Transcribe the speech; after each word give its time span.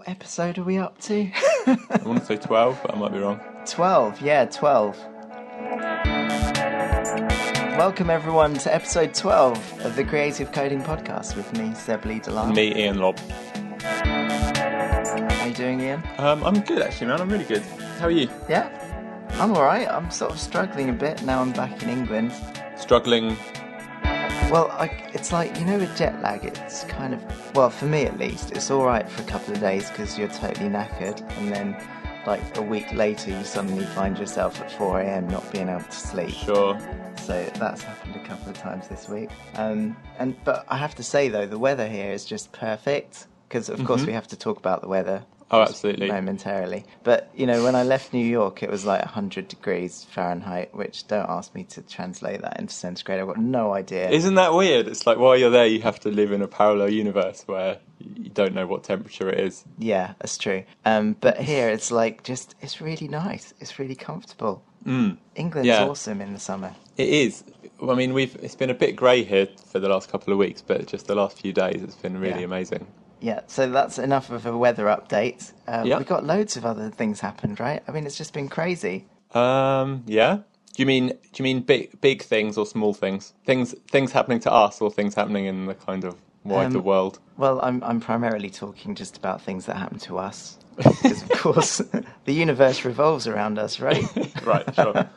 What 0.00 0.08
episode 0.08 0.56
are 0.56 0.64
we 0.64 0.78
up 0.78 0.98
to? 1.02 1.30
I 1.66 2.00
want 2.06 2.20
to 2.20 2.24
say 2.24 2.38
12, 2.38 2.80
but 2.80 2.94
I 2.94 2.98
might 2.98 3.12
be 3.12 3.18
wrong. 3.18 3.38
12, 3.66 4.22
yeah, 4.22 4.46
12. 4.46 4.96
Welcome 7.76 8.08
everyone 8.08 8.54
to 8.54 8.74
episode 8.74 9.12
12 9.12 9.80
of 9.84 9.96
the 9.96 10.04
Creative 10.04 10.50
Coding 10.52 10.80
Podcast 10.80 11.36
with 11.36 11.52
me, 11.58 11.74
Seb 11.74 12.06
Lee 12.06 12.18
Delisle. 12.18 12.54
Me, 12.54 12.72
Iain 12.82 12.98
Lobb. 12.98 13.18
How 13.82 15.42
are 15.42 15.46
you 15.46 15.52
doing, 15.52 15.82
Ian? 15.82 16.02
Um, 16.16 16.44
I'm 16.44 16.60
good 16.60 16.80
actually, 16.80 17.08
man. 17.08 17.20
I'm 17.20 17.28
really 17.28 17.44
good. 17.44 17.60
How 17.98 18.06
are 18.06 18.10
you? 18.10 18.30
Yeah, 18.48 18.70
I'm 19.32 19.52
alright. 19.52 19.86
I'm 19.86 20.10
sort 20.10 20.32
of 20.32 20.40
struggling 20.40 20.88
a 20.88 20.94
bit 20.94 21.22
now 21.24 21.42
I'm 21.42 21.52
back 21.52 21.82
in 21.82 21.90
England. 21.90 22.32
Struggling. 22.74 23.36
Well, 24.50 24.70
I, 24.72 24.86
it's 25.14 25.32
like, 25.32 25.58
you 25.58 25.64
know, 25.64 25.78
with 25.78 25.96
jet 25.96 26.20
lag, 26.22 26.44
it's 26.44 26.84
kind 26.84 27.14
of, 27.14 27.54
well, 27.54 27.70
for 27.70 27.86
me 27.86 28.04
at 28.04 28.18
least, 28.18 28.50
it's 28.50 28.70
alright 28.70 29.08
for 29.08 29.22
a 29.22 29.26
couple 29.26 29.54
of 29.54 29.60
days 29.60 29.88
because 29.90 30.18
you're 30.18 30.28
totally 30.28 30.68
knackered, 30.68 31.20
and 31.38 31.52
then, 31.52 31.76
like, 32.26 32.56
a 32.56 32.62
week 32.62 32.92
later, 32.92 33.30
you 33.30 33.44
suddenly 33.44 33.84
find 33.84 34.18
yourself 34.18 34.60
at 34.60 34.68
4am 34.70 35.30
not 35.30 35.50
being 35.52 35.68
able 35.68 35.84
to 35.84 35.92
sleep. 35.92 36.30
Sure. 36.30 36.76
So 37.16 37.48
that's 37.60 37.82
happened 37.82 38.16
a 38.16 38.24
couple 38.24 38.50
of 38.50 38.58
times 38.58 38.88
this 38.88 39.08
week. 39.08 39.30
Um, 39.54 39.96
and 40.18 40.34
But 40.44 40.64
I 40.68 40.76
have 40.76 40.96
to 40.96 41.02
say, 41.04 41.28
though, 41.28 41.46
the 41.46 41.58
weather 41.58 41.86
here 41.86 42.10
is 42.10 42.24
just 42.24 42.50
perfect 42.50 43.28
because, 43.48 43.68
of 43.68 43.84
course, 43.84 44.04
we 44.04 44.12
have 44.12 44.26
to 44.28 44.36
talk 44.36 44.58
about 44.58 44.80
the 44.80 44.88
weather. 44.88 45.22
Oh, 45.52 45.62
absolutely. 45.62 46.08
Momentarily. 46.08 46.84
But, 47.02 47.28
you 47.34 47.46
know, 47.46 47.64
when 47.64 47.74
I 47.74 47.82
left 47.82 48.12
New 48.12 48.24
York, 48.24 48.62
it 48.62 48.70
was 48.70 48.84
like 48.84 49.00
100 49.04 49.48
degrees 49.48 50.04
Fahrenheit, 50.10 50.74
which 50.74 51.06
don't 51.08 51.28
ask 51.28 51.54
me 51.54 51.64
to 51.64 51.82
translate 51.82 52.42
that 52.42 52.60
into 52.60 52.72
centigrade. 52.72 53.20
I've 53.20 53.26
got 53.26 53.38
no 53.38 53.72
idea. 53.74 54.08
Isn't 54.10 54.36
that 54.36 54.54
weird? 54.54 54.86
It's 54.86 55.06
like 55.06 55.18
while 55.18 55.36
you're 55.36 55.50
there, 55.50 55.66
you 55.66 55.80
have 55.82 55.98
to 56.00 56.08
live 56.10 56.30
in 56.30 56.40
a 56.40 56.46
parallel 56.48 56.90
universe 56.90 57.42
where 57.46 57.78
you 57.98 58.30
don't 58.30 58.54
know 58.54 58.66
what 58.66 58.84
temperature 58.84 59.28
it 59.28 59.40
is. 59.40 59.64
Yeah, 59.78 60.14
that's 60.20 60.38
true. 60.38 60.62
Um, 60.84 61.16
but 61.20 61.38
here 61.38 61.68
it's 61.68 61.90
like 61.90 62.22
just 62.22 62.54
it's 62.60 62.80
really 62.80 63.08
nice. 63.08 63.52
It's 63.60 63.78
really 63.78 63.96
comfortable. 63.96 64.62
Mm. 64.86 65.18
England's 65.34 65.66
Yeah. 65.66 65.84
awesome 65.86 66.20
in 66.20 66.32
the 66.32 66.38
summer. 66.40 66.74
It 66.96 67.08
is. 67.08 67.44
I 67.86 67.94
mean, 67.94 68.14
we've 68.14 68.34
it's 68.36 68.54
been 68.54 68.70
a 68.70 68.74
bit 68.74 68.94
grey 68.96 69.24
here 69.24 69.48
for 69.66 69.78
the 69.80 69.88
last 69.88 70.10
couple 70.10 70.32
of 70.32 70.38
weeks, 70.38 70.62
but 70.62 70.86
just 70.86 71.08
the 71.08 71.14
last 71.14 71.38
few 71.40 71.52
days, 71.52 71.82
it's 71.82 71.96
been 71.96 72.18
really 72.18 72.40
Yeah. 72.40 72.46
amazing. 72.46 72.86
Yeah, 73.20 73.40
so 73.46 73.68
that's 73.70 73.98
enough 73.98 74.30
of 74.30 74.46
a 74.46 74.56
weather 74.56 74.86
update. 74.86 75.52
Um. 75.66 75.88
We've 75.88 76.06
got 76.06 76.24
loads 76.24 76.56
of 76.56 76.64
other 76.64 76.90
things 76.90 77.20
happened, 77.20 77.60
right? 77.60 77.82
I 77.86 77.92
mean, 77.92 78.06
it's 78.06 78.16
just 78.16 78.32
been 78.32 78.48
crazy. 78.48 79.06
Um, 79.34 80.02
yeah. 80.06 80.38
Do 80.74 80.82
you 80.82 80.86
mean 80.86 81.08
do 81.08 81.16
you 81.36 81.42
mean 81.44 81.60
big 81.60 82.00
big 82.00 82.22
things 82.22 82.56
or 82.56 82.64
small 82.66 82.94
things? 82.94 83.34
Things 83.44 83.74
things 83.90 84.12
happening 84.12 84.40
to 84.40 84.52
us 84.52 84.80
or 84.80 84.90
things 84.90 85.14
happening 85.14 85.44
in 85.46 85.66
the 85.66 85.74
kind 85.74 86.04
of 86.04 86.16
wider 86.44 86.78
Um, 86.78 86.84
world? 86.84 87.18
Well, 87.36 87.60
I'm 87.62 87.82
I'm 87.84 88.00
primarily 88.00 88.50
talking 88.50 88.94
just 88.94 89.16
about 89.16 89.42
things 89.42 89.66
that 89.66 89.76
happen 89.76 89.98
to 90.00 90.18
us, 90.18 90.58
because 90.76 91.22
of 91.22 91.28
course 91.44 91.78
the 92.24 92.32
universe 92.32 92.84
revolves 92.84 93.26
around 93.26 93.58
us, 93.58 93.80
right? 93.80 94.04
right, 94.44 94.74
sure. 94.74 95.08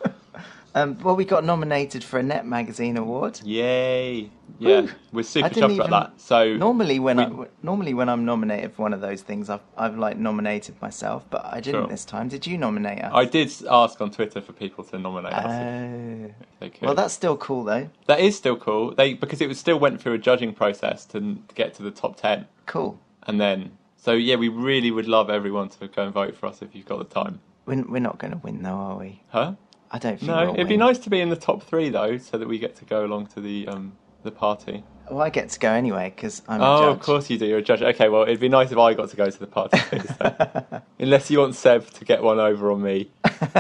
Um, 0.76 0.98
well, 1.04 1.16
we 1.16 1.24
got 1.24 1.44
nominated 1.44 2.04
for 2.04 2.18
a 2.18 2.24
Net 2.24 2.48
Magazine 2.48 2.98
award. 2.98 3.40
Yay! 3.44 4.32
Yeah, 4.58 4.82
Woo. 4.82 4.90
we're 5.12 5.24
super 5.24 5.50
chuffed 5.50 5.76
about 5.76 5.90
that. 5.92 6.22
So 6.22 6.56
Normally, 6.58 6.98
when 7.00 7.18
we- 7.18 7.46
I 7.46 7.48
normally 7.62 7.94
when 7.94 8.10
I'm 8.10 8.26
nominated 8.26 8.74
for 8.74 8.82
one 8.82 8.94
of 8.94 9.00
those 9.02 9.22
things, 9.22 9.50
I've 9.52 9.62
I've 9.78 9.98
like 9.98 10.18
nominated 10.18 10.82
myself, 10.82 11.26
but 11.30 11.46
I 11.46 11.60
didn't 11.60 11.82
Sure. 11.82 11.88
this 11.88 12.06
time. 12.06 12.28
Did 12.28 12.48
you 12.48 12.58
nominate 12.58 13.04
us? 13.04 13.12
I 13.14 13.26
did 13.26 13.52
ask 13.70 14.02
on 14.02 14.10
Twitter 14.10 14.42
for 14.42 14.54
people 14.54 14.84
to 14.86 14.98
nominate 14.98 15.34
us 15.34 15.46
Oh. 15.46 16.68
could. 16.70 16.82
Well, 16.82 16.96
that's 16.96 17.14
still 17.14 17.38
cool 17.38 17.64
though. 17.64 17.90
that 18.08 18.20
is 18.20 18.36
still 18.36 18.56
cool. 18.56 18.96
They 18.96 19.14
because 19.14 19.42
it 19.42 19.48
was 19.48 19.60
still 19.60 19.80
went 19.80 20.02
through 20.02 20.14
a 20.14 20.18
judging 20.18 20.54
process 20.54 21.06
to, 21.08 21.20
to 21.20 21.56
get 21.56 21.74
to 21.76 21.84
the 21.84 21.92
top 21.92 22.16
ten, 22.18 22.48
Cool. 22.66 23.00
and 23.28 23.40
then 23.40 23.72
so 23.96 24.14
yeah, 24.14 24.38
we 24.38 24.48
really 24.50 24.90
would 24.92 25.08
love 25.08 25.30
everyone 25.30 25.70
to 25.70 25.88
go 25.88 26.04
and 26.04 26.14
vote 26.14 26.36
for 26.36 26.48
us 26.48 26.62
if 26.64 26.74
you've 26.74 26.86
got 26.88 26.98
the 26.98 27.06
time. 27.22 27.42
We're, 27.66 27.84
we're 27.88 28.00
not 28.00 28.18
going 28.18 28.32
to 28.32 28.40
win 28.40 28.64
though, 28.64 28.72
are 28.76 28.98
we? 28.98 29.22
Huh? 29.30 29.54
I 29.94 30.00
don't 30.00 30.18
think. 30.20 30.24
No, 30.30 30.46
we'll 30.48 30.54
it'd 30.56 30.68
be 30.68 30.76
nice 30.78 30.98
to 31.00 31.10
be 31.10 31.22
in 31.22 31.30
the 31.30 31.36
top 31.38 31.64
three 31.64 31.90
though, 31.90 32.18
so 32.18 32.38
that 32.38 32.48
we 32.48 32.58
get 32.60 32.76
to 32.78 32.86
go 32.86 33.06
along 33.06 33.28
to 33.28 33.40
the 33.40 33.68
um 33.68 33.94
the 34.24 34.32
party. 34.32 34.84
Well, 35.12 35.22
I 35.22 35.30
get 35.30 35.50
to 35.50 35.60
go 35.60 35.70
anyway 35.70 36.12
because 36.16 36.42
I'm 36.48 36.62
a 36.62 36.66
Oh, 36.66 36.90
of 36.90 37.00
course 37.02 37.30
you 37.30 37.38
do. 37.38 37.46
You're 37.46 37.60
a 37.60 37.62
judge. 37.62 37.82
Okay, 37.82 38.10
well, 38.10 38.24
it'd 38.24 38.40
be 38.40 38.50
nice 38.50 38.72
if 38.72 38.78
I 38.78 38.94
got 38.94 39.10
to 39.10 39.16
go 39.16 39.30
to 39.30 39.40
the 39.40 39.48
party 39.48 39.78
too. 39.92 40.00
So. 40.18 40.82
Unless 41.00 41.30
you 41.30 41.40
want 41.40 41.56
Seb 41.56 41.88
to 41.92 42.06
get 42.06 42.24
one 42.24 42.40
over 42.40 42.72
on 42.72 42.82
me, 42.82 43.12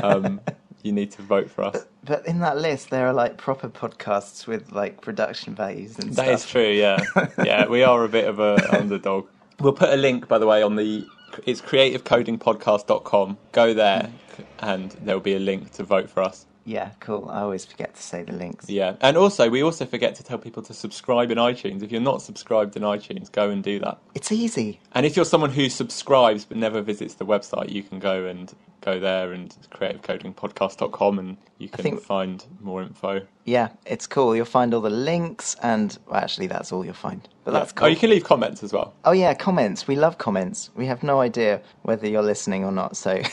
um, 0.02 0.40
you 0.84 0.92
need 0.94 1.12
to 1.12 1.22
vote 1.22 1.52
for 1.52 1.66
us. 1.66 1.86
But 2.06 2.26
in 2.26 2.40
that 2.40 2.58
list, 2.58 2.90
there 2.90 3.06
are 3.08 3.14
like 3.14 3.38
proper 3.38 3.70
podcasts 3.70 4.48
with 4.48 4.72
like 4.72 5.02
production 5.02 5.54
values 5.54 6.00
and 6.00 6.10
That 6.16 6.26
stuff. 6.26 6.36
is 6.36 6.50
true. 6.50 6.70
Yeah, 6.72 7.04
yeah. 7.44 7.68
We 7.68 7.84
are 7.84 8.04
a 8.06 8.10
bit 8.10 8.26
of 8.28 8.40
a 8.40 8.76
underdog. 8.80 9.28
We'll 9.60 9.74
put 9.74 9.90
a 9.90 9.98
link, 9.98 10.28
by 10.30 10.38
the 10.40 10.48
way, 10.48 10.64
on 10.64 10.78
the 10.78 11.06
it's 11.46 11.62
creativecodingpodcast.com. 11.62 13.38
Go 13.52 13.74
there, 13.74 14.10
and 14.64 14.92
there 14.92 15.16
will 15.16 15.22
be 15.22 15.36
a 15.36 15.40
link 15.40 15.72
to 15.74 15.84
vote 15.84 16.10
for 16.10 16.24
us. 16.24 16.46
Yeah, 16.66 16.92
cool. 17.02 17.30
I 17.30 17.42
always 17.42 17.66
forget 17.66 17.94
to 17.96 18.02
say 18.02 18.24
the 18.24 18.32
links. 18.32 18.70
Yeah, 18.70 18.96
and 19.02 19.18
also 19.18 19.50
we 19.50 19.62
also 19.62 19.86
forget 19.86 20.16
to 20.16 20.24
tell 20.24 20.38
people 20.38 20.64
to 20.64 20.74
subscribe 20.74 21.30
in 21.30 21.38
iTunes. 21.38 21.84
If 21.84 21.92
you're 21.92 22.00
not 22.00 22.22
subscribed 22.22 22.78
in 22.78 22.84
iTunes, 22.84 23.30
go 23.32 23.50
and 23.50 23.62
do 23.62 23.80
that. 23.80 23.98
It's 24.16 24.32
easy. 24.32 24.80
And 24.94 25.06
if 25.06 25.16
you're 25.16 25.26
someone 25.26 25.52
who 25.52 25.70
subscribes 25.70 26.46
but 26.46 26.56
never 26.56 26.82
visits 26.82 27.16
the 27.16 27.26
website, 27.26 27.72
you 27.72 27.84
can 27.84 28.00
go 28.00 28.26
and 28.26 28.54
go 28.84 29.00
there 29.00 29.32
and 29.32 29.56
creativecodingpodcast.com 29.72 31.20
and 31.20 31.38
you 31.58 31.70
can 31.70 31.84
think- 31.84 32.02
find 32.02 32.46
more 32.62 32.82
info. 32.82 33.22
Yeah, 33.46 33.70
it's 33.86 34.08
cool. 34.08 34.36
You'll 34.36 34.46
find 34.46 34.74
all 34.74 34.82
the 34.82 34.90
links, 34.90 35.56
and 35.62 35.98
well, 36.08 36.16
actually, 36.22 36.48
that's 36.48 36.72
all 36.72 36.86
you'll 36.86 36.94
find. 36.94 37.28
But 37.44 37.52
that's 37.52 37.72
Yeah. 37.72 37.76
cool. 37.76 37.86
Oh, 37.88 37.90
you 37.90 37.96
can 37.98 38.10
leave 38.10 38.24
comments 38.24 38.64
as 38.64 38.72
well. 38.72 38.94
Oh 39.06 39.12
yeah, 39.12 39.34
comments. 39.34 39.86
We 39.88 39.96
love 39.96 40.18
comments. 40.18 40.70
We 40.76 40.86
have 40.86 41.04
no 41.04 41.20
idea 41.20 41.62
whether 41.82 42.08
you're 42.08 42.22
listening 42.24 42.64
or 42.64 42.72
not. 42.72 42.96
So, 42.96 43.22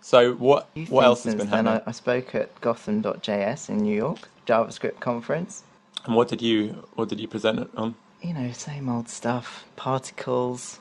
So 0.00 0.32
what 0.34 0.68
what 0.88 1.04
else 1.04 1.22
has 1.24 1.34
been 1.36 1.46
happening? 1.46 1.80
I, 1.86 1.90
I 1.90 1.92
spoke 1.92 2.34
at 2.34 2.60
Gotham.js 2.60 3.68
in 3.68 3.76
New 3.78 3.94
York, 3.94 4.28
JavaScript 4.46 4.98
conference. 4.98 5.62
And 6.04 6.16
what 6.16 6.26
did 6.28 6.42
you 6.42 6.88
what 6.94 7.08
did 7.08 7.20
you 7.20 7.28
present 7.28 7.60
it 7.60 7.68
on? 7.76 7.94
You 8.22 8.34
know, 8.34 8.50
same 8.52 8.88
old 8.88 9.08
stuff. 9.08 9.64
Particles, 9.76 10.80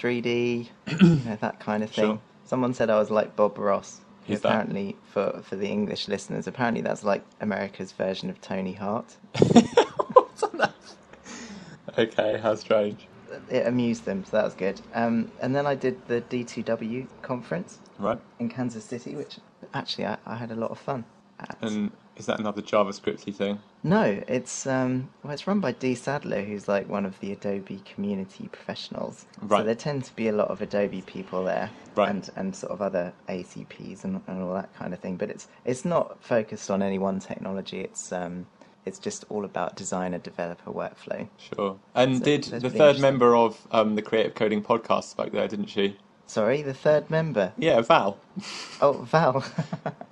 3D, 0.00 0.68
you 1.00 1.06
know 1.30 1.36
that 1.40 1.60
kind 1.60 1.82
of 1.82 1.90
thing. 1.98 2.04
Sure. 2.04 2.20
Someone 2.44 2.74
said 2.74 2.90
I 2.90 2.98
was 2.98 3.10
like 3.10 3.36
Bob 3.36 3.58
Ross. 3.58 4.00
who 4.26 4.32
Who's 4.32 4.40
that? 4.42 4.48
apparently, 4.48 4.96
for 5.12 5.40
for 5.42 5.56
the 5.56 5.68
English 5.68 6.08
listeners, 6.08 6.46
apparently 6.46 6.80
that's 6.82 7.04
like 7.04 7.24
America's 7.40 7.92
version 7.92 8.30
of 8.30 8.40
Tony 8.40 8.72
Hart. 8.72 9.16
Okay, 11.98 12.38
how 12.38 12.54
strange. 12.54 13.08
It 13.50 13.66
amused 13.66 14.04
them, 14.04 14.24
so 14.24 14.36
that 14.36 14.44
was 14.44 14.54
good. 14.54 14.80
Um, 14.94 15.30
and 15.40 15.54
then 15.54 15.66
I 15.66 15.74
did 15.74 16.06
the 16.08 16.20
D2W 16.22 17.06
conference 17.22 17.78
Right. 17.98 18.18
in 18.38 18.48
Kansas 18.48 18.84
City, 18.84 19.14
which 19.16 19.38
actually 19.74 20.06
I, 20.06 20.16
I 20.24 20.36
had 20.36 20.50
a 20.50 20.54
lot 20.54 20.70
of 20.70 20.78
fun 20.78 21.04
at. 21.38 21.58
And 21.60 21.90
is 22.16 22.26
that 22.26 22.38
another 22.40 22.62
JavaScripty 22.62 23.34
thing? 23.34 23.58
No, 23.82 24.22
it's 24.28 24.66
um, 24.66 25.08
well, 25.22 25.32
it's 25.32 25.46
run 25.46 25.60
by 25.60 25.72
Dee 25.72 25.94
Sadler, 25.94 26.42
who's 26.42 26.68
like 26.68 26.88
one 26.88 27.06
of 27.06 27.18
the 27.20 27.32
Adobe 27.32 27.80
community 27.94 28.48
professionals. 28.52 29.24
Right. 29.40 29.60
So 29.60 29.64
there 29.64 29.74
tend 29.74 30.04
to 30.04 30.14
be 30.14 30.28
a 30.28 30.32
lot 30.32 30.48
of 30.48 30.60
Adobe 30.60 31.00
people 31.02 31.44
there, 31.44 31.70
Right. 31.96 32.10
and 32.10 32.28
and 32.36 32.54
sort 32.54 32.72
of 32.72 32.82
other 32.82 33.12
ACPs 33.28 34.04
and, 34.04 34.20
and 34.26 34.42
all 34.42 34.52
that 34.54 34.74
kind 34.74 34.92
of 34.92 35.00
thing. 35.00 35.16
But 35.16 35.30
it's 35.30 35.48
it's 35.64 35.84
not 35.86 36.22
focused 36.22 36.70
on 36.70 36.82
any 36.82 36.98
one 36.98 37.20
technology. 37.20 37.80
It's 37.80 38.12
um, 38.12 38.46
it's 38.84 38.98
just 38.98 39.24
all 39.30 39.46
about 39.46 39.76
designer 39.76 40.18
developer 40.18 40.70
workflow. 40.70 41.26
Sure. 41.38 41.78
And 41.94 42.18
So 42.18 42.24
did 42.24 42.44
the 42.44 42.70
third 42.70 42.98
member 42.98 43.34
of 43.34 43.66
um, 43.70 43.94
the 43.94 44.02
Creative 44.02 44.34
Coding 44.34 44.62
podcast 44.62 45.04
spoke 45.04 45.32
there, 45.32 45.48
didn't 45.48 45.66
she? 45.68 45.96
Sorry, 46.26 46.60
the 46.62 46.74
third 46.74 47.10
member. 47.10 47.52
Yeah, 47.56 47.80
Val. 47.80 48.18
Oh, 48.82 48.92
Val. 49.10 49.42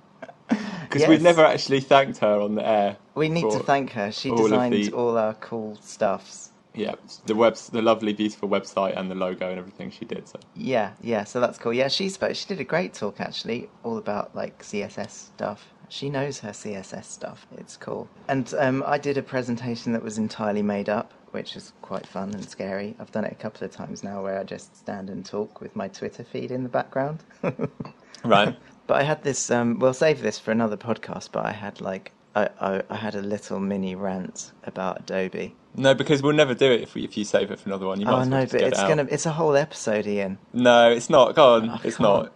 Because 0.89 1.07
we've 1.07 1.21
never 1.21 1.45
actually 1.45 1.81
thanked 1.81 2.17
her 2.19 2.39
on 2.41 2.55
the 2.55 2.67
air. 2.67 2.97
We 3.13 3.29
need 3.29 3.49
to 3.51 3.59
thank 3.59 3.91
her. 3.91 4.11
She 4.11 4.31
all 4.31 4.37
designed 4.37 4.73
the- 4.73 4.91
all 4.93 5.17
our 5.17 5.35
cool 5.35 5.77
stuffs. 5.81 6.49
Yeah, 6.73 6.95
the 7.25 7.35
webs, 7.35 7.69
the 7.69 7.81
lovely, 7.81 8.13
beautiful 8.13 8.47
website 8.47 8.97
and 8.97 9.09
the 9.09 9.15
logo 9.15 9.49
and 9.49 9.57
everything 9.59 9.91
she 9.91 10.05
did. 10.05 10.27
So 10.27 10.39
Yeah, 10.55 10.91
yeah, 11.01 11.23
so 11.25 11.39
that's 11.39 11.57
cool. 11.57 11.73
Yeah, 11.73 11.89
she 11.89 12.09
spoke. 12.09 12.35
She 12.35 12.47
did 12.47 12.59
a 12.59 12.63
great 12.63 12.93
talk 12.93 13.19
actually, 13.19 13.69
all 13.83 13.97
about 13.97 14.35
like 14.35 14.63
CSS 14.63 15.11
stuff. 15.11 15.67
She 15.89 16.09
knows 16.09 16.39
her 16.39 16.51
CSS 16.53 17.05
stuff. 17.05 17.47
It's 17.57 17.75
cool. 17.75 18.07
And 18.27 18.53
um, 18.59 18.83
I 18.85 18.97
did 18.99 19.17
a 19.17 19.23
presentation 19.23 19.93
that 19.93 20.03
was 20.03 20.19
entirely 20.19 20.61
made 20.61 20.87
up, 20.89 21.11
which 21.31 21.55
is 21.55 21.73
quite 21.81 22.05
fun 22.05 22.33
and 22.33 22.47
scary. 22.47 22.95
I've 22.99 23.11
done 23.11 23.25
it 23.25 23.31
a 23.31 23.35
couple 23.35 23.65
of 23.65 23.71
times 23.71 24.03
now, 24.03 24.23
where 24.23 24.39
I 24.39 24.43
just 24.43 24.75
stand 24.77 25.09
and 25.09 25.25
talk 25.25 25.61
with 25.61 25.75
my 25.75 25.87
Twitter 25.87 26.23
feed 26.23 26.51
in 26.51 26.61
the 26.61 26.69
background. 26.69 27.23
right. 28.23 28.55
But 28.89 29.01
I 29.01 29.03
had 29.03 29.21
this. 29.21 29.51
Um, 29.51 29.77
we'll 29.77 29.93
save 29.93 30.19
this 30.23 30.39
for 30.39 30.49
another 30.49 30.75
podcast. 30.75 31.29
But 31.31 31.45
I 31.45 31.51
had 31.51 31.79
like 31.79 32.11
I, 32.35 32.49
I, 32.59 32.81
I 32.89 32.95
had 32.95 33.13
a 33.13 33.21
little 33.21 33.59
mini 33.59 33.93
rant 33.93 34.51
about 34.63 35.01
Adobe. 35.01 35.55
No, 35.75 35.93
because 35.93 36.23
we'll 36.23 36.33
never 36.33 36.55
do 36.55 36.71
it 36.71 36.81
if, 36.81 36.95
we, 36.95 37.03
if 37.03 37.15
you 37.15 37.23
save 37.23 37.51
it 37.51 37.59
for 37.59 37.69
another 37.69 37.85
one. 37.85 37.99
You 37.99 38.07
might 38.07 38.13
Oh 38.13 38.21
as 38.21 38.29
well 38.29 38.39
no, 38.41 38.47
but 38.47 38.61
it's 38.61 38.79
it 38.79 38.87
gonna. 38.87 39.07
It's 39.11 39.27
a 39.27 39.31
whole 39.31 39.55
episode, 39.55 40.07
Iain. 40.07 40.39
No, 40.53 40.89
it's 40.89 41.07
not. 41.07 41.35
Go 41.35 41.53
on. 41.53 41.69
I 41.69 41.79
it's 41.83 41.97
can't. 41.97 42.31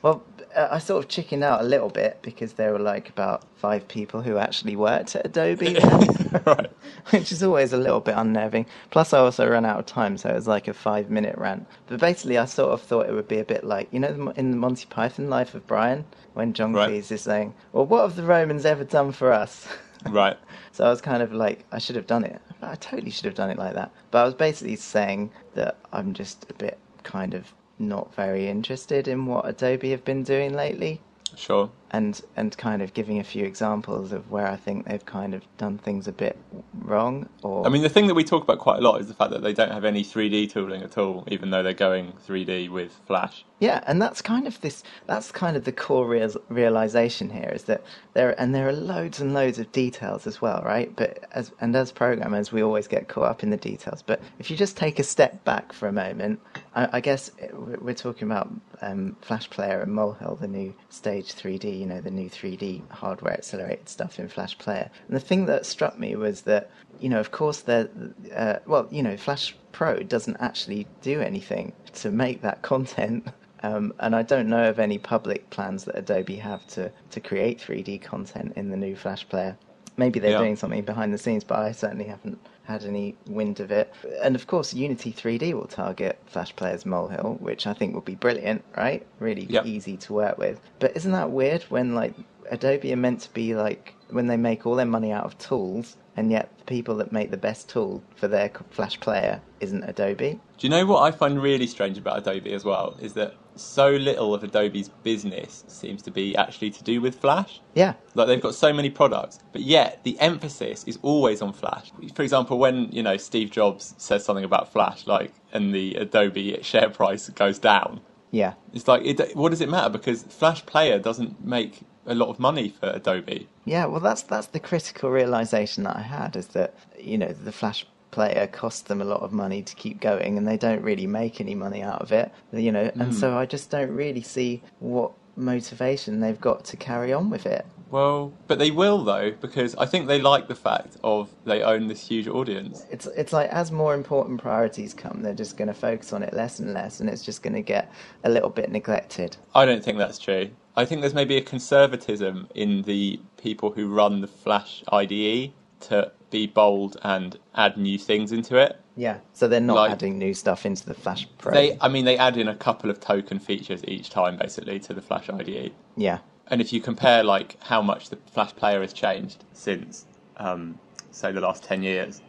Well, 0.00 0.22
I 0.58 0.78
sort 0.78 1.04
of 1.04 1.08
chickened 1.08 1.44
out 1.44 1.60
a 1.60 1.64
little 1.64 1.88
bit 1.88 2.18
because 2.22 2.54
there 2.54 2.72
were 2.72 2.78
like 2.78 3.08
about 3.08 3.44
five 3.56 3.86
people 3.86 4.22
who 4.22 4.36
actually 4.38 4.76
worked 4.76 5.14
at 5.14 5.26
Adobe, 5.26 5.74
then, 5.74 6.42
right. 6.46 6.70
which 7.10 7.30
is 7.32 7.42
always 7.42 7.72
a 7.72 7.76
little 7.76 8.00
bit 8.00 8.14
unnerving. 8.16 8.66
Plus, 8.90 9.12
I 9.12 9.18
also 9.18 9.48
ran 9.48 9.64
out 9.64 9.78
of 9.78 9.86
time, 9.86 10.16
so 10.16 10.28
it 10.30 10.34
was 10.34 10.48
like 10.48 10.66
a 10.68 10.74
five 10.74 11.10
minute 11.10 11.36
rant. 11.38 11.66
But 11.86 12.00
basically, 12.00 12.38
I 12.38 12.44
sort 12.46 12.72
of 12.72 12.82
thought 12.82 13.08
it 13.08 13.12
would 13.12 13.28
be 13.28 13.38
a 13.38 13.44
bit 13.44 13.64
like 13.64 13.88
you 13.92 14.00
know 14.00 14.32
in 14.36 14.50
the 14.50 14.56
Monty 14.56 14.86
Python 14.86 15.30
Life 15.30 15.54
of 15.54 15.66
Brian 15.66 16.04
when 16.34 16.52
John 16.52 16.72
Right. 16.72 16.90
Cleese 16.90 17.12
is 17.12 17.22
saying, 17.22 17.54
"Well, 17.72 17.86
what 17.86 18.02
have 18.02 18.16
the 18.16 18.24
Romans 18.24 18.64
ever 18.64 18.84
done 18.84 19.12
for 19.12 19.32
us?" 19.32 19.66
Right. 20.08 20.36
So 20.70 20.84
I 20.86 20.90
was 20.90 21.00
kind 21.00 21.24
of 21.24 21.32
like, 21.32 21.64
I 21.72 21.78
should 21.78 21.96
have 21.96 22.06
done 22.06 22.22
it. 22.22 22.40
I 22.62 22.76
totally 22.76 23.10
should 23.10 23.24
have 23.24 23.34
done 23.34 23.50
it 23.50 23.58
like 23.58 23.74
that. 23.74 23.90
But 24.12 24.18
I 24.20 24.24
was 24.24 24.34
basically 24.34 24.76
saying 24.76 25.32
that 25.54 25.76
I'm 25.92 26.14
just 26.14 26.46
a 26.48 26.54
bit 26.54 26.78
kind 27.02 27.34
of 27.34 27.52
not 27.78 28.14
very 28.14 28.48
interested 28.48 29.08
in 29.08 29.26
what 29.26 29.48
Adobe 29.48 29.90
have 29.90 30.04
been 30.04 30.22
doing 30.22 30.54
lately. 30.54 31.00
Sure. 31.36 31.70
And 31.90 32.20
and 32.36 32.56
kind 32.56 32.82
of 32.82 32.92
giving 32.94 33.18
a 33.18 33.24
few 33.24 33.44
examples 33.44 34.12
of 34.12 34.30
where 34.30 34.46
I 34.46 34.56
think 34.56 34.86
they've 34.86 35.04
kind 35.04 35.34
of 35.34 35.42
done 35.56 35.78
things 35.78 36.06
a 36.06 36.12
bit 36.12 36.38
wrong. 36.74 37.28
Or 37.42 37.66
I 37.66 37.70
mean, 37.70 37.82
the 37.82 37.88
thing 37.88 38.06
that 38.08 38.14
we 38.14 38.24
talk 38.24 38.42
about 38.42 38.58
quite 38.58 38.78
a 38.78 38.82
lot 38.82 39.00
is 39.00 39.08
the 39.08 39.14
fact 39.14 39.30
that 39.30 39.42
they 39.42 39.52
don't 39.52 39.72
have 39.72 39.84
any 39.84 40.04
3D 40.04 40.50
tooling 40.50 40.82
at 40.82 40.98
all, 40.98 41.24
even 41.28 41.50
though 41.50 41.62
they're 41.62 41.72
going 41.72 42.12
3D 42.26 42.68
with 42.70 42.92
Flash. 43.06 43.44
Yeah, 43.60 43.82
and 43.86 44.00
that's 44.00 44.22
kind 44.22 44.46
of 44.46 44.60
this. 44.60 44.84
That's 45.06 45.32
kind 45.32 45.56
of 45.56 45.64
the 45.64 45.72
core 45.72 46.06
real, 46.06 46.32
realization 46.48 47.30
here 47.30 47.50
is 47.52 47.64
that 47.64 47.82
there 48.12 48.38
and 48.40 48.54
there 48.54 48.68
are 48.68 48.72
loads 48.72 49.20
and 49.20 49.34
loads 49.34 49.58
of 49.58 49.72
details 49.72 50.26
as 50.26 50.40
well, 50.40 50.62
right? 50.64 50.94
But 50.94 51.24
as 51.32 51.52
and 51.60 51.74
as 51.74 51.90
programmers, 51.90 52.52
we 52.52 52.62
always 52.62 52.86
get 52.86 53.08
caught 53.08 53.24
up 53.24 53.42
in 53.42 53.50
the 53.50 53.56
details. 53.56 54.02
But 54.02 54.20
if 54.38 54.50
you 54.50 54.56
just 54.56 54.76
take 54.76 54.98
a 54.98 55.02
step 55.02 55.44
back 55.44 55.72
for 55.72 55.88
a 55.88 55.92
moment, 55.92 56.40
I, 56.74 56.88
I 56.92 57.00
guess 57.00 57.30
we're 57.52 57.88
we're 57.88 57.94
talking 57.94 58.28
about 58.30 58.52
um, 58.82 59.16
Flash 59.22 59.48
Player 59.48 59.80
and 59.80 59.92
Molehill, 59.92 60.36
the 60.36 60.46
new 60.46 60.74
Stage 60.90 61.34
3D, 61.34 61.77
you 61.78 61.86
know, 61.86 62.00
the 62.00 62.10
new 62.10 62.28
3D 62.28 62.88
hardware 62.90 63.34
accelerated 63.34 63.88
stuff 63.88 64.18
in 64.18 64.28
Flash 64.28 64.58
Player. 64.58 64.90
And 65.06 65.16
the 65.16 65.20
thing 65.20 65.46
that 65.46 65.66
struck 65.66 65.98
me 65.98 66.16
was 66.16 66.42
that, 66.42 66.70
you 67.00 67.08
know, 67.08 67.20
of 67.20 67.30
course, 67.30 67.60
they're, 67.60 67.88
uh, 68.34 68.56
well, 68.66 68.88
you 68.90 69.02
know, 69.02 69.16
Flash 69.16 69.56
Pro 69.72 70.02
doesn't 70.02 70.36
actually 70.40 70.86
do 71.02 71.20
anything 71.20 71.72
to 71.94 72.10
make 72.10 72.42
that 72.42 72.62
content. 72.72 73.28
Um, 73.62 73.92
and 73.98 74.14
I 74.14 74.22
don't 74.22 74.48
know 74.48 74.68
of 74.68 74.78
any 74.78 74.98
public 74.98 75.50
plans 75.50 75.84
that 75.84 75.98
Adobe 75.98 76.36
have 76.36 76.66
to, 76.68 76.92
to 77.10 77.20
create 77.20 77.58
3D 77.60 78.02
content 78.02 78.52
in 78.56 78.70
the 78.70 78.76
new 78.76 78.94
Flash 78.94 79.28
Player. 79.28 79.56
Maybe 79.98 80.18
they're 80.20 80.30
Yeah. 80.30 80.38
doing 80.38 80.56
something 80.56 80.82
behind 80.84 81.12
the 81.12 81.18
scenes, 81.18 81.44
but 81.44 81.58
I 81.58 81.72
certainly 81.72 82.06
haven't 82.06 82.38
had 82.62 82.84
any 82.84 83.16
wind 83.28 83.60
of 83.60 83.70
it. 83.70 83.92
And 84.22 84.34
of 84.36 84.46
course, 84.46 84.72
Unity 84.72 85.10
3D 85.12 85.52
will 85.52 85.66
target 85.66 86.18
Flash 86.26 86.54
Player's 86.56 86.86
Molehill, 86.86 87.36
which 87.40 87.66
I 87.66 87.72
think 87.74 87.94
will 87.94 88.00
be 88.00 88.14
brilliant, 88.14 88.62
right? 88.76 89.04
Really 89.18 89.46
Yep. 89.50 89.66
easy 89.66 89.96
to 89.98 90.12
work 90.14 90.38
with. 90.38 90.60
But 90.78 90.96
isn't 90.96 91.12
that 91.12 91.30
weird 91.30 91.64
when 91.64 91.94
like 91.94 92.14
Adobe 92.50 92.92
are 92.92 92.96
meant 92.96 93.20
to 93.22 93.32
be 93.34 93.54
like 93.54 93.94
when 94.10 94.26
they 94.28 94.36
make 94.38 94.66
all 94.66 94.74
their 94.74 94.86
money 94.86 95.12
out 95.12 95.24
of 95.24 95.36
tools, 95.36 95.96
and 96.16 96.30
yet 96.30 96.48
the 96.58 96.64
people 96.64 96.94
that 96.96 97.12
make 97.12 97.30
the 97.30 97.36
best 97.36 97.68
tool 97.68 98.02
for 98.16 98.26
their 98.28 98.50
Flash 98.70 98.98
Player 99.00 99.40
isn't 99.60 99.82
Adobe? 99.84 100.40
Do 100.56 100.66
you 100.66 100.70
know 100.70 100.86
what 100.86 101.02
I 101.02 101.10
find 101.10 101.42
really 101.42 101.66
strange 101.66 101.98
about 101.98 102.18
Adobe 102.18 102.52
as 102.52 102.64
well? 102.64 102.96
Is 103.00 103.12
that 103.14 103.34
so 103.60 103.90
little 103.90 104.34
of 104.34 104.42
Adobe's 104.42 104.88
business 104.88 105.64
seems 105.68 106.02
to 106.02 106.10
be 106.10 106.36
actually 106.36 106.70
to 106.70 106.82
do 106.82 107.00
with 107.00 107.16
Flash. 107.16 107.60
Yeah, 107.74 107.94
Like 108.14 108.26
they've 108.26 108.40
got 108.40 108.54
so 108.54 108.72
many 108.72 108.90
products, 108.90 109.38
but 109.52 109.62
yet 109.62 110.00
the 110.04 110.18
emphasis 110.20 110.84
is 110.84 110.98
always 111.02 111.42
on 111.42 111.52
Flash. 111.52 111.92
For 112.14 112.22
example, 112.22 112.58
when 112.58 112.90
you 112.92 113.02
know 113.02 113.16
Steve 113.16 113.50
Jobs 113.50 113.94
says 113.98 114.24
something 114.24 114.44
about 114.44 114.72
Flash, 114.72 115.06
like 115.06 115.32
and 115.52 115.74
the 115.74 115.94
Adobe 115.94 116.58
share 116.62 116.90
price 116.90 117.28
goes 117.30 117.58
down, 117.58 118.00
yeah. 118.30 118.54
it's 118.72 118.88
like 118.88 119.02
it, 119.04 119.36
what 119.36 119.50
does 119.50 119.60
it 119.60 119.68
matter? 119.68 119.90
Because 119.90 120.22
Flash 120.24 120.64
Player 120.66 120.98
doesn't 120.98 121.44
make 121.44 121.80
a 122.06 122.14
lot 122.14 122.28
of 122.28 122.38
money 122.38 122.70
for 122.70 122.90
Adobe. 122.90 123.48
Yeah, 123.64 123.84
well, 123.86 124.00
that's 124.00 124.22
that's 124.22 124.48
the 124.48 124.60
critical 124.60 125.10
realization 125.10 125.84
that 125.84 125.96
I 125.96 126.02
had 126.02 126.36
is 126.36 126.48
that 126.48 126.74
you 126.98 127.18
know 127.18 127.28
the 127.32 127.52
Flash 127.52 127.86
player 128.10 128.46
costs 128.46 128.82
them 128.82 129.00
a 129.00 129.04
lot 129.04 129.20
of 129.20 129.32
money 129.32 129.62
to 129.62 129.74
keep 129.74 130.00
going, 130.00 130.38
and 130.38 130.46
they 130.46 130.56
don't 130.56 130.82
really 130.82 131.06
make 131.06 131.40
any 131.40 131.54
money 131.54 131.82
out 131.82 132.02
of 132.02 132.12
it. 132.12 132.32
You 132.52 132.72
know, 132.72 132.90
and 132.94 133.14
so 133.14 133.30
hmm. 133.30 133.36
I 133.36 133.46
just 133.46 133.70
don't 133.70 133.90
really 133.90 134.22
see 134.22 134.62
what 134.80 135.12
motivation 135.36 136.20
they've 136.20 136.40
got 136.40 136.64
to 136.64 136.76
carry 136.76 137.12
on 137.12 137.30
with 137.30 137.46
it. 137.46 137.64
Well, 137.90 138.34
but 138.48 138.58
they 138.58 138.70
will 138.70 139.02
though, 139.02 139.30
because 139.40 139.74
I 139.76 139.86
think 139.86 140.08
they 140.08 140.20
like 140.20 140.48
the 140.48 140.54
fact 140.54 140.96
of 141.02 141.30
they 141.44 141.62
own 141.62 141.88
this 141.88 142.06
huge 142.06 142.28
audience. 142.28 142.84
It's 142.90 143.06
it's 143.06 143.32
like 143.32 143.50
as 143.50 143.72
more 143.72 143.94
important 143.94 144.40
priorities 144.40 144.92
come, 144.92 145.22
they're 145.22 145.34
just 145.34 145.56
going 145.56 145.68
to 145.68 145.74
focus 145.74 146.12
on 146.12 146.22
it 146.22 146.34
less 146.34 146.58
and 146.58 146.74
less, 146.74 147.00
and 147.00 147.08
it's 147.08 147.24
just 147.24 147.42
going 147.42 147.54
to 147.54 147.62
get 147.62 147.90
a 148.24 148.30
little 148.30 148.50
bit 148.50 148.70
neglected. 148.70 149.36
I 149.54 149.64
don't 149.64 149.82
think 149.82 149.96
that's 149.98 150.18
true. 150.18 150.50
I 150.76 150.84
think 150.84 151.00
there's 151.00 151.14
maybe 151.14 151.36
a 151.36 151.42
conservatism 151.42 152.48
in 152.54 152.82
the 152.82 153.20
people 153.36 153.70
who 153.70 153.88
run 153.88 154.20
the 154.20 154.28
Flash 154.28 154.84
IDE 154.92 155.52
to 155.80 156.12
be 156.30 156.46
bold 156.46 156.96
and 157.02 157.38
add 157.54 157.76
new 157.76 157.98
things 157.98 158.32
into 158.32 158.56
it. 158.56 158.78
Yeah, 158.96 159.18
so 159.32 159.46
they're 159.48 159.60
not 159.60 159.76
Like- 159.76 159.92
adding 159.92 160.18
new 160.18 160.34
stuff 160.34 160.66
into 160.66 160.84
the 160.84 160.94
Flash 160.94 161.26
Pro. 161.38 161.52
They, 161.52 161.76
I 161.80 161.88
mean, 161.88 162.04
they 162.04 162.18
add 162.18 162.36
in 162.36 162.48
a 162.48 162.54
couple 162.54 162.90
of 162.90 163.00
token 163.00 163.38
features 163.38 163.82
each 163.86 164.10
time, 164.10 164.36
basically, 164.36 164.78
to 164.80 164.94
the 164.94 165.00
Flash 165.02 165.28
IDE. 165.30 165.72
yeah, 165.96 166.18
And 166.50 166.60
if 166.60 166.72
you 166.72 166.80
compare, 166.80 167.22
like, 167.22 167.56
how 167.62 167.80
much 167.82 168.08
the 168.10 168.18
Flash 168.32 168.54
player 168.56 168.80
has 168.80 168.92
changed 168.92 169.44
since, 169.52 170.06
um, 170.38 170.78
say, 171.10 171.30
the 171.30 171.40
last 171.40 171.62
ten 171.62 171.82
years, 171.82 172.20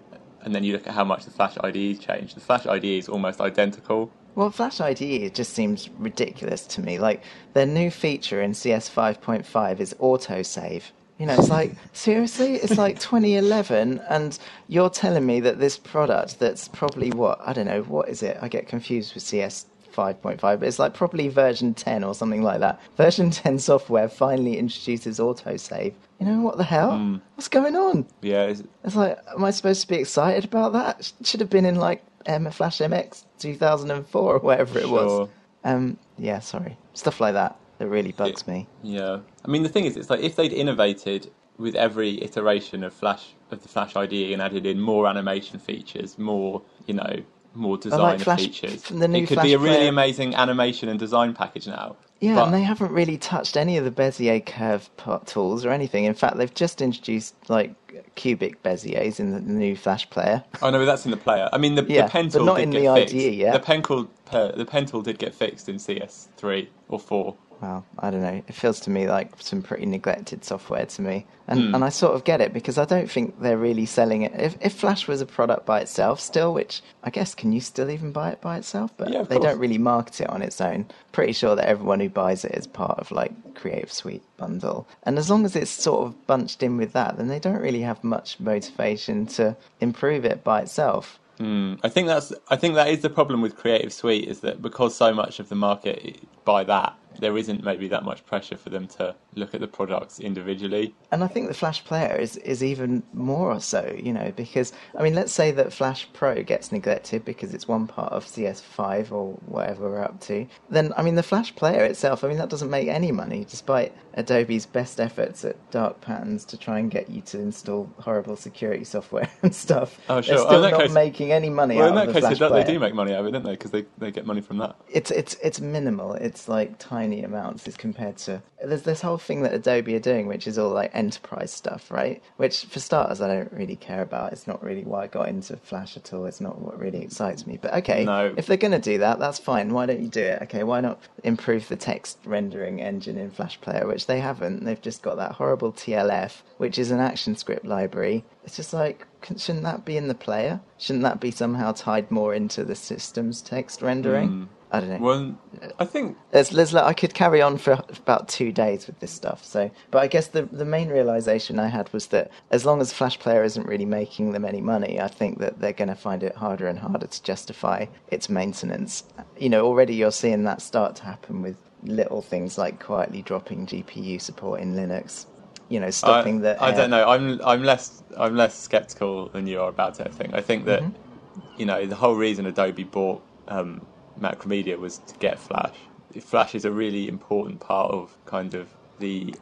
and 0.44 0.54
then 0.54 0.64
you 0.64 0.74
look 0.74 0.88
at 0.88 0.94
how 0.94 1.04
much 1.06 1.26
the 1.26 1.32
Flash 1.32 1.58
IDE 1.64 1.90
has 1.96 2.00
changed, 2.00 2.36
the 2.36 2.42
Flash 2.42 2.66
IDE 2.68 2.98
is 3.00 3.10
almost 3.10 3.42
identical. 3.42 4.12
Well, 4.36 4.52
Flash 4.52 4.80
IDE 4.80 5.34
just 5.34 5.54
seems 5.54 5.90
ridiculous 5.98 6.66
to 6.68 6.82
me. 6.82 7.00
Like 7.00 7.24
their 7.54 7.66
new 7.66 7.90
feature 7.90 8.42
in 8.42 8.54
CS 8.54 8.88
5.5 8.90 9.80
is 9.80 9.94
autosave. 10.00 10.84
You 11.20 11.26
know, 11.26 11.34
it's 11.34 11.50
like 11.50 11.74
seriously, 11.94 12.56
it's 12.56 12.78
like 12.78 13.00
2011, 13.00 14.00
and 14.10 14.40
you're 14.68 14.90
telling 14.90 15.26
me 15.26 15.42
that 15.42 15.60
this 15.60 15.78
product 15.78 16.40
that's 16.40 16.68
probably 16.70 17.12
what 17.12 17.40
I 17.46 17.54
don't 17.54 17.68
know 17.68 17.82
what 17.84 18.10
is 18.10 18.24
it? 18.24 18.38
I 18.42 18.48
get 18.48 18.68
confused 18.68 19.14
with 19.14 19.24
CS 19.24 19.66
5.5, 19.94 20.40
but 20.40 20.64
it's 20.64 20.80
like 20.80 20.94
probably 20.94 21.28
version 21.28 21.74
10 21.74 22.04
or 22.06 22.16
something 22.16 22.42
like 22.42 22.62
that. 22.62 22.80
Version 22.96 23.32
10 23.32 23.60
software 23.60 24.08
finally 24.08 24.58
introduces 24.58 25.20
autosave. 25.20 25.94
You 26.20 26.26
know 26.26 26.42
what 26.42 26.58
the 26.58 26.64
hell? 26.64 26.92
What's 27.36 27.50
going 27.50 27.76
on? 27.76 28.06
Yeah, 28.22 28.44
it's, 28.46 28.64
It's 28.86 28.96
like, 28.96 29.18
am 29.36 29.44
I 29.44 29.52
supposed 29.52 29.82
to 29.82 29.88
be 29.88 29.96
excited 29.98 30.46
about 30.46 30.72
that? 30.74 31.04
Sh- 31.04 31.12
Should 31.28 31.42
have 31.42 31.50
been 31.50 31.66
in 31.66 31.76
like 31.76 32.02
M 32.28 32.50
Flash 32.52 32.78
MX 32.80 33.26
2004 33.40 34.36
or 34.36 34.40
whatever 34.40 34.80
it 34.80 34.90
was. 34.90 35.30
Um, 35.66 35.98
yeah, 36.18 36.40
sorry, 36.40 36.78
stuff 36.94 37.20
like 37.20 37.34
that 37.34 37.58
that 37.80 37.88
really 37.88 38.12
bugs 38.12 38.48
me. 38.48 38.68
Yeah, 38.84 39.20
I 39.44 39.48
mean 39.48 39.64
the 39.64 39.70
thing 39.70 39.86
is, 39.86 39.98
it's 39.98 40.10
like 40.10 40.20
if 40.22 40.36
they'd 40.36 40.54
innovated 40.54 41.32
with 41.58 41.76
every 41.76 42.22
iteration 42.24 42.84
of 42.84 42.94
Flash 42.94 43.34
of 43.52 43.62
the 43.64 43.68
Flash 43.68 43.96
IDE 43.96 44.32
and 44.32 44.42
added 44.42 44.66
in 44.66 44.80
more 44.80 45.08
animation 45.08 45.60
features, 45.60 46.18
more 46.20 46.62
you 46.86 46.94
know, 46.94 47.18
more 47.56 47.78
design 47.78 48.20
Flash- 48.20 48.42
features, 48.42 48.84
the 48.84 49.08
new 49.08 49.24
it 49.24 49.28
could 49.28 49.36
Flash 49.36 49.46
be 49.46 49.54
a 49.54 49.58
really 49.58 49.78
player- 49.78 49.90
amazing 49.90 50.36
animation 50.36 50.88
and 50.88 51.00
design 51.00 51.34
package 51.34 51.68
now. 51.68 51.96
Yeah, 52.22 52.36
But- 52.36 52.46
and 52.46 52.54
they 52.54 52.62
haven't 52.64 52.92
really 52.92 53.18
touched 53.18 53.56
any 53.58 53.78
of 53.78 53.86
the 53.86 53.92
Bezier 53.92 54.46
curve 54.46 54.90
part 54.98 55.26
tools 55.26 55.64
or 55.66 55.72
anything. 55.72 56.04
In 56.04 56.14
fact, 56.14 56.36
they've 56.38 56.54
just 56.54 56.82
introduced 56.82 57.34
like 57.50 57.74
cubic 58.16 58.62
Beziers 58.62 59.20
in 59.22 59.32
the 59.32 59.40
new 59.40 59.76
Flash 59.76 60.10
player. 60.10 60.44
Oh 60.62 60.70
no, 60.70 60.86
that's 60.86 61.06
in 61.06 61.12
the 61.12 61.18
player. 61.18 61.50
I 61.54 61.58
mean, 61.58 61.76
the, 61.76 61.86
Yeah, 61.88 62.04
the 62.06 62.10
pen 62.12 62.28
but 62.30 62.44
not 62.44 62.58
did 62.58 62.64
in 62.64 62.70
get 62.72 62.80
the 62.82 62.94
fixed. 63.02 63.16
IDE, 63.16 63.34
yeah? 63.36 63.52
The 63.54 63.60
pen 63.60 63.82
tool, 63.84 64.10
uh, 64.32 64.52
the 64.52 64.66
pen 64.66 64.86
tool 64.86 65.02
did 65.02 65.18
get 65.18 65.34
fixed 65.34 65.68
in 65.70 65.80
CS 65.80 66.28
three 66.38 66.70
or 66.90 67.00
four. 67.00 67.36
Well, 67.62 67.84
I 68.00 68.10
don't 68.10 68.22
know. 68.22 68.42
It 68.48 68.54
feels 68.56 68.80
to 68.82 68.90
me 68.90 69.08
like 69.10 69.32
some 69.40 69.62
pretty 69.62 69.86
neglected 69.86 70.46
software 70.46 70.86
to 70.86 71.02
me, 71.02 71.26
and 71.48 71.60
Hmm. 71.70 71.76
and 71.76 71.84
I 71.84 71.90
sort 71.90 72.16
of 72.16 72.24
get 72.24 72.40
it 72.40 72.54
because 72.54 72.78
I 72.78 72.86
don't 72.86 73.12
think 73.12 73.42
they're 73.42 73.58
really 73.58 73.86
selling 73.86 74.22
it. 74.22 74.32
If 74.34 74.56
if 74.62 74.74
Flash 74.74 75.08
was 75.10 75.20
a 75.20 75.26
product 75.26 75.66
by 75.66 75.82
itself 75.82 76.22
still, 76.22 76.54
which 76.54 76.82
I 77.04 77.10
guess 77.10 77.36
can 77.36 77.52
you 77.52 77.60
still 77.60 77.90
even 77.90 78.12
buy 78.14 78.30
it 78.32 78.40
by 78.40 78.58
itself? 78.58 78.92
But 78.96 79.12
Yeah, 79.12 79.24
they 79.24 79.36
course. 79.36 79.44
don't 79.52 79.60
really 79.60 79.78
market 79.78 80.22
it 80.22 80.30
on 80.30 80.42
its 80.42 80.62
own. 80.62 80.86
Pretty 81.12 81.34
sure 81.34 81.56
that 81.58 81.66
everyone 81.68 82.00
who 82.00 82.08
buys 82.10 82.46
it 82.46 82.54
is 82.54 82.66
part 82.66 82.98
of 82.98 83.12
like 83.12 83.34
Creative 83.56 83.92
Suite 83.92 84.24
bundle, 84.38 84.88
and 85.04 85.18
as 85.18 85.30
long 85.30 85.44
as 85.44 85.56
it's 85.56 85.70
sort 85.70 86.06
of 86.08 86.28
bunched 86.28 86.64
in 86.64 86.78
with 86.78 86.94
that, 86.94 87.18
then 87.18 87.28
they 87.28 87.40
don't 87.40 87.60
really 87.62 87.82
have 87.82 88.04
much 88.06 88.40
motivation 88.40 89.26
to 89.28 89.58
improve 89.82 90.24
it 90.24 90.44
by 90.46 90.62
itself. 90.62 91.20
Hmm. 91.40 91.76
I 91.84 91.90
think 91.90 92.08
that's. 92.08 92.32
I 92.50 92.56
think 92.58 92.76
that 92.76 92.90
is 92.90 93.02
the 93.02 93.10
problem 93.10 93.42
with 93.42 93.56
Creative 93.58 93.92
Suite 93.94 94.28
is 94.28 94.42
that 94.42 94.62
because 94.62 94.96
so 94.96 95.14
much 95.14 95.40
of 95.40 95.48
the 95.50 95.56
market 95.56 96.20
buy 96.44 96.64
that, 96.66 96.94
there 97.20 97.38
isn't 97.38 97.64
maybe 97.64 97.88
that 97.90 98.04
much 98.04 98.26
pressure 98.26 98.58
for 98.58 98.70
them 98.70 98.88
to 98.88 99.16
look 99.36 99.54
at 99.54 99.62
the 99.62 99.68
products 99.68 100.20
individually. 100.20 100.94
And 101.12 101.24
I 101.24 101.28
think 101.28 101.48
the 101.48 101.54
Flash 101.54 101.84
Player 101.84 102.16
is, 102.16 102.38
is 102.38 102.64
even 102.64 103.04
more 103.14 103.52
or 103.52 103.60
so, 103.60 103.96
you 104.02 104.14
know, 104.14 104.32
because, 104.36 104.74
I 104.98 105.04
mean, 105.04 105.16
let's 105.16 105.32
say 105.34 105.52
that 105.52 105.74
Flash 105.74 106.08
Pro 106.14 106.44
gets 106.44 106.72
neglected 106.72 107.26
because 107.26 107.54
it's 107.54 107.68
one 107.68 107.88
part 107.88 108.14
of 108.14 108.26
CS5 108.26 109.12
or 109.12 109.34
whatever 109.46 109.90
we're 109.90 110.02
up 110.04 110.20
to. 110.22 110.46
Then, 110.70 110.94
I 110.98 111.02
mean, 111.04 111.16
the 111.16 111.24
Flash 111.24 111.56
Player 111.56 111.84
itself, 111.84 112.24
I 112.24 112.28
mean, 112.28 112.38
that 112.38 112.50
doesn't 112.50 112.70
make 112.70 112.88
any 112.88 113.12
money, 113.12 113.46
despite 113.50 113.94
Adobe's 114.16 114.66
best 114.66 115.00
efforts 115.00 115.46
at 115.46 115.56
dark 115.72 116.02
patterns 116.02 116.46
to 116.46 116.58
try 116.58 116.80
and 116.80 116.90
get 116.92 117.10
you 117.10 117.22
to 117.22 117.40
install 117.40 117.90
horrible 118.00 118.36
security 118.36 118.84
software 118.84 119.30
and 119.44 119.54
stuff. 119.54 120.00
Oh, 120.10 120.22
sure. 120.22 120.36
They're 120.36 120.44
Oh, 120.44 120.48
still 120.48 120.56
in 120.58 120.62
that 120.64 120.72
not 120.72 120.82
case- 120.82 120.92
making 120.94 121.32
any 121.32 121.50
money 121.50 121.76
Well, 121.78 121.86
out 121.86 121.90
in 121.90 121.96
that 121.96 122.08
of 122.10 122.14
the 122.14 122.14
case, 122.14 122.22
Flash 122.22 122.40
they, 122.40 122.48
Player. 122.48 122.64
they 122.64 122.74
do 122.74 122.80
make 122.80 122.94
money 122.94 123.14
out 123.14 123.22
of 123.22 123.26
it, 123.28 123.32
don't 123.32 123.44
they? 123.44 123.52
Because 123.52 123.72
they, 123.72 123.86
they 123.98 124.12
get 124.12 124.26
money 124.26 124.42
from 124.42 124.58
that. 124.58 124.76
It's 124.90 125.12
it's 125.12 125.36
it's 125.44 125.60
minimal. 125.62 126.14
It's 126.14 126.48
like 126.48 126.78
tiny 126.80 127.09
tiny 127.10 127.24
amounts 127.24 127.68
as 127.68 127.76
compared 127.76 128.18
to 128.18 128.42
there's 128.64 128.84
this 128.84 129.02
whole 129.02 129.18
thing 129.18 129.42
that 129.42 129.54
Adobe 129.54 129.96
are 129.96 130.00
doing, 130.00 130.28
which 130.28 130.46
is 130.48 130.58
all 130.58 130.70
like 130.70 130.92
enterprise 130.94 131.52
stuff, 131.52 131.90
right? 131.90 132.22
Which 132.38 132.66
for 132.66 132.80
starters, 132.80 133.22
I 133.22 133.28
don't 133.34 133.52
really 133.54 133.78
care 133.78 134.02
about. 134.02 134.34
It's 134.34 134.48
not 134.48 134.62
really 134.62 134.84
why 134.84 135.04
I 135.04 135.08
got 135.08 135.30
into 135.30 135.56
Flash 135.58 135.96
at 135.96 136.14
all. 136.14 136.26
It's 136.26 136.42
not 136.42 136.60
what 136.60 136.78
really 136.78 137.02
excites 137.02 137.48
me. 137.48 137.58
But 137.62 137.74
okay, 137.76 138.04
No. 138.04 138.34
if 138.36 138.48
they're 138.48 138.58
going 138.58 138.74
to 138.74 138.80
do 138.80 138.98
that, 138.98 139.18
that's 139.18 139.40
fine. 139.40 139.74
Why 139.74 139.86
don't 139.86 140.02
you 140.02 140.10
do 140.10 140.22
it? 140.22 140.42
Okay, 140.44 140.64
why 140.64 140.82
not 140.82 141.00
improve 141.24 141.68
the 141.70 141.78
text 141.78 142.18
rendering 142.26 142.82
engine 142.82 143.18
in 143.18 143.32
Flash 143.32 143.60
Player, 143.62 143.88
which 143.88 144.08
they 144.08 144.20
haven't. 144.20 144.66
They've 144.66 144.82
just 144.82 145.02
got 145.02 145.16
that 145.18 145.34
horrible 145.34 145.72
TLF, 145.72 146.42
which 146.58 146.78
is 146.78 146.92
an 146.92 147.00
action 147.00 147.36
script 147.38 147.66
library. 147.66 148.26
It's 148.44 148.58
just 148.58 148.74
like, 148.74 149.08
shouldn't 149.38 149.64
that 149.64 149.86
be 149.86 149.96
in 149.96 150.10
the 150.10 150.16
player? 150.16 150.60
Shouldn't 150.78 151.04
that 151.04 151.22
be 151.22 151.32
somehow 151.32 151.72
tied 151.72 152.12
more 152.12 152.34
into 152.34 152.66
the 152.66 152.76
system's 152.76 153.42
text 153.42 153.82
rendering? 153.82 154.28
Hmm. 154.28 154.44
I 154.72 154.80
don't 154.82 154.90
know. 154.90 154.98
Well, 155.00 155.38
I 155.80 155.86
think 155.86 156.16
there's, 156.32 156.52
like, 156.74 156.84
I 156.84 156.94
could 156.94 157.14
carry 157.16 157.42
on 157.42 157.58
for 157.58 157.84
about 157.90 158.28
two 158.28 158.52
days 158.52 158.86
with 158.86 159.00
this 159.00 159.12
stuff. 159.12 159.44
So, 159.44 159.72
but 159.92 160.00
I 160.04 160.08
guess 160.08 160.28
the 160.28 160.44
the 160.44 160.66
main 160.66 160.90
realization 160.90 161.58
I 161.58 161.68
had 161.68 161.92
was 161.92 162.08
that 162.08 162.30
as 162.52 162.66
long 162.66 162.80
as 162.80 162.94
Flash 162.94 163.18
Player 163.20 163.44
isn't 163.44 163.66
really 163.66 163.86
making 163.86 164.32
them 164.32 164.46
any 164.46 164.62
money, 164.62 165.00
I 165.02 165.08
think 165.08 165.40
that 165.40 165.60
they're 165.60 165.74
going 165.74 165.88
to 165.90 165.96
find 165.96 166.22
it 166.24 166.36
harder 166.36 166.68
and 166.68 166.78
harder 166.78 167.08
to 167.08 167.24
justify 167.24 167.88
its 168.10 168.30
maintenance. 168.30 169.04
You 169.40 169.50
know, 169.50 169.66
already 169.66 169.96
you're 169.96 170.12
seeing 170.12 170.44
that 170.44 170.62
start 170.62 170.96
to 170.98 171.04
happen 171.04 171.42
with 171.42 171.58
little 171.84 172.22
things 172.22 172.58
like 172.58 172.80
quietly 172.84 173.22
dropping 173.24 173.66
GPU 173.66 174.22
support 174.22 174.60
in 174.62 174.76
Linux. 174.76 175.26
You 175.70 175.80
know, 175.80 175.90
stopping 175.92 176.40
I, 176.40 176.42
the. 176.42 176.64
I 176.64 176.72
don't 176.72 176.90
know. 176.92 177.10
I'm 177.10 177.42
I'm 177.44 177.64
less 177.64 178.04
I'm 178.18 178.36
less 178.36 178.56
skeptical 178.58 179.30
than 179.30 179.48
you 179.48 179.62
are 179.62 179.70
about 179.70 180.00
everything. 180.00 180.34
I 180.34 180.42
think 180.42 180.66
that 180.66 180.84
Mm-hmm. 180.84 181.60
you 181.60 181.66
know 181.66 181.86
the 181.86 181.96
whole 181.96 182.16
reason 182.16 182.46
Adobe 182.46 182.84
bought 182.84 183.22
um, 183.48 183.86
Macromedia 184.20 184.78
was 184.78 184.98
to 185.00 185.16
get 185.20 185.40
Flash. 185.40 185.76
Flash 186.22 186.56
is 186.56 186.66
a 186.66 186.72
really 186.72 187.08
important 187.08 187.60
part 187.60 187.92
of 187.92 188.16
kind 188.26 188.54
of 188.54 188.68
the 189.00 189.34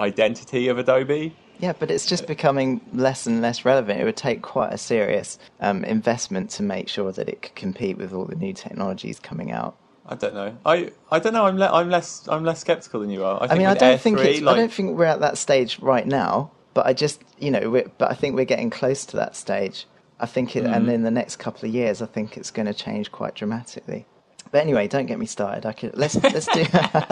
identity 0.00 0.68
of 0.68 0.78
Adobe. 0.78 1.34
Yeah, 1.58 1.72
but 1.78 1.90
it's 1.90 2.04
just 2.04 2.26
becoming 2.26 2.82
less 2.92 3.26
and 3.26 3.40
less 3.40 3.64
relevant. 3.64 4.00
It 4.00 4.04
would 4.04 4.16
take 4.16 4.42
quite 4.42 4.72
a 4.72 4.78
serious 4.78 5.38
um, 5.60 5.84
investment 5.84 6.50
to 6.50 6.62
make 6.62 6.88
sure 6.88 7.12
that 7.12 7.28
it 7.28 7.40
could 7.42 7.54
compete 7.54 7.96
with 7.96 8.12
all 8.12 8.26
the 8.26 8.34
new 8.34 8.52
technologies 8.52 9.18
coming 9.18 9.52
out. 9.52 9.76
I 10.08 10.16
don't 10.16 10.34
know. 10.34 10.56
I 10.66 10.92
I 11.10 11.18
don't 11.18 11.32
know. 11.32 11.46
I'm 11.46 11.56
le- 11.58 11.72
I'm 11.72 11.88
less 11.88 12.28
I'm 12.28 12.44
less 12.44 12.60
skeptical 12.60 13.00
than 13.00 13.10
you 13.10 13.24
are. 13.24 13.42
I, 13.42 13.46
I 13.54 13.58
mean, 13.58 13.66
I 13.66 13.74
don't 13.74 13.92
Air 13.92 13.98
think 13.98 14.18
3, 14.18 14.40
like, 14.40 14.54
I 14.54 14.58
don't 14.58 14.72
think 14.72 14.96
we're 14.98 15.04
at 15.06 15.20
that 15.20 15.38
stage 15.38 15.78
right 15.80 16.06
now. 16.06 16.50
But 16.74 16.84
I 16.86 16.92
just, 16.92 17.22
you 17.38 17.50
know, 17.50 17.70
we're, 17.70 17.90
but 17.96 18.10
I 18.10 18.14
think 18.14 18.34
we're 18.36 18.44
getting 18.44 18.68
close 18.68 19.06
to 19.06 19.16
that 19.16 19.34
stage. 19.34 19.86
I 20.20 20.26
think, 20.26 20.56
it, 20.56 20.64
Mm. 20.64 20.76
and 20.76 20.90
in 20.90 21.02
the 21.04 21.10
next 21.10 21.36
couple 21.36 21.66
of 21.66 21.74
years, 21.74 22.02
I 22.02 22.06
think 22.06 22.36
it's 22.36 22.50
going 22.50 22.66
to 22.66 22.74
change 22.74 23.10
quite 23.10 23.34
dramatically. 23.34 24.04
But 24.50 24.62
anyway, 24.62 24.88
don't 24.88 25.06
get 25.06 25.18
me 25.18 25.26
started. 25.26 25.66
I 25.66 25.72
could 25.72 25.96
let's 25.96 26.14
let's 26.22 26.46
do. 26.46 26.64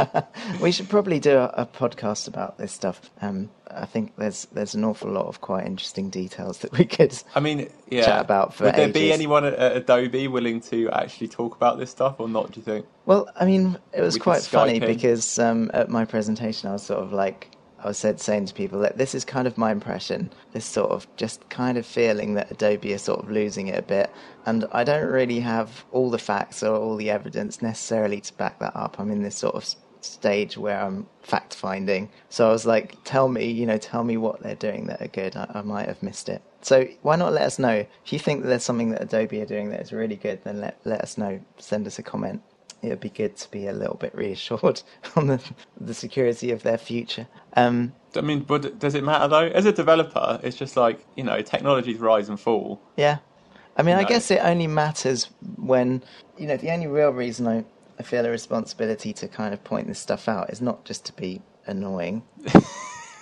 we 0.61 0.73
should 0.73 0.89
probably 0.89 1.21
do 1.21 1.37
a, 1.37 1.47
a 1.55 1.67
podcast 1.67 2.29
about 2.29 2.59
this 2.59 2.73
stuff. 2.73 3.11
Um, 3.21 3.51
I 3.71 3.87
think 3.87 4.15
there's 4.17 4.47
there's 4.47 4.75
an 4.75 4.85
awful 4.85 5.11
lot 5.11 5.27
of 5.27 5.41
quite 5.41 5.67
interesting 5.67 6.11
details 6.11 6.59
that 6.59 6.73
we 6.73 6.85
could. 6.85 7.17
I 7.35 7.41
mean, 7.41 7.71
yeah. 7.89 8.05
chat 8.05 8.21
about 8.21 8.55
for 8.55 8.65
Would 8.65 8.75
there 8.75 8.89
be 8.89 9.13
anyone 9.13 9.45
at, 9.45 9.55
at 9.55 9.77
Adobe 9.77 10.29
willing 10.29 10.61
to 10.63 10.91
actually 10.91 11.29
talk 11.29 11.57
about 11.57 11.79
this 11.79 11.91
stuff 11.91 12.17
or 12.19 12.29
not? 12.29 12.53
Do 12.53 12.61
you 12.61 12.65
think? 12.65 12.87
Well, 13.07 13.29
I 13.37 13.45
mean, 13.45 13.79
it 13.93 14.01
was 14.01 14.15
We 14.15 14.21
quite 14.21 14.43
funny 14.43 14.77
in. 14.77 14.87
because 14.87 15.39
um, 15.39 15.71
at 15.75 15.89
my 15.89 16.05
presentation, 16.05 16.71
I 16.71 16.75
was 16.75 16.83
sort 16.83 17.03
of 17.03 17.13
like, 17.13 17.51
I 17.85 17.93
said 17.93 18.21
saying 18.21 18.47
to 18.47 18.55
people 18.55 18.81
that 18.81 18.99
this 18.99 19.15
is 19.15 19.25
kind 19.25 19.47
of 19.47 19.59
my 19.59 19.71
impression. 19.71 20.33
This 20.53 20.65
sort 20.65 20.91
of 20.91 21.07
just 21.17 21.49
kind 21.51 21.77
of 21.79 21.87
feeling 21.87 22.35
that 22.35 22.51
Adobe 22.51 22.95
are 22.95 22.99
sort 22.99 23.21
of 23.21 23.31
losing 23.31 23.69
it 23.69 23.79
a 23.79 23.83
bit, 23.83 24.11
and 24.47 24.67
I 24.73 24.85
don't 24.85 25.11
really 25.11 25.41
have 25.41 25.85
all 25.93 26.11
the 26.11 26.19
facts 26.19 26.63
or 26.63 26.75
all 26.77 26.97
the 26.97 27.11
evidence 27.11 27.63
necessarily 27.63 28.21
to 28.23 28.35
back 28.35 28.59
that 28.61 28.75
up. 28.75 28.99
I'm 28.99 29.11
in 29.11 29.23
this 29.23 29.37
sort 29.37 29.55
of 29.55 29.67
stage 30.01 30.57
where 30.57 30.81
I'm 30.81 31.07
fact 31.23 31.55
finding. 31.55 32.11
So 32.29 32.49
I 32.49 32.53
was 32.53 32.67
like, 32.67 32.97
tell 33.05 33.29
me, 33.29 33.51
you 33.51 33.67
know, 33.67 33.79
tell 33.79 34.05
me 34.05 34.17
what 34.17 34.43
they're 34.43 34.55
doing 34.55 34.87
that 34.87 35.01
are 35.01 35.09
good. 35.09 35.37
I, 35.37 35.51
I 35.55 35.63
might 35.63 35.89
have 35.89 36.03
missed 36.03 36.29
it. 36.29 36.43
So 36.61 36.87
why 37.03 37.17
not 37.17 37.33
let 37.33 37.43
us 37.43 37.59
know 37.59 37.87
if 38.05 38.13
you 38.13 38.19
think 38.19 38.43
that 38.43 38.49
there's 38.49 38.65
something 38.65 38.91
that 38.91 39.03
Adobe 39.03 39.41
are 39.41 39.47
doing 39.47 39.71
that 39.71 39.81
is 39.81 39.93
really 39.93 40.17
good? 40.17 40.43
Then 40.45 40.61
let 40.61 40.79
let 40.85 41.01
us 41.01 41.19
know. 41.19 41.41
Send 41.59 41.87
us 41.87 41.99
a 41.99 42.03
comment 42.03 42.43
it 42.85 42.91
would 42.91 43.01
be 43.01 43.11
good 43.11 43.37
to 43.37 43.51
be 43.51 43.67
a 43.67 43.73
little 43.73 43.97
bit 43.97 44.15
reassured 44.15 44.83
on 45.17 45.27
the, 45.29 45.41
the 45.81 45.95
security 45.95 46.51
of 46.51 46.63
their 46.63 46.79
future. 46.79 47.27
Um, 47.57 47.93
I 48.17 48.21
mean, 48.21 48.41
but 48.41 48.79
does 48.79 48.95
it 48.95 49.05
matter 49.05 49.27
though? 49.29 49.47
As 49.49 49.67
a 49.67 49.73
developer, 49.73 50.39
it's 50.43 50.57
just 50.57 50.77
like 50.77 51.05
you 51.17 51.25
know, 51.25 51.41
technologies 51.43 51.99
rise 51.99 52.29
and 52.29 52.39
fall. 52.39 52.81
yeah. 52.97 53.19
I 53.77 53.83
mean, 53.83 53.97
I 53.97 54.03
No. 54.03 54.09
guess 54.09 54.31
it 54.31 54.39
only 54.41 54.69
matters 54.69 55.31
when, 55.57 56.05
you 56.39 56.47
know, 56.47 56.57
the 56.57 56.71
only 56.71 56.87
real 56.87 57.11
reason 57.11 57.49
I, 57.49 57.65
I 57.99 58.05
feel 58.05 58.25
a 58.25 58.31
responsibility 58.31 59.13
to 59.15 59.27
kind 59.27 59.53
of 59.53 59.65
point 59.65 59.89
this 59.89 59.99
stuff 59.99 60.29
out 60.29 60.51
is 60.51 60.61
not 60.63 60.85
just 60.85 61.05
to 61.07 61.13
be 61.13 61.43
annoying. 61.67 62.23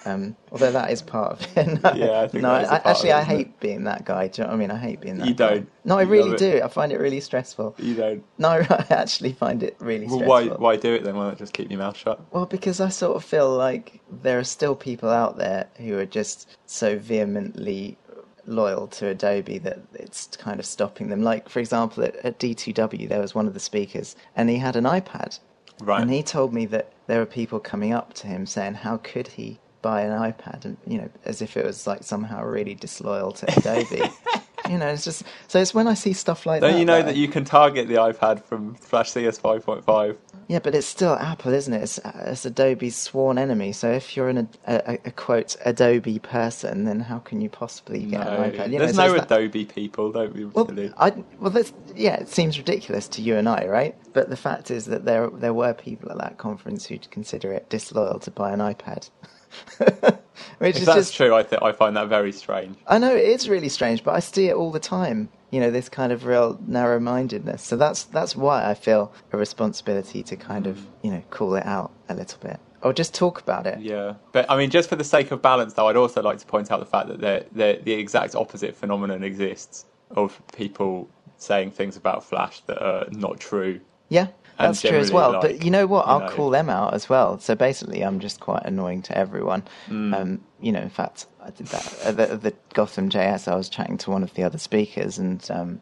Um, 0.05 0.37
although 0.51 0.73
that 0.73 0.91
is 0.91 1.01
part 1.03 1.33
of 1.41 1.57
it. 1.57 1.83
no, 1.85 1.93
Yeah, 1.93 2.21
I 2.23 2.29
think 2.29 2.43
no, 2.43 2.53
that 2.53 2.63
is 2.65 2.69
a 2.71 2.73
I, 2.87 2.91
actually, 2.91 3.11
it, 3.11 3.13
I 3.15 3.21
isn't 3.23 3.33
it? 3.33 3.37
hate 3.37 3.61
being 3.61 3.85
that 3.85 4.05
guy. 4.05 4.29
Do 4.29 4.43
you 4.43 4.45
know 4.47 4.51
what 4.51 4.57
I 4.57 4.59
mean? 4.59 4.71
I 4.71 4.77
hate 4.79 5.01
being 5.01 5.19
that 5.19 5.29
You 5.29 5.35
don't. 5.35 5.69
No, 5.85 5.99
I 5.99 6.03
really 6.03 6.37
do. 6.37 6.61
I 6.63 6.69
find 6.69 6.91
it 6.93 6.99
really 6.99 7.21
stressful. 7.21 7.75
You 7.79 7.95
don't. 7.95 8.25
No, 8.39 8.49
I 8.71 8.87
actually 8.91 9.33
find 9.33 9.63
it 9.63 9.77
really 9.81 10.07
Well, 10.07 10.17
stressful. 10.19 10.29
why 10.29 10.75
why 10.75 10.77
do 10.77 10.93
it 10.95 11.05
then? 11.05 11.15
Why 11.17 11.25
not 11.29 11.39
just 11.39 11.53
keep 11.53 11.71
your 11.71 11.79
mouth 11.79 11.97
shut? 11.97 12.21
Well, 12.33 12.47
because 12.47 12.81
I 12.81 12.89
sort 12.89 13.17
of 13.17 13.25
feel 13.25 13.51
like 13.55 14.01
there 14.23 14.39
are 14.39 14.45
still 14.45 14.75
people 14.75 15.09
out 15.11 15.37
there 15.39 15.69
who 15.79 15.99
are 15.99 16.07
just 16.07 16.57
so 16.67 16.99
vehemently 16.99 17.97
loyal 18.45 18.89
to 18.89 19.07
Adobe 19.07 19.59
that 19.59 19.79
it's 19.95 20.27
kind 20.37 20.59
of 20.59 20.67
stopping 20.67 21.09
them. 21.11 21.23
Like, 21.23 21.49
for 21.49 21.61
example, 21.61 22.03
at, 22.03 22.17
at 22.17 22.41
D2W, 22.41 23.09
there 23.09 23.21
was 23.21 23.35
one 23.37 23.47
of 23.47 23.55
the 23.55 23.61
speakers, 23.61 24.17
and 24.35 24.51
he 24.51 24.57
had 24.57 24.75
an 24.75 24.85
iPad. 24.85 25.39
Right. 25.81 26.01
And 26.03 26.11
he 26.11 26.23
told 26.23 26.53
me 26.53 26.67
that 26.67 26.93
there 27.07 27.19
were 27.21 27.27
people 27.27 27.59
coming 27.61 27.93
up 27.93 28.15
to 28.15 28.27
him 28.27 28.47
saying, 28.47 28.75
How 28.75 28.97
could 28.99 29.29
he 29.29 29.59
buy 29.83 30.03
an 30.03 30.13
iPad? 30.19 30.65
And, 30.65 30.77
you 30.87 30.99
know, 30.99 31.11
as 31.25 31.43
if 31.43 31.57
it 31.57 31.65
was 31.67 31.87
like 31.87 32.03
somehow 32.05 32.45
really 32.45 32.75
disloyal 32.75 33.33
to 33.33 33.59
Adobe. 33.59 34.03
you 34.71 34.79
know, 34.79 34.89
it's 34.89 35.05
just. 35.05 35.25
So 35.49 35.61
it's 35.61 35.75
when 35.75 35.89
I 35.89 35.95
see 35.95 36.13
stuff 36.13 36.47
like 36.47 36.61
Don't 36.63 36.73
that. 36.73 36.79
you 36.79 36.85
know 36.85 36.99
that 36.99 37.07
that 37.09 37.17
you 37.17 37.29
can 37.29 37.45
target 37.45 37.89
the 37.89 37.95
iPad 37.97 38.45
from 38.45 38.75
Flash 38.77 39.11
CS 39.11 39.39
5.5? 39.39 40.17
Yeah, 40.49 40.59
but 40.59 40.75
it's 40.75 40.87
still 40.87 41.15
Apple, 41.15 41.53
isn't 41.55 41.73
it? 41.73 41.83
It's, 41.83 42.01
it's 42.05 42.45
Adobe's 42.45 42.97
sworn 42.97 43.39
enemy. 43.39 43.73
So 43.73 43.91
if 43.91 44.17
you're 44.17 44.29
an, 44.29 44.49
a, 44.67 44.93
a, 44.95 44.99
a 45.07 45.11
quote 45.13 45.57
Adobe 45.65 46.19
person, 46.19 46.85
then 46.85 47.01
how 47.01 47.19
can 47.21 47.41
you 47.41 47.49
possibly 47.49 48.01
get 48.05 48.21
No, 48.21 48.29
an 48.43 48.51
iPad? 48.53 48.67
You 48.67 48.79
know, 48.79 48.85
there's 48.85 48.97
so 48.97 49.07
no 49.07 49.15
it's 49.15 49.27
that- 49.27 49.41
Adobe 49.41 49.65
people. 49.65 50.13
Don't 50.13 50.35
be 50.35 50.45
Well. 50.45 50.69
I 50.99 51.11
well, 51.39 51.51
that's 51.51 51.73
yeah. 51.95 52.17
It 52.21 52.29
seems 52.29 52.59
ridiculous 52.59 53.09
to 53.09 53.23
you 53.23 53.37
and 53.37 53.49
I, 53.49 53.67
right? 53.67 53.95
But 54.13 54.31
the 54.31 54.37
fact 54.37 54.71
is 54.71 54.87
that 54.87 55.05
there 55.05 55.31
there 55.31 55.55
were 55.55 55.75
people 55.75 56.11
at 56.11 56.19
that 56.19 56.39
conference 56.39 56.87
who'd 56.87 57.11
consider 57.11 57.53
it 57.53 57.71
disloyal 57.71 58.19
to 58.21 58.31
buy 58.31 58.53
an 58.53 58.59
iPad, 58.61 59.09
which 60.59 60.77
If 60.77 60.83
is 60.83 60.85
that's 60.87 60.97
just 60.97 61.17
true, 61.17 61.35
I 61.35 61.43
th- 61.43 61.63
I 61.63 61.73
find 61.73 61.97
that 61.97 62.09
very 62.09 62.33
strange. 62.33 62.77
I 62.87 62.99
know 62.99 63.15
it 63.15 63.25
is 63.25 63.49
really 63.49 63.69
strange, 63.69 64.05
but 64.05 64.15
I 64.15 64.21
see 64.21 64.49
it 64.49 64.55
all 64.55 64.71
the 64.71 64.81
time. 64.81 65.29
You 65.51 65.61
know, 65.61 65.71
this 65.71 65.89
kind 65.89 66.13
of 66.13 66.25
real 66.25 66.59
narrow-mindedness. 66.67 67.63
So 67.63 67.77
that's 67.77 68.05
that's 68.05 68.35
why 68.37 68.69
I 68.69 68.75
feel 68.75 69.13
a 69.33 69.37
responsibility 69.37 70.23
to 70.23 70.37
kind 70.37 70.67
of 70.67 70.87
you 71.03 71.11
know 71.11 71.23
call 71.31 71.55
it 71.57 71.67
out 71.67 71.93
a 72.09 72.15
little 72.15 72.39
bit, 72.41 72.59
or 72.83 72.93
just 72.93 73.15
talk 73.15 73.41
about 73.41 73.67
it. 73.67 73.81
Yeah, 73.81 74.15
but 74.33 74.51
I 74.51 74.57
mean, 74.57 74.71
just 74.71 74.89
for 74.89 74.97
the 74.97 75.05
sake 75.05 75.31
of 75.31 75.43
balance, 75.43 75.75
though, 75.75 75.89
I'd 75.89 75.97
also 75.97 76.23
like 76.23 76.39
to 76.39 76.47
point 76.47 76.71
out 76.71 76.81
the 76.81 76.87
fact 76.87 77.09
that 77.09 77.21
the 77.21 77.47
the 77.53 77.81
the 77.83 77.93
exact 77.93 78.35
opposite 78.35 78.75
phenomenon 78.77 79.23
exists 79.23 79.87
of 80.13 80.41
people 80.57 81.09
saying 81.37 81.73
things 81.73 81.97
about 81.97 82.25
Flash 82.25 82.61
that 82.63 82.81
are 82.83 83.07
not 83.11 83.41
true. 83.41 83.81
Yeah, 84.09 84.29
that's 84.59 84.81
true 84.81 84.99
as 84.99 85.11
well. 85.11 85.33
like, 85.33 85.43
but 85.43 85.65
you 85.65 85.71
know 85.71 85.87
what? 85.87 86.07
you 86.07 86.13
I'll 86.13 86.21
know- 86.21 86.29
call 86.29 86.51
them 86.51 86.69
out 86.69 86.95
as 86.95 87.09
well. 87.09 87.39
So 87.39 87.55
basically, 87.55 88.03
I'm 88.03 88.21
just 88.21 88.41
quite 88.41 88.63
annoying 88.65 89.03
to 89.03 89.17
everyone. 89.17 89.65
Mm. 89.89 90.15
Um, 90.15 90.41
you 90.61 90.73
know, 90.73 90.81
in 90.81 90.91
fact, 90.91 91.27
I 91.43 91.51
did 91.51 91.67
that 91.69 92.05
at 92.05 92.17
the, 92.17 92.37
the 92.37 92.55
Gotham 92.75 93.09
JS. 93.09 93.51
I 93.51 93.57
was 93.57 93.69
chatting 93.69 93.99
to 93.99 94.11
one 94.11 94.23
of 94.23 94.35
the 94.35 94.43
other 94.43 94.59
speakers, 94.59 95.19
and 95.19 95.45
um, 95.51 95.81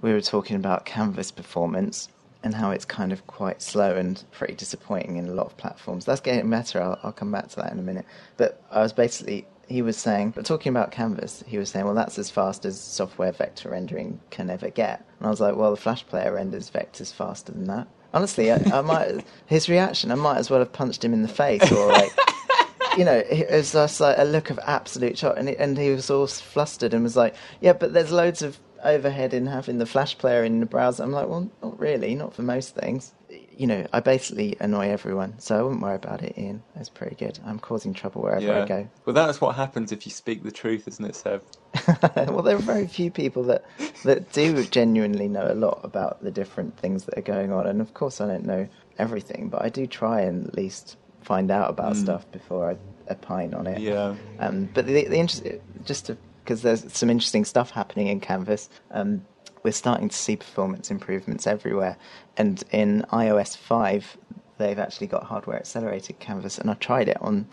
we 0.00 0.12
were 0.12 0.20
talking 0.20 0.56
about 0.56 0.84
Canvas 0.84 1.30
performance 1.30 2.08
and 2.42 2.54
how 2.54 2.70
it's 2.70 2.86
kind 2.86 3.12
of 3.12 3.26
quite 3.26 3.60
slow 3.60 3.96
and 3.96 4.24
pretty 4.32 4.54
disappointing 4.54 5.16
in 5.16 5.28
a 5.28 5.32
lot 5.32 5.46
of 5.46 5.56
platforms. 5.58 6.06
That's 6.06 6.22
getting 6.22 6.48
better. 6.48 6.80
I'll, 6.80 6.98
I'll 7.02 7.12
come 7.12 7.30
back 7.30 7.48
to 7.48 7.56
that 7.56 7.72
in 7.72 7.78
a 7.78 7.82
minute. 7.82 8.06
But 8.38 8.62
I 8.70 8.80
was 8.80 8.94
basically 8.94 9.46
he 9.70 9.82
was 9.82 9.96
saying, 9.96 10.30
but 10.30 10.44
talking 10.44 10.70
about 10.70 10.90
Canvas, 10.90 11.44
he 11.46 11.56
was 11.56 11.70
saying, 11.70 11.84
well, 11.84 11.94
that's 11.94 12.18
as 12.18 12.28
fast 12.28 12.64
as 12.64 12.78
software 12.78 13.30
vector 13.30 13.70
rendering 13.70 14.20
can 14.30 14.50
ever 14.50 14.68
get. 14.68 15.06
And 15.18 15.26
I 15.28 15.30
was 15.30 15.40
like, 15.40 15.54
well, 15.54 15.70
the 15.70 15.76
Flash 15.76 16.04
player 16.06 16.34
renders 16.34 16.68
vectors 16.70 17.12
faster 17.14 17.52
than 17.52 17.66
that. 17.66 17.86
Honestly, 18.12 18.50
I, 18.50 18.56
I 18.72 18.80
might. 18.80 19.24
His 19.46 19.68
reaction, 19.68 20.10
I 20.10 20.16
might 20.16 20.38
as 20.38 20.50
well 20.50 20.60
have 20.60 20.72
punched 20.72 21.04
him 21.04 21.12
in 21.12 21.22
the 21.22 21.28
face, 21.28 21.70
or 21.70 21.88
like, 21.88 22.10
you 22.98 23.04
know, 23.04 23.16
it 23.16 23.50
was 23.50 23.72
just 23.72 24.00
like 24.00 24.18
a 24.18 24.24
look 24.24 24.50
of 24.50 24.58
absolute 24.66 25.16
shock, 25.16 25.36
and 25.36 25.48
and 25.48 25.78
he 25.78 25.90
was 25.90 26.10
all 26.10 26.26
flustered 26.26 26.92
and 26.92 27.04
was 27.04 27.16
like, 27.16 27.34
yeah, 27.60 27.72
but 27.72 27.92
there's 27.92 28.10
loads 28.10 28.42
of 28.42 28.58
overhead 28.82 29.34
in 29.34 29.46
having 29.46 29.78
the 29.78 29.86
Flash 29.86 30.16
player 30.18 30.44
in 30.44 30.60
the 30.60 30.66
browser. 30.66 31.02
I'm 31.02 31.12
like, 31.12 31.28
well, 31.28 31.50
not 31.62 31.78
really, 31.78 32.14
not 32.14 32.34
for 32.34 32.42
most 32.42 32.74
things. 32.74 33.12
You 33.60 33.66
know, 33.66 33.86
I 33.92 34.00
basically 34.00 34.56
annoy 34.58 34.88
everyone, 34.88 35.38
so 35.38 35.58
I 35.58 35.62
wouldn't 35.62 35.82
worry 35.82 35.96
about 35.96 36.22
it, 36.22 36.32
Iain. 36.38 36.62
It's 36.76 36.88
pretty 36.88 37.14
good. 37.14 37.38
I'm 37.44 37.58
causing 37.58 37.92
trouble 37.92 38.22
wherever 38.22 38.50
I 38.54 38.64
go. 38.64 38.88
Well, 39.04 39.12
that's 39.12 39.38
what 39.38 39.54
happens 39.54 39.92
if 39.92 40.06
you 40.06 40.12
speak 40.12 40.42
the 40.42 40.50
truth, 40.50 40.88
isn't 40.88 41.04
it, 41.04 41.14
Seb? 41.14 41.42
well, 42.16 42.40
there 42.40 42.56
are 42.56 42.58
very 42.58 42.86
few 42.86 43.10
people 43.10 43.42
that 43.42 43.66
that 44.04 44.32
do 44.32 44.64
genuinely 44.64 45.28
know 45.28 45.46
a 45.46 45.52
lot 45.52 45.82
about 45.84 46.22
the 46.22 46.30
different 46.30 46.78
things 46.78 47.04
that 47.04 47.18
are 47.18 47.20
going 47.20 47.52
on, 47.52 47.66
and 47.66 47.82
of 47.82 47.92
course, 47.92 48.22
I 48.22 48.28
don't 48.28 48.46
know 48.46 48.66
everything, 48.98 49.50
but 49.50 49.60
I 49.60 49.68
do 49.68 49.86
try 49.86 50.22
and 50.22 50.46
at 50.46 50.54
least 50.54 50.96
find 51.20 51.50
out 51.50 51.68
about 51.68 51.92
Mm. 51.96 52.02
stuff 52.02 52.32
before 52.32 52.70
I 52.70 53.12
opine 53.12 53.52
on 53.52 53.66
it. 53.66 53.80
Yeah. 53.82 54.14
Um, 54.38 54.70
but 54.72 54.86
the, 54.86 55.04
the 55.04 55.18
interest, 55.18 55.44
just 55.84 56.10
because 56.42 56.62
there's 56.62 56.90
some 56.94 57.10
interesting 57.10 57.44
stuff 57.44 57.72
happening 57.72 58.06
in 58.06 58.20
Canvas, 58.20 58.70
um, 58.90 59.26
we're 59.62 59.72
starting 59.72 60.08
to 60.08 60.16
see 60.16 60.36
performance 60.36 60.90
improvements 60.90 61.46
everywhere. 61.46 61.96
And 62.36 62.62
in 62.70 63.04
iOS 63.12 63.56
5, 63.56 64.16
they've 64.58 64.78
actually 64.78 65.06
got 65.06 65.24
hardware 65.24 65.56
accelerated 65.58 66.18
Canvas, 66.18 66.58
and 66.58 66.70
I 66.70 66.74
tried 66.74 67.08
it 67.08 67.18
on 67.20 67.46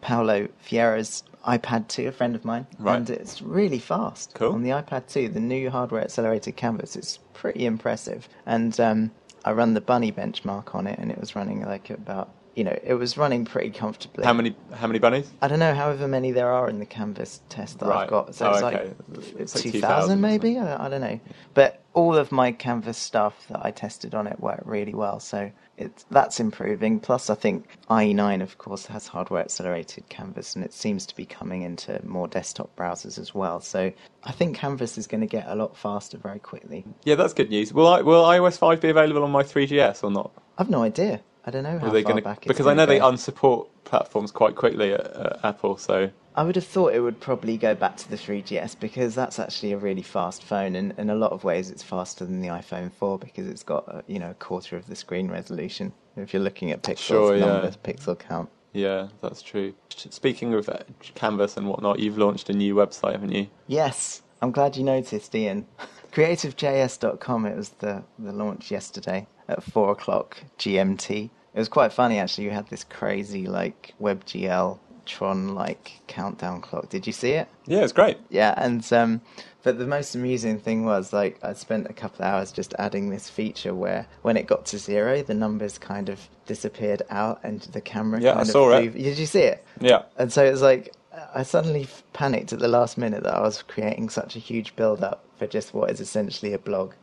Paolo 0.00 0.48
Fiera's 0.58 1.22
iPad 1.46 1.88
2, 1.88 2.08
a 2.08 2.12
friend 2.12 2.34
of 2.34 2.44
mine, 2.44 2.66
Right. 2.78 2.96
and 2.96 3.08
it's 3.10 3.40
really 3.40 3.78
fast. 3.78 4.34
Cool. 4.34 4.52
On 4.52 4.62
the 4.62 4.70
iPad 4.70 5.06
2, 5.08 5.28
the 5.28 5.40
new 5.40 5.70
hardware 5.70 6.02
accelerated 6.02 6.56
Canvas, 6.56 6.96
it's 6.96 7.18
pretty 7.34 7.64
impressive. 7.66 8.28
And 8.46 8.78
um, 8.80 9.10
I 9.44 9.52
run 9.52 9.72
the 9.74 9.80
Bunny 9.80 10.12
benchmark 10.12 10.74
on 10.74 10.86
it, 10.86 10.98
and 10.98 11.10
it 11.10 11.18
was 11.18 11.34
running 11.34 11.64
like 11.64 11.88
about, 11.90 12.30
you 12.60 12.64
know, 12.64 12.78
it 12.84 12.92
was 12.92 13.16
running 13.16 13.46
pretty 13.46 13.70
comfortably. 13.70 14.22
How 14.22 14.34
many 14.34 14.54
how 14.74 14.86
many 14.86 14.98
bunnies? 14.98 15.30
I 15.40 15.48
don't 15.48 15.60
know, 15.60 15.72
however 15.72 16.06
many 16.06 16.30
there 16.30 16.52
are 16.52 16.68
in 16.68 16.78
the 16.78 16.84
Canvas 16.84 17.40
test 17.48 17.78
that 17.78 17.86
Right. 17.88 18.02
I've 18.02 18.10
got. 18.10 18.34
So 18.34 18.48
Oh, 18.48 18.52
it's 18.52 18.62
okay. 18.62 18.92
like 19.08 19.40
It's 19.40 19.54
2,000 19.54 19.72
2,000 19.72 20.20
maybe? 20.20 20.58
I, 20.58 20.84
I 20.84 20.88
don't 20.90 21.00
know. 21.00 21.18
But 21.54 21.82
all 21.94 22.18
of 22.18 22.30
my 22.30 22.52
Canvas 22.52 22.98
stuff 22.98 23.46
that 23.48 23.64
I 23.64 23.70
tested 23.70 24.14
on 24.14 24.26
it 24.26 24.38
worked 24.40 24.66
really 24.66 24.92
well. 24.92 25.20
So 25.20 25.50
it's, 25.78 26.04
that's 26.10 26.38
improving. 26.38 27.00
Plus, 27.00 27.30
I 27.30 27.34
think 27.34 27.66
IE9, 27.88 28.42
of 28.42 28.58
course, 28.58 28.84
has 28.88 29.06
hardware 29.06 29.40
accelerated 29.40 30.06
Canvas 30.10 30.54
and 30.54 30.62
it 30.62 30.74
seems 30.74 31.06
to 31.06 31.16
be 31.16 31.24
coming 31.24 31.62
into 31.62 31.98
more 32.06 32.28
desktop 32.28 32.76
browsers 32.76 33.18
as 33.18 33.34
well. 33.34 33.60
So 33.60 33.90
I 34.22 34.32
think 34.32 34.54
Canvas 34.54 34.98
is 34.98 35.06
going 35.06 35.22
to 35.22 35.26
get 35.26 35.46
a 35.48 35.54
lot 35.54 35.78
faster 35.78 36.18
very 36.18 36.40
quickly. 36.40 36.84
Yeah, 37.04 37.14
that's 37.14 37.32
good 37.32 37.48
news. 37.48 37.72
Will 37.72 37.88
I, 37.88 38.02
will 38.02 38.22
iOS 38.24 38.58
five 38.58 38.82
be 38.82 38.90
available 38.90 39.24
on 39.24 39.30
my 39.30 39.44
3GS 39.44 40.04
or 40.04 40.10
not? 40.10 40.30
I've 40.58 40.68
no 40.68 40.82
idea. 40.82 41.22
I 41.50 41.52
don't 41.52 41.64
know 41.64 41.80
how 41.80 41.88
Are 41.88 41.90
they 41.90 42.04
gonna, 42.04 42.36
because 42.46 42.68
I 42.68 42.74
know 42.74 42.86
they 42.86 43.00
unsupport 43.00 43.66
platforms 43.82 44.30
quite 44.30 44.54
quickly 44.54 44.92
at, 44.92 45.00
at 45.00 45.44
Apple. 45.44 45.76
So 45.78 46.08
I 46.36 46.44
would 46.44 46.54
have 46.54 46.64
thought 46.64 46.94
it 46.94 47.00
would 47.00 47.18
probably 47.18 47.56
go 47.56 47.74
back 47.74 47.96
to 47.96 48.08
the 48.08 48.14
3GS 48.14 48.78
because 48.78 49.16
that's 49.16 49.40
actually 49.40 49.72
a 49.72 49.76
really 49.76 50.02
fast 50.02 50.44
phone, 50.44 50.76
and 50.76 50.94
in 50.96 51.10
a 51.10 51.16
lot 51.16 51.32
of 51.32 51.42
ways, 51.42 51.68
it's 51.68 51.82
faster 51.82 52.24
than 52.24 52.40
the 52.40 52.46
iPhone 52.46 52.92
4 52.92 53.18
because 53.18 53.48
it's 53.48 53.64
got 53.64 53.92
uh, 53.92 54.02
you 54.06 54.20
know 54.20 54.30
a 54.30 54.34
quarter 54.34 54.76
of 54.76 54.86
the 54.86 54.94
screen 54.94 55.28
resolution. 55.28 55.92
If 56.16 56.32
you're 56.32 56.40
looking 56.42 56.70
at 56.70 56.84
pixels, 56.84 56.98
Sure, 56.98 57.36
yeah. 57.36 57.46
numbers, 57.46 57.76
pixel 57.78 58.16
count. 58.16 58.48
yeah, 58.72 59.08
that's 59.20 59.42
true. 59.42 59.74
Speaking 59.88 60.54
of 60.54 60.68
uh, 60.68 60.78
Canvas 61.16 61.56
and 61.56 61.66
whatnot, 61.66 61.98
you've 61.98 62.18
launched 62.18 62.48
a 62.48 62.52
new 62.52 62.76
website, 62.76 63.12
haven't 63.12 63.32
you? 63.32 63.48
Yes, 63.66 64.22
I'm 64.40 64.52
glad 64.52 64.76
you 64.76 64.84
noticed, 64.84 65.34
Iain. 65.34 65.66
CreativeJS.com. 66.12 67.46
It 67.46 67.56
was 67.56 67.70
the 67.70 68.04
the 68.20 68.30
launch 68.30 68.70
yesterday 68.70 69.26
at 69.48 69.64
four 69.64 69.90
o'clock 69.90 70.44
GMT. 70.60 71.30
It 71.54 71.58
was 71.58 71.68
quite 71.68 71.92
funny 71.92 72.18
actually. 72.18 72.44
You 72.44 72.50
had 72.50 72.68
this 72.68 72.84
crazy 72.84 73.46
like 73.46 73.94
WebGL 74.00 74.78
Tron 75.06 75.54
like 75.54 76.00
countdown 76.06 76.60
clock. 76.60 76.88
Did 76.88 77.06
you 77.06 77.12
see 77.12 77.30
it? 77.32 77.48
Yeah, 77.66 77.80
it's 77.82 77.92
great. 77.92 78.18
Yeah, 78.28 78.54
and 78.56 78.90
um, 78.92 79.20
but 79.64 79.78
the 79.78 79.86
most 79.86 80.14
amusing 80.14 80.60
thing 80.60 80.84
was 80.84 81.12
like 81.12 81.38
I 81.42 81.54
spent 81.54 81.88
a 81.90 81.92
couple 81.92 82.24
of 82.24 82.32
hours 82.32 82.52
just 82.52 82.74
adding 82.78 83.10
this 83.10 83.28
feature 83.28 83.74
where 83.74 84.06
when 84.22 84.36
it 84.36 84.46
got 84.46 84.66
to 84.66 84.78
zero, 84.78 85.22
the 85.22 85.34
numbers 85.34 85.78
kind 85.78 86.08
of 86.08 86.28
disappeared 86.46 87.02
out, 87.10 87.40
and 87.42 87.60
the 87.62 87.80
camera. 87.80 88.20
Yeah, 88.20 88.30
I 88.30 88.34
kind 88.34 88.42
of 88.46 88.52
saw 88.52 88.70
it. 88.78 88.92
Did 88.92 89.18
you 89.18 89.26
see 89.26 89.40
it? 89.42 89.64
Yeah. 89.80 90.02
And 90.16 90.32
so 90.32 90.44
it 90.44 90.52
was 90.52 90.62
like 90.62 90.94
I 91.34 91.42
suddenly 91.42 91.88
panicked 92.12 92.52
at 92.52 92.60
the 92.60 92.68
last 92.68 92.96
minute 92.96 93.24
that 93.24 93.34
I 93.34 93.40
was 93.40 93.62
creating 93.62 94.10
such 94.10 94.36
a 94.36 94.38
huge 94.38 94.76
build 94.76 95.02
up 95.02 95.24
for 95.38 95.48
just 95.48 95.74
what 95.74 95.90
is 95.90 95.98
essentially 96.00 96.52
a 96.52 96.58
blog. 96.58 96.92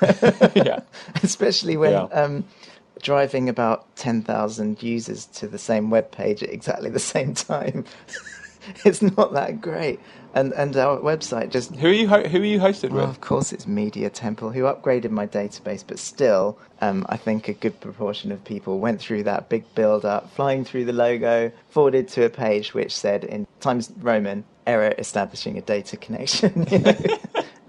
Yeah. 0.54 0.80
Especially 1.22 1.76
when 1.76 1.92
Yeah. 1.92 2.02
um, 2.04 2.44
driving 3.02 3.48
about 3.48 3.94
10,000 3.96 4.82
users 4.82 5.26
to 5.26 5.48
the 5.48 5.58
same 5.58 5.90
web 5.90 6.10
page 6.10 6.42
at 6.42 6.50
exactly 6.50 6.90
the 6.90 6.98
same 6.98 7.34
time. 7.34 7.84
it's 8.84 9.02
not 9.02 9.32
that 9.32 9.60
great. 9.60 10.00
And 10.32 10.52
and 10.52 10.76
our 10.76 10.98
website 10.98 11.50
just 11.50 11.74
Who 11.74 11.88
are 11.88 11.92
you 11.92 12.06
ho- 12.06 12.28
who 12.28 12.40
are 12.40 12.44
you 12.44 12.60
hosted 12.60 12.90
well, 12.90 13.06
with? 13.06 13.16
of 13.16 13.20
course, 13.20 13.52
it's 13.52 13.66
Media 13.66 14.08
Temple 14.10 14.50
who 14.50 14.62
upgraded 14.62 15.10
my 15.10 15.26
database, 15.26 15.82
but 15.84 15.98
still, 15.98 16.56
um, 16.80 17.04
I 17.08 17.16
think 17.16 17.48
a 17.48 17.52
good 17.52 17.80
proportion 17.80 18.30
of 18.30 18.44
people 18.44 18.78
went 18.78 19.00
through 19.00 19.24
that 19.24 19.48
big 19.48 19.64
build 19.74 20.04
up, 20.04 20.30
flying 20.30 20.64
through 20.64 20.84
the 20.84 20.92
logo, 20.92 21.50
forwarded 21.68 22.06
to 22.10 22.24
a 22.24 22.30
page 22.30 22.74
which 22.74 22.96
said 22.96 23.24
in 23.24 23.46
Times 23.58 23.90
Roman, 23.98 24.44
error 24.68 24.94
establishing 24.98 25.58
a 25.58 25.62
data 25.62 25.96
connection. 25.96 26.64
you 26.70 26.78
know? 26.78 26.94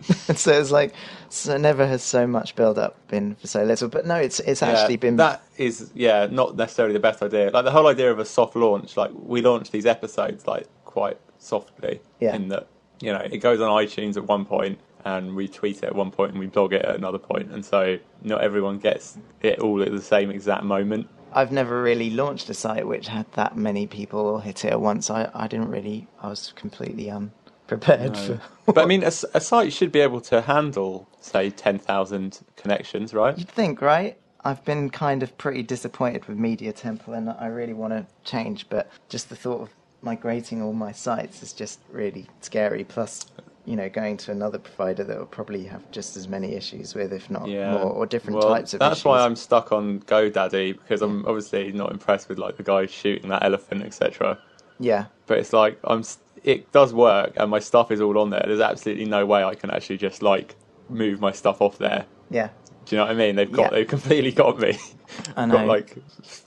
so 0.35 0.51
it's 0.51 0.71
like, 0.71 0.93
so 1.29 1.57
never 1.57 1.85
has 1.87 2.03
so 2.03 2.27
much 2.27 2.55
build 2.55 2.77
up 2.77 3.07
been 3.07 3.35
for 3.35 3.47
so 3.47 3.63
little. 3.63 3.89
But 3.89 4.05
no, 4.05 4.15
it's 4.15 4.39
it's 4.39 4.61
actually 4.61 4.97
been 4.97 5.17
that 5.17 5.41
is 5.57 5.91
yeah 5.93 6.27
not 6.29 6.55
necessarily 6.55 6.93
the 6.93 6.99
best 6.99 7.21
idea. 7.21 7.49
Like 7.51 7.65
the 7.65 7.71
whole 7.71 7.87
idea 7.87 8.11
of 8.11 8.19
a 8.19 8.25
soft 8.25 8.55
launch, 8.55 8.97
like 8.97 9.11
we 9.13 9.41
launch 9.41 9.71
these 9.71 9.85
episodes 9.85 10.47
like 10.47 10.67
quite 10.85 11.17
softly. 11.39 12.01
Yeah. 12.19 12.35
In 12.35 12.49
that 12.49 12.67
you 12.99 13.11
know 13.11 13.19
it 13.19 13.37
goes 13.37 13.61
on 13.61 13.69
iTunes 13.69 14.17
at 14.17 14.25
one 14.25 14.45
point 14.45 14.79
and 15.03 15.35
we 15.35 15.47
tweet 15.47 15.77
it 15.77 15.85
at 15.85 15.95
one 15.95 16.11
point 16.11 16.31
and 16.31 16.39
we 16.39 16.47
blog 16.47 16.73
it 16.73 16.85
at 16.85 16.95
another 16.95 17.17
point, 17.17 17.51
and 17.51 17.65
so 17.65 17.97
not 18.21 18.41
everyone 18.41 18.77
gets 18.77 19.17
it 19.41 19.59
all 19.59 19.81
at 19.81 19.91
the 19.91 20.01
same 20.01 20.29
exact 20.29 20.63
moment. 20.63 21.07
I've 21.33 21.51
never 21.51 21.81
really 21.81 22.09
launched 22.09 22.49
a 22.49 22.53
site 22.53 22.85
which 22.85 23.07
had 23.07 23.25
that 23.33 23.55
many 23.55 23.87
people 23.87 24.39
hit 24.39 24.65
it 24.65 24.71
at 24.71 24.81
once. 24.81 25.09
I, 25.09 25.29
I 25.33 25.47
didn't 25.47 25.69
really, 25.69 26.07
I 26.21 26.27
was 26.27 26.51
completely 26.55 27.09
um, 27.09 27.31
unprepared 27.71 28.13
No. 28.13 28.37
for. 28.65 28.73
but 28.73 28.83
I 28.83 28.85
mean, 28.85 29.03
a 29.03 29.11
site 29.11 29.73
should 29.73 29.91
be 29.91 29.99
able 29.99 30.21
to 30.21 30.41
handle 30.41 31.07
say 31.19 31.49
ten 31.49 31.79
thousand 31.79 32.39
connections, 32.55 33.13
right? 33.13 33.37
You'd 33.37 33.49
think, 33.49 33.81
right? 33.81 34.17
I've 34.43 34.63
been 34.65 34.89
kind 34.89 35.21
of 35.21 35.37
pretty 35.37 35.61
disappointed 35.63 36.25
with 36.25 36.37
Media 36.37 36.73
Temple, 36.73 37.13
and 37.13 37.29
I 37.29 37.47
really 37.47 37.73
want 37.73 37.93
to 37.93 38.05
change. 38.23 38.67
But 38.69 38.89
just 39.09 39.29
the 39.29 39.35
thought 39.35 39.61
of 39.61 39.69
migrating 40.01 40.61
all 40.61 40.73
my 40.73 40.91
sites 40.91 41.43
is 41.43 41.53
just 41.53 41.79
really 41.91 42.25
scary. 42.41 42.83
Plus, 42.83 43.27
you 43.65 43.75
know, 43.75 43.87
going 43.87 44.17
to 44.17 44.31
another 44.31 44.57
provider 44.57 45.03
that 45.03 45.17
will 45.19 45.27
probably 45.27 45.65
have 45.65 45.89
just 45.91 46.17
as 46.17 46.27
many 46.27 46.55
issues 46.55 46.95
with, 46.95 47.13
if 47.13 47.29
not 47.29 47.47
Yeah, 47.47 47.71
more, 47.71 47.91
or 47.91 48.07
different 48.07 48.39
Well, 48.39 48.49
types 48.55 48.73
of 48.73 48.79
That's 48.79 48.97
issues. 49.01 49.05
why 49.05 49.19
I'm 49.19 49.35
stuck 49.35 49.71
on 49.71 49.99
GoDaddy 50.01 50.73
because 50.73 51.03
I'm 51.03 51.23
obviously 51.27 51.71
not 51.71 51.91
impressed 51.91 52.27
with 52.27 52.39
like 52.39 52.57
the 52.57 52.63
guy 52.63 52.87
shooting 52.87 53.29
that 53.29 53.43
elephant, 53.43 53.83
etc. 53.83 54.39
Yeah, 54.79 55.05
but 55.27 55.37
it's 55.37 55.53
like 55.53 55.77
I'm. 55.83 56.03
It 56.43 56.71
does 56.71 56.93
work, 56.93 57.33
and 57.37 57.51
my 57.51 57.59
stuff 57.59 57.91
is 57.91 58.01
all 58.01 58.17
on 58.17 58.29
there. 58.31 58.43
There's 58.45 58.59
absolutely 58.59 59.05
no 59.05 59.25
way 59.25 59.43
I 59.43 59.55
can 59.55 59.69
actually 59.69 59.97
just 59.97 60.21
like 60.23 60.55
move 60.89 61.19
my 61.21 61.31
stuff 61.31 61.61
off 61.61 61.77
there. 61.77 62.05
yeah. 62.29 62.49
Do 62.83 62.95
you 62.95 62.99
know 62.99 63.05
what 63.05 63.11
I 63.11 63.15
mean? 63.15 63.35
They've 63.35 63.51
got 63.51 63.65
Yeah. 63.65 63.69
they've 63.77 63.87
completely 63.87 64.31
got 64.31 64.57
me. 64.59 64.75
I 65.37 65.45
know. 65.45 65.53
got 65.57 65.67
like 65.67 65.95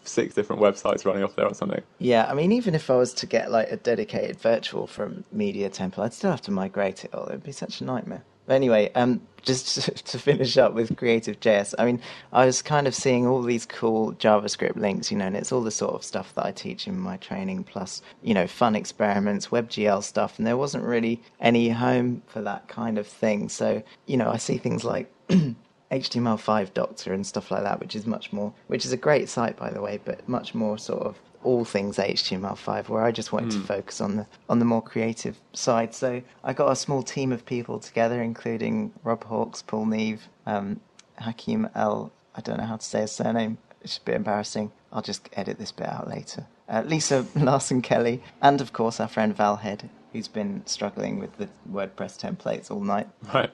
six 0.03 0.35
different 0.35 0.61
websites 0.61 1.05
running 1.07 1.23
off 1.23 1.37
there 1.37 1.47
or 1.47 1.55
something. 1.55 1.81
Yeah, 2.01 2.27
I 2.29 2.35
mean, 2.35 2.51
even 2.51 2.75
if 2.75 2.91
I 2.91 2.97
was 2.97 3.15
to 3.15 3.27
get 3.27 3.53
like 3.53 3.71
a 3.71 3.77
dedicated 3.77 4.41
virtual 4.41 4.89
from 4.89 5.23
Media 5.31 5.71
Temple, 5.71 6.03
I'd 6.03 6.13
still 6.13 6.33
have 6.33 6.43
to 6.43 6.51
migrate 6.51 7.05
it 7.05 7.15
all. 7.15 7.29
It'd 7.29 7.45
be 7.45 7.53
such 7.53 7.81
a 7.81 7.85
nightmare. 7.85 8.25
Anyway, 8.49 8.91
um, 8.95 9.21
just 9.43 9.75
to 10.07 10.19
finish 10.19 10.57
up 10.59 10.75
with 10.75 10.97
Creative 10.97 11.39
JS, 11.39 11.75
I 11.79 11.85
mean, 11.85 12.01
I 12.33 12.47
was 12.47 12.63
kind 12.63 12.87
of 12.87 12.95
seeing 12.95 13.27
all 13.27 13.43
these 13.43 13.67
cool 13.67 14.13
JavaScript 14.15 14.77
links, 14.77 15.11
you 15.11 15.19
know, 15.19 15.27
and 15.27 15.37
it's 15.37 15.53
all 15.53 15.63
the 15.63 15.71
sort 15.71 15.95
of 15.95 16.05
stuff 16.05 16.35
that 16.35 16.47
I 16.47 16.53
teach 16.53 16.87
in 16.87 16.99
my 16.99 17.17
training, 17.19 17.65
plus, 17.65 18.03
you 18.23 18.35
know, 18.35 18.47
fun 18.47 18.75
experiments, 18.75 19.49
WebGL 19.49 20.03
stuff, 20.03 20.39
and 20.39 20.47
there 20.47 20.57
wasn't 20.57 20.85
really 20.85 21.23
any 21.41 21.69
home 21.71 22.23
for 22.27 22.43
that 22.43 22.69
kind 22.69 22.99
of 22.99 23.07
thing. 23.07 23.49
So, 23.49 23.83
you 24.07 24.17
know, 24.17 24.31
I 24.31 24.37
see 24.37 24.59
things 24.59 24.85
like 24.85 25.13
HTML5 25.91 26.75
Doctor 26.75 27.13
and 27.13 27.27
stuff 27.27 27.51
like 27.51 27.63
that, 27.63 27.81
which 27.81 27.95
is 27.95 28.07
much 28.07 28.33
more, 28.33 28.53
which 28.67 28.85
is 28.85 28.93
a 28.93 28.97
great 28.97 29.29
site 29.29 29.57
by 29.57 29.71
the 29.71 29.81
way, 29.81 30.01
but 30.05 30.29
much 30.29 30.55
more 30.55 30.79
sort 30.79 31.03
of 31.03 31.19
all 31.45 31.65
things 31.65 31.99
HTML5. 31.99 32.89
Where 32.89 33.03
I 33.05 33.13
just 33.13 33.33
wanted 33.33 33.53
to 33.53 33.61
focus 33.61 34.01
on 34.01 34.17
the 34.17 34.27
on 34.49 34.59
the 34.59 34.65
more 34.65 34.83
creative 34.83 35.39
side. 35.53 35.95
So 35.95 36.23
I 36.43 36.53
got 36.53 36.71
a 36.71 36.77
small 36.77 37.03
team 37.03 37.33
of 37.33 37.47
people 37.47 37.79
together, 37.79 38.23
including 38.23 38.93
Rob 39.03 39.25
Hawkes, 39.25 39.63
Paul 39.63 39.87
Neave, 39.87 40.29
um, 40.47 40.81
Hakim 41.19 41.69
El. 41.75 42.13
I 42.35 42.41
don't 42.41 42.59
know 42.59 42.67
how 42.67 42.77
to 42.77 42.85
say 42.85 43.03
his 43.03 43.13
surname. 43.13 43.59
It's 43.83 43.99
a 43.99 44.01
bit 44.01 44.15
embarrassing. 44.17 44.73
I'll 44.93 45.03
just 45.03 45.29
edit 45.35 45.59
this 45.59 45.73
bit 45.73 45.89
out 45.89 46.09
later. 46.09 46.47
Uh, 46.69 46.83
Lisa 46.87 47.27
Larson 47.37 47.83
Kelly, 47.83 48.23
and 48.41 48.61
of 48.61 48.73
course 48.73 48.99
our 49.01 49.09
friend 49.09 49.37
Val 49.37 49.57
Head, 49.57 49.91
who's 50.13 50.29
been 50.29 50.63
struggling 50.67 51.19
with 51.19 51.37
the 51.37 51.49
WordPress 51.71 52.19
templates 52.19 52.71
all 52.71 52.81
night. 52.81 53.09
Right. 53.33 53.51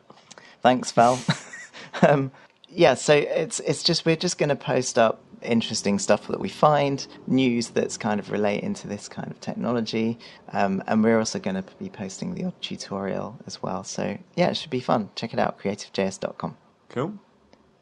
Thanks, 0.63 0.93
Val. 0.93 1.19
um, 2.03 2.31
yeah, 2.69 2.95
so 2.95 3.15
it's 3.15 3.61
it's 3.61 3.83
just 3.83 4.07
we're 4.07 4.17
just 4.17 4.39
going 4.39 4.51
to 4.51 4.57
post 4.57 4.99
up 4.99 5.23
interesting 5.43 5.99
stuff 5.99 6.27
that 6.29 6.41
we 6.41 6.49
find, 6.49 7.07
news 7.27 7.69
that's 7.69 7.97
kind 7.97 8.21
of 8.21 8.31
relating 8.31 8.75
to 8.75 8.89
this 8.89 9.09
kind 9.09 9.31
of 9.31 9.41
technology, 9.41 10.19
um, 10.53 10.83
and 10.87 11.03
we're 11.03 11.19
also 11.19 11.39
going 11.39 11.57
to 11.57 11.65
be 11.79 11.89
posting 11.89 12.35
the 12.35 12.45
odd 12.45 12.61
tutorial 12.61 13.39
as 13.47 13.63
well. 13.63 13.85
So 13.85 14.19
yeah, 14.37 14.49
it 14.49 14.57
should 14.57 14.71
be 14.71 14.81
fun. 14.81 15.11
Check 15.15 15.33
it 15.33 15.39
out, 15.39 15.59
creativejs.com. 15.59 16.57
Cool. 16.89 17.15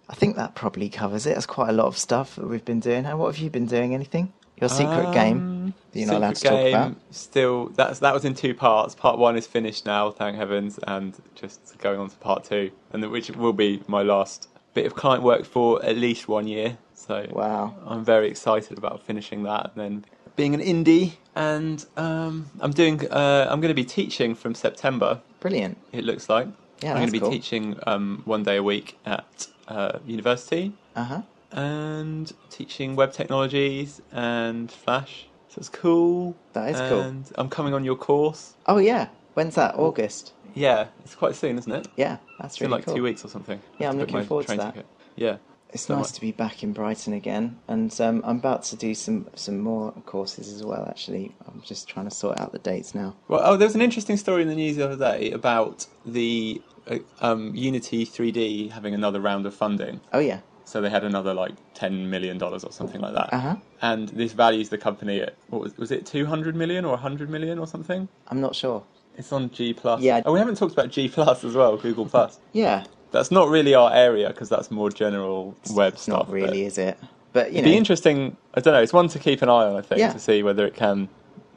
I 0.09 0.15
think 0.15 0.37
that 0.37 0.55
probably 0.55 0.89
covers 0.89 1.27
it. 1.27 1.35
That's 1.35 1.47
quite 1.47 1.69
a 1.69 1.73
lot 1.73 1.87
of 1.87 1.99
stuff 1.99 2.37
that 2.37 2.47
we've 2.49 2.65
been 2.65 2.81
doing. 2.81 3.05
And 3.05 3.19
what 3.19 3.35
have 3.35 3.39
you 3.43 3.51
been 3.51 3.67
doing? 3.67 3.95
Anything? 3.95 4.33
Your 4.61 4.69
secret 4.71 5.13
game 5.13 5.39
Um, 5.39 5.75
that 5.93 5.99
you're 6.01 6.09
not 6.09 6.17
allowed 6.17 6.35
to 6.35 6.43
talk 6.43 6.69
about? 6.69 6.95
Still, 7.13 7.67
that's 7.77 8.01
that 8.01 8.13
was 8.13 8.25
in 8.25 8.35
two 8.35 8.55
parts. 8.55 8.95
Part 8.95 9.17
one 9.19 9.37
is 9.37 9.47
finished 9.47 9.87
now, 9.87 10.11
thank 10.11 10.37
heavens, 10.37 10.81
and 10.85 11.15
just 11.37 11.79
going 11.79 12.01
on 12.01 12.09
to 12.11 12.17
part 12.17 12.43
two, 12.45 12.73
and 12.93 13.01
the- 13.03 13.09
which 13.09 13.31
will 13.31 13.53
be 13.53 13.83
my 13.87 14.03
last 14.03 14.49
bit 14.75 14.85
of 14.87 14.95
client 14.97 15.23
work 15.23 15.45
for 15.45 15.85
at 15.85 15.97
least 15.97 16.27
one 16.27 16.49
year. 16.49 16.79
So 16.99 17.27
Wow. 17.31 17.75
I'm 17.87 18.05
very 18.05 18.29
excited 18.29 18.77
about 18.77 19.03
finishing 19.03 19.45
that, 19.45 19.71
and 19.75 19.75
then 19.77 20.05
being 20.37 20.53
an 20.55 20.61
indie. 20.61 21.13
And 21.37 21.85
um, 21.97 22.51
I'm 22.61 22.73
doing. 22.73 23.09
Uh, 23.11 23.47
I'm 23.49 23.61
going 23.61 23.71
to 23.71 23.83
be 23.83 23.85
teaching 23.85 24.35
from 24.35 24.55
September. 24.55 25.21
Brilliant. 25.41 25.79
It 25.93 26.05
looks 26.05 26.29
like. 26.29 26.49
Yeah, 26.83 26.91
I'm 26.91 26.97
going 26.99 27.07
to 27.07 27.13
be 27.13 27.21
cool. 27.21 27.31
teaching 27.31 27.79
um, 27.87 28.23
one 28.25 28.43
day 28.43 28.57
a 28.57 28.63
week 28.63 28.99
at 29.07 29.47
uh, 29.69 29.99
university 30.07 30.73
Uh 30.97 31.05
huh. 31.05 31.23
and 31.53 32.33
teaching 32.51 32.97
web 32.97 33.13
technologies 33.13 34.01
and 34.13 34.71
Flash. 34.71 35.27
So 35.49 35.59
it's 35.59 35.69
cool. 35.69 36.37
That 36.53 36.69
is 36.71 36.81
cool. 36.89 37.01
And 37.03 37.31
I'm 37.37 37.49
coming 37.49 37.75
on 37.75 37.85
your 37.85 37.97
course. 37.97 38.55
Oh 38.67 38.79
yeah. 38.79 39.09
When's 39.35 39.55
that? 39.55 39.77
August. 39.77 40.33
Yeah, 40.55 40.89
it's 41.05 41.15
quite 41.15 41.37
soon, 41.37 41.59
isn't 41.59 41.71
it? 41.73 41.87
Yeah, 41.97 42.19
that's 42.41 42.55
It's 42.55 42.63
in 42.63 42.71
like 42.71 42.85
cool. 42.85 42.95
two 42.97 43.03
weeks 43.05 43.25
or 43.25 43.29
something. 43.29 43.61
Yeah, 43.79 43.89
I'm 43.91 43.99
looking 43.99 44.25
forward 44.25 44.47
to 44.49 44.57
that. 44.57 44.75
ticket. 44.75 44.87
Yeah. 45.15 45.37
It's 45.71 45.89
nice 45.89 46.11
to 46.13 46.21
be 46.21 46.33
back 46.33 46.63
in 46.63 46.73
Brighton 46.73 47.13
again, 47.13 47.59
and 47.69 47.95
um, 48.01 48.23
I'm 48.25 48.39
about 48.39 48.63
to 48.65 48.77
do 48.77 48.95
some 48.95 49.29
some 49.35 49.59
more 49.59 49.93
courses 50.07 50.51
as 50.51 50.65
well. 50.65 50.87
Actually, 50.89 51.35
I'm 51.47 51.61
just 51.63 51.89
trying 51.89 52.09
to 52.09 52.15
sort 52.15 52.41
out 52.41 52.53
the 52.53 52.59
dates 52.59 52.95
now. 52.95 53.17
Well, 53.29 53.41
oh, 53.45 53.57
there 53.57 53.67
was 53.67 53.75
an 53.75 53.83
interesting 53.83 54.17
story 54.17 54.43
in 54.43 54.49
the 54.49 54.55
news 54.55 54.77
the 54.77 54.85
other 54.91 54.97
day 54.97 55.31
about 55.31 55.87
the 56.07 56.63
uh, 56.87 56.99
um, 57.21 57.55
Unity 57.55 58.07
3D 58.07 58.71
having 58.71 58.95
another 58.95 59.21
round 59.21 59.45
of 59.45 59.55
funding. 59.55 60.01
Oh 60.13 60.21
yeah. 60.21 60.41
So 60.65 60.81
they 60.81 60.91
had 60.91 61.05
another 61.05 61.35
like 61.35 61.55
ten 61.75 62.09
million 62.11 62.39
dollars 62.39 62.65
or 62.65 62.73
something 62.73 63.01
like 63.01 63.15
that. 63.15 63.33
Uh 63.33 63.41
huh. 63.41 63.57
And 63.83 64.09
this 64.11 64.33
values 64.33 64.71
the 64.71 64.79
company 64.79 65.21
at 65.21 65.35
what 65.49 65.61
was, 65.61 65.77
was 65.77 65.91
it 65.91 66.07
two 66.07 66.25
hundred 66.25 66.57
million 66.57 66.85
or 66.85 66.97
hundred 66.97 67.29
million 67.31 67.59
or 67.59 67.67
something? 67.67 68.09
I'm 68.29 68.41
not 68.41 68.55
sure. 68.55 68.85
It's 69.17 69.33
on 69.33 69.51
G 69.51 69.75
plus. 69.75 70.01
Yeah. 70.01 70.23
Oh, 70.25 70.33
we 70.33 70.39
haven't 70.39 70.57
talked 70.57 70.73
about 70.73 70.91
G 70.91 71.09
plus 71.09 71.43
as 71.45 71.55
well. 71.55 71.77
Google 71.77 72.07
plus. 72.07 72.39
Yeah, 72.53 72.85
That's 73.11 73.31
not 73.31 73.49
really 73.49 73.75
our 73.75 73.93
area 73.93 74.29
because 74.29 74.49
that's 74.49 74.71
more 74.71 74.91
general 74.91 75.57
web 75.71 75.95
it's 75.95 76.03
stuff. 76.03 76.29
not 76.29 76.31
really, 76.31 76.65
is 76.65 76.79
it? 76.79 76.99
But 77.33 77.53
you 77.53 77.59
It'd 77.59 77.65
know, 77.65 77.71
be 77.73 77.77
interesting. 77.77 78.37
I 78.55 78.61
don't 78.61 78.75
know. 78.75 78.83
It's 78.83 78.93
one 78.93 79.09
to 79.09 79.19
keep 79.19 79.43
an 79.43 79.49
eye 79.49 79.67
on. 79.67 79.77
I 79.77 79.83
think 79.83 79.99
Yeah. 80.01 80.13
to 80.13 80.19
see 80.19 80.43
whether 80.43 80.67
it 80.67 80.75
can, 80.75 81.09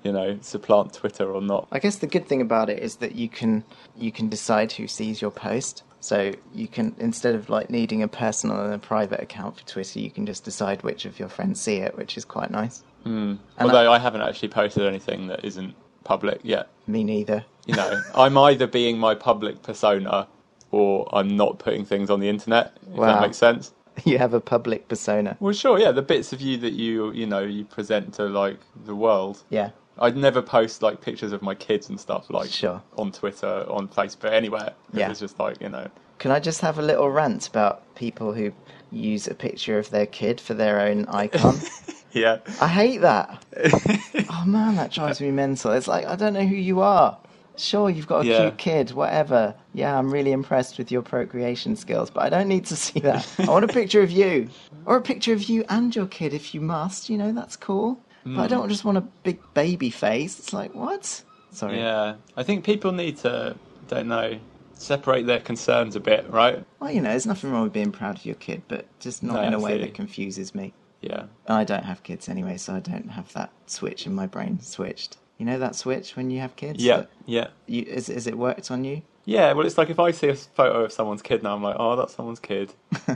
you 0.04 0.12
know, 0.12 0.38
supplant 0.42 0.94
Twitter 0.94 1.32
or 1.32 1.42
not. 1.42 1.68
I 1.72 1.80
guess 1.80 1.98
the 1.98 2.08
good 2.08 2.28
thing 2.28 2.42
about 2.42 2.70
it 2.70 2.80
is 2.80 2.98
that 2.98 3.16
you 3.16 3.30
can 3.30 3.64
you 3.98 4.12
can 4.12 4.30
decide 4.30 4.72
who 4.74 4.88
sees 4.88 5.22
your 5.22 5.32
post. 5.32 5.84
So 6.00 6.34
you 6.54 6.68
can 6.68 6.96
instead 6.98 7.36
of 7.36 7.50
like 7.50 7.70
needing 7.70 8.02
a 8.02 8.08
personal 8.08 8.60
and 8.64 8.74
a 8.74 8.80
private 8.80 9.22
account 9.22 9.58
for 9.60 9.66
Twitter, 9.68 10.00
you 10.00 10.10
can 10.12 10.26
just 10.26 10.44
decide 10.44 10.84
which 10.84 11.06
of 11.06 11.20
your 11.20 11.30
friends 11.30 11.62
see 11.62 11.76
it, 11.78 11.96
which 11.98 12.18
is 12.18 12.26
quite 12.26 12.50
nice. 12.52 12.84
Mm. 13.06 13.40
Although 13.60 13.92
I, 13.92 13.98
haven't 14.00 14.22
actually 14.22 14.50
posted 14.50 14.84
anything 14.86 15.28
that 15.28 15.44
isn't 15.44 15.74
public 16.04 16.40
yet. 16.44 16.68
Me 16.88 17.04
neither. 17.04 17.46
You 17.66 17.76
know, 17.76 18.02
I'm 18.16 18.38
either 18.38 18.68
being 18.68 18.98
my 18.98 19.16
public 19.16 19.62
persona 19.64 20.28
or 20.72 21.08
I'm 21.14 21.36
not 21.36 21.60
putting 21.60 21.86
things 21.86 22.10
on 22.10 22.20
the 22.20 22.30
internet. 22.30 22.78
If 22.92 22.98
Wow. 22.98 23.06
that 23.08 23.22
makes 23.22 23.38
sense. 23.38 23.72
You 24.06 24.18
have 24.20 24.34
a 24.34 24.40
public 24.40 24.88
persona. 24.88 25.36
Well, 25.42 25.54
sure. 25.54 25.78
Yeah, 25.78 25.92
the 25.92 26.02
bits 26.02 26.32
of 26.34 26.40
you 26.42 26.58
that 26.60 26.74
you 26.74 27.12
you 27.12 27.28
know 27.28 27.42
you 27.42 27.66
present 27.66 28.14
to 28.16 28.24
like 28.24 28.58
the 28.86 28.96
world. 28.96 29.44
Yeah. 29.50 29.72
I'd 30.00 30.16
never 30.16 30.42
post 30.42 30.82
like 30.82 31.02
pictures 31.02 31.34
of 31.34 31.42
my 31.42 31.54
kids 31.54 31.90
and 31.90 32.00
stuff 32.00 32.30
like 32.30 32.50
Sure. 32.50 32.82
on 32.98 33.12
Twitter, 33.12 33.66
on 33.70 33.90
Facebook, 33.90 34.32
anywhere. 34.32 34.74
Yeah. 34.94 35.12
It's 35.12 35.20
just 35.20 35.38
like 35.40 35.62
you 35.62 35.68
know. 35.70 35.88
Can 36.20 36.32
I 36.32 36.40
just 36.40 36.62
have 36.62 36.80
a 36.80 36.82
little 36.82 37.10
rant 37.10 37.48
about 37.48 37.84
people 37.96 38.32
who 38.34 38.54
use 38.92 39.28
a 39.28 39.36
picture 39.36 39.78
of 39.78 39.90
their 39.90 40.06
kid 40.06 40.40
for 40.40 40.54
their 40.54 40.80
own 40.80 41.06
icon? 41.08 41.56
Yeah. 42.14 42.40
I 42.60 42.68
hate 42.68 43.02
that. 43.02 43.44
Oh 44.34 44.44
man, 44.46 44.76
that 44.78 44.92
drives 44.92 45.20
me 45.22 45.32
mental. 45.32 45.72
It's 45.72 45.88
like 45.88 46.06
I 46.06 46.16
don't 46.16 46.34
know 46.34 46.46
who 46.46 46.56
you 46.56 46.82
are. 46.82 47.18
Sure, 47.62 47.90
you've 47.90 48.08
got 48.08 48.24
a 48.24 48.28
Yeah. 48.28 48.42
cute 48.42 48.58
kid, 48.58 48.92
whatever. 48.92 49.54
Yeah, 49.74 49.98
I'm 49.98 50.12
really 50.12 50.32
impressed 50.32 50.78
with 50.78 50.92
your 50.92 51.02
procreation 51.02 51.76
skills, 51.76 52.10
but 52.10 52.24
I 52.24 52.30
don't 52.30 52.48
need 52.48 52.66
to 52.66 52.76
see 52.86 53.00
that. 53.02 53.28
I 53.40 53.46
want 53.46 53.66
a 53.66 53.68
picture 53.68 54.02
of 54.02 54.12
you, 54.12 54.50
or 54.86 54.98
a 54.98 55.02
picture 55.02 55.34
of 55.34 55.44
you 55.44 55.64
and 55.70 55.96
your 55.96 56.08
kid 56.08 56.34
if 56.34 56.56
you 56.56 56.62
must. 56.62 57.10
You 57.10 57.18
know, 57.18 57.32
that's 57.32 57.56
cool. 57.56 58.00
But 58.24 58.40
I 58.42 58.48
don't 58.48 58.64
hmm. 58.64 58.70
just 58.70 58.86
want 58.86 58.98
a 58.98 59.02
big 59.02 59.40
baby 59.54 59.90
face. 59.90 60.38
It's 60.38 60.54
like 60.54 60.76
what? 60.76 61.24
Sorry. 61.52 61.78
Yeah, 61.78 62.16
I 62.38 62.44
think 62.44 62.64
people 62.64 62.92
need 62.92 63.18
to, 63.18 63.56
don't 63.88 64.08
know, 64.08 64.40
separate 64.74 65.26
their 65.26 65.40
concerns 65.40 65.96
a 65.96 66.00
bit, 66.00 66.30
right? 66.30 66.64
Well, 66.80 66.92
you 66.92 67.02
know, 67.02 67.10
there's 67.10 67.26
nothing 67.26 67.52
wrong 67.52 67.64
with 67.64 67.74
being 67.74 67.92
proud 67.92 68.18
of 68.18 68.26
your 68.26 68.36
kid, 68.36 68.64
but 68.68 68.86
just 69.00 69.24
not 69.24 69.36
No, 69.36 69.42
in 69.42 69.54
a 69.54 69.60
way 69.60 69.78
that 69.80 69.94
confuses 69.94 70.54
me. 70.56 70.74
Yeah. 71.02 71.26
I 71.48 71.64
don't 71.64 71.84
have 71.84 72.04
kids 72.04 72.30
anyway, 72.30 72.58
so 72.58 72.76
I 72.76 72.80
don't 72.80 73.10
have 73.10 73.34
that 73.34 73.52
switch 73.66 74.06
in 74.06 74.14
my 74.14 74.28
brain 74.28 74.60
switched. 74.62 75.18
You 75.42 75.46
know 75.46 75.58
that 75.58 75.76
switch 75.76 76.16
when 76.16 76.30
you 76.30 76.40
have 76.42 76.56
kids? 76.56 76.84
Yeah, 76.84 77.06
yeah. 77.26 77.48
You, 77.66 77.82
is, 77.82 78.10
is 78.10 78.28
it 78.28 78.38
worked 78.38 78.70
on 78.70 78.84
you? 78.84 79.02
Yeah, 79.26 79.54
well, 79.54 79.66
it's 79.66 79.76
like 79.76 79.90
if 79.90 80.00
I 80.00 80.12
see 80.12 80.28
a 80.28 80.36
photo 80.36 80.84
of 80.84 80.92
someone's 80.92 81.24
kid 81.24 81.42
now, 81.42 81.56
I'm 81.56 81.64
like, 81.64 81.78
oh, 81.80 81.96
that's 81.96 82.14
someone's 82.14 82.40
kid. 82.40 82.72
Do 83.08 83.16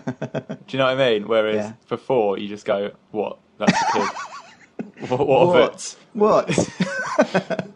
you 0.69 0.79
know 0.79 0.85
what 0.85 0.99
I 0.99 1.11
mean? 1.11 1.27
Whereas 1.27 1.55
Yeah. 1.57 1.73
before, 1.87 2.39
you 2.39 2.47
just 2.47 2.65
go, 2.65 2.89
what? 3.11 3.37
That's 3.59 3.79
a 3.79 3.85
kid. 3.93 4.09
what, 5.09 5.27
what 5.27 5.55
of 5.55 5.75
it? 5.75 5.95
What? 6.13 7.69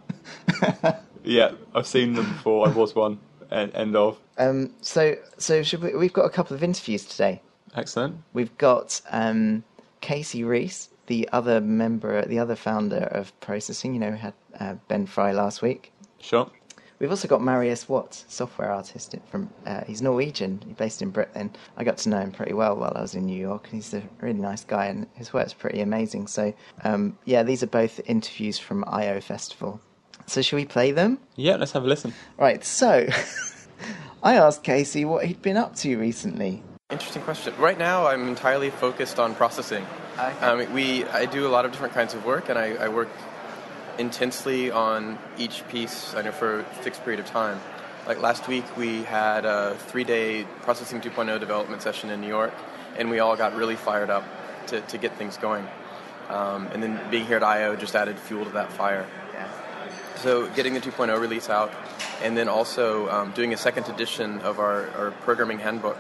Yeah, 1.24 1.52
I've 1.76 1.86
seen 1.86 2.14
them 2.14 2.26
before. 2.26 2.68
I 2.68 2.72
was 2.72 2.96
one. 2.96 3.20
End, 3.52 3.72
end 3.76 3.96
of. 3.96 4.18
um, 4.40 4.72
so, 4.82 5.16
so 5.38 5.62
should 5.62 5.84
we, 5.84 5.94
we've 5.94 6.14
got 6.14 6.26
a 6.26 6.30
couple 6.32 6.56
of 6.56 6.64
interviews 6.64 7.06
today. 7.06 7.44
Excellent. 7.76 8.24
We've 8.34 8.58
got 8.58 9.00
um, 9.12 9.64
Casey 10.02 10.44
Reas, 10.44 10.90
the 11.10 11.28
other 11.34 11.60
member, 11.60 12.24
the 12.26 12.40
other 12.40 12.56
founder 12.56 13.10
of 13.12 13.38
Processing. 13.42 13.94
You 13.94 14.00
know, 14.00 14.12
we 14.12 14.18
had 14.18 14.34
uh, 14.60 14.76
Ben 14.88 15.06
Fry 15.06 15.34
last 15.34 15.62
week. 15.62 15.92
Sure. 16.20 16.50
We've 17.00 17.10
also 17.10 17.28
got 17.28 17.42
Marius 17.42 17.90
Watts, 17.90 18.26
software 18.28 18.72
artist 18.72 19.16
from. 19.32 19.50
Uh, 19.66 19.84
he's 19.86 20.02
Norwegian. 20.02 20.62
He's 20.66 20.76
based 20.76 21.02
in 21.02 21.10
Brooklyn. 21.10 21.52
I 21.78 21.84
got 21.84 21.98
to 22.00 22.10
know 22.10 22.20
him 22.20 22.32
pretty 22.32 22.54
well 22.54 22.76
while 22.76 22.94
I 22.96 23.02
was 23.02 23.16
in 23.16 23.26
New 23.26 23.40
York. 23.40 23.68
He's 23.72 23.94
a 23.94 24.04
really 24.22 24.40
nice 24.40 24.64
guy, 24.64 24.86
and 24.86 25.08
his 25.16 25.34
work's 25.34 25.54
pretty 25.54 25.82
amazing. 25.82 26.28
So, 26.28 26.54
um, 26.84 27.18
yeah, 27.26 27.42
these 27.44 27.64
are 27.64 27.68
both 27.68 28.00
interviews 28.06 28.60
from 28.60 28.84
Eyeo 28.84 29.24
Festival. 29.24 29.82
So, 30.28 30.42
should 30.42 30.58
we 30.58 30.66
play 30.66 30.92
them? 30.92 31.20
Yeah, 31.38 31.56
let's 31.56 31.72
have 31.72 31.86
a 31.86 31.88
listen. 31.88 32.14
Right. 32.38 32.64
So, 32.64 33.08
I 34.24 34.36
asked 34.36 34.64
Casey 34.64 35.06
what 35.06 35.26
he'd 35.26 35.42
been 35.42 35.58
up 35.58 35.76
to 35.78 35.98
recently. 35.98 36.62
Interesting 36.92 37.24
question. 37.24 37.54
Right 37.58 37.80
now, 37.80 38.06
I'm 38.06 38.28
entirely 38.28 38.70
focused 38.70 39.20
on 39.20 39.34
processing. 39.36 39.86
Okay. 40.20 40.46
Um, 40.46 40.74
we, 40.74 41.06
I 41.06 41.26
do 41.26 41.48
a 41.48 41.50
lot 41.50 41.64
of 41.64 41.72
different 41.72 41.94
kinds 41.94 42.14
of 42.14 42.26
work, 42.26 42.50
and 42.50 42.60
I, 42.60 42.74
I 42.74 42.90
work 42.90 43.08
intensely 43.98 44.70
on 44.70 45.18
each 45.38 45.66
piece 45.70 46.14
I 46.14 46.24
know, 46.24 46.34
for 46.34 46.60
a 46.60 46.64
fixed 46.64 47.06
period 47.06 47.22
of 47.22 47.26
time. 47.26 47.58
Like 48.06 48.22
last 48.22 48.46
week, 48.50 48.66
we 48.76 49.04
had 49.04 49.46
a 49.46 49.76
three-day 49.88 50.44
Processing 50.64 51.00
2.0 51.00 51.40
development 51.40 51.82
session 51.82 52.10
in 52.10 52.20
New 52.20 52.28
York, 52.28 52.54
and 52.98 53.10
we 53.10 53.20
all 53.20 53.38
got 53.38 53.56
really 53.56 53.78
fired 53.78 54.10
up 54.10 54.26
to, 54.68 54.82
to 54.82 54.98
get 54.98 55.16
things 55.16 55.38
going. 55.38 55.66
Um, 56.28 56.68
and 56.74 56.84
then 56.84 57.00
being 57.10 57.26
here 57.26 57.38
at 57.38 57.44
Eyeo 57.44 57.80
just 57.80 57.96
added 57.96 58.20
fuel 58.20 58.44
to 58.44 58.52
that 58.52 58.74
fire. 58.74 59.08
So 60.18 60.50
getting 60.50 60.74
the 60.74 60.82
2.0 60.82 61.18
release 61.18 61.50
out, 61.50 61.72
and 62.22 62.36
then 62.36 62.50
also 62.50 63.08
um, 63.10 63.32
doing 63.32 63.54
a 63.54 63.58
second 63.58 63.88
edition 63.88 64.42
of 64.42 64.60
our, 64.60 64.90
our 64.98 65.12
programming 65.12 65.60
handbook 65.60 65.98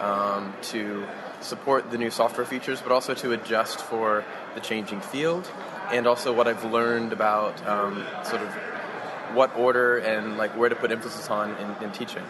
um, 0.00 0.52
to 0.64 1.06
support 1.44 1.90
the 1.90 1.98
new 1.98 2.10
software 2.10 2.46
features, 2.46 2.80
but 2.80 2.92
also 2.92 3.14
to 3.14 3.32
adjust 3.32 3.80
for 3.80 4.24
the 4.54 4.60
changing 4.60 5.00
field, 5.00 5.50
and 5.92 6.06
also 6.06 6.32
what 6.32 6.48
I've 6.48 6.64
learned 6.64 7.12
about 7.12 7.54
um, 7.66 8.04
sort 8.24 8.42
of 8.42 8.48
what 9.34 9.54
order 9.56 9.98
and 9.98 10.36
like 10.36 10.56
where 10.56 10.68
to 10.68 10.76
put 10.76 10.90
emphasis 10.90 11.28
on 11.30 11.50
in, 11.56 11.84
in 11.84 11.92
teaching. 11.92 12.22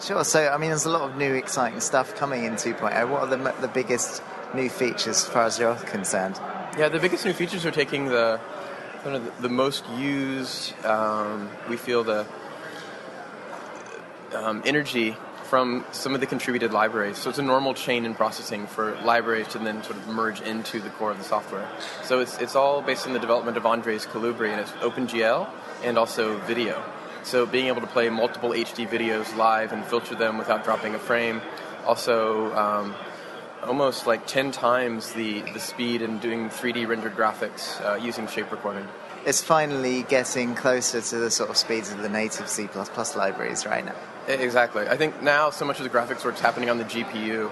Sure. 0.00 0.24
So, 0.24 0.48
I 0.48 0.58
mean, 0.58 0.70
there's 0.70 0.86
a 0.86 0.90
lot 0.90 1.08
of 1.08 1.16
new, 1.16 1.34
exciting 1.34 1.80
stuff 1.80 2.16
coming 2.16 2.44
in 2.44 2.54
2.0. 2.54 3.08
What 3.08 3.22
are 3.22 3.26
the 3.26 3.54
the 3.60 3.68
biggest 3.68 4.22
new 4.54 4.68
features 4.68 5.06
as 5.06 5.24
far 5.26 5.44
as 5.44 5.58
you're 5.58 5.76
concerned? 5.76 6.40
Yeah, 6.76 6.88
the 6.88 6.98
biggest 6.98 7.24
new 7.24 7.32
features 7.32 7.64
are 7.64 7.70
taking 7.70 8.06
the 8.06 8.40
kind 9.04 9.16
of 9.16 9.42
the 9.42 9.48
most 9.48 9.88
used. 9.90 10.74
Um, 10.84 11.48
we 11.68 11.76
feel 11.76 12.02
the 12.02 12.26
um, 14.34 14.62
energy 14.64 15.16
from 15.54 15.84
some 15.92 16.16
of 16.16 16.20
the 16.20 16.26
contributed 16.26 16.72
libraries. 16.72 17.16
So 17.16 17.30
it's 17.30 17.38
a 17.38 17.42
normal 17.42 17.74
chain 17.74 18.04
in 18.04 18.16
processing 18.16 18.66
for 18.66 18.96
libraries 19.04 19.46
to 19.52 19.58
then 19.58 19.84
sort 19.84 19.96
of 19.98 20.08
merge 20.08 20.40
into 20.40 20.80
the 20.80 20.90
core 20.90 21.12
of 21.12 21.18
the 21.18 21.22
software. 21.22 21.68
So 22.02 22.18
it's 22.18 22.36
it's 22.38 22.56
all 22.56 22.82
based 22.82 23.06
on 23.06 23.12
the 23.12 23.20
development 23.20 23.56
of 23.56 23.64
Andres 23.64 24.04
Colubri 24.04 24.50
and 24.50 24.60
it's 24.60 24.72
OpenGL 24.82 25.48
and 25.84 25.96
also 25.96 26.38
video. 26.38 26.82
So 27.22 27.46
being 27.46 27.68
able 27.68 27.82
to 27.82 27.86
play 27.86 28.08
multiple 28.08 28.50
HD 28.50 28.88
videos 28.88 29.36
live 29.36 29.70
and 29.72 29.84
filter 29.84 30.16
them 30.16 30.38
without 30.38 30.64
dropping 30.64 30.96
a 30.96 30.98
frame. 30.98 31.40
Also. 31.86 32.52
Um, 32.56 32.96
almost 33.62 34.06
like 34.06 34.26
10 34.26 34.50
times 34.52 35.12
the, 35.14 35.40
the 35.52 35.58
speed 35.58 36.02
in 36.02 36.18
doing 36.18 36.50
3D 36.50 36.86
rendered 36.86 37.16
graphics 37.16 37.80
uh, 37.80 37.94
using 37.94 38.26
shape 38.26 38.50
recording. 38.50 38.86
It's 39.24 39.42
finally 39.42 40.02
getting 40.02 40.54
closer 40.54 41.00
to 41.00 41.16
the 41.16 41.30
sort 41.30 41.48
of 41.48 41.56
speeds 41.56 41.90
of 41.90 42.02
the 42.02 42.10
native 42.10 42.46
C++ 42.46 42.68
libraries 43.16 43.64
right 43.64 43.82
now. 43.82 43.96
Exactly. 44.28 44.88
I 44.88 44.96
think 44.96 45.22
now 45.22 45.50
so 45.50 45.64
much 45.64 45.78
of 45.78 45.84
the 45.84 45.90
graphics 45.90 46.24
work 46.24 46.34
is 46.34 46.40
happening 46.40 46.70
on 46.70 46.78
the 46.78 46.84
GPU, 46.84 47.50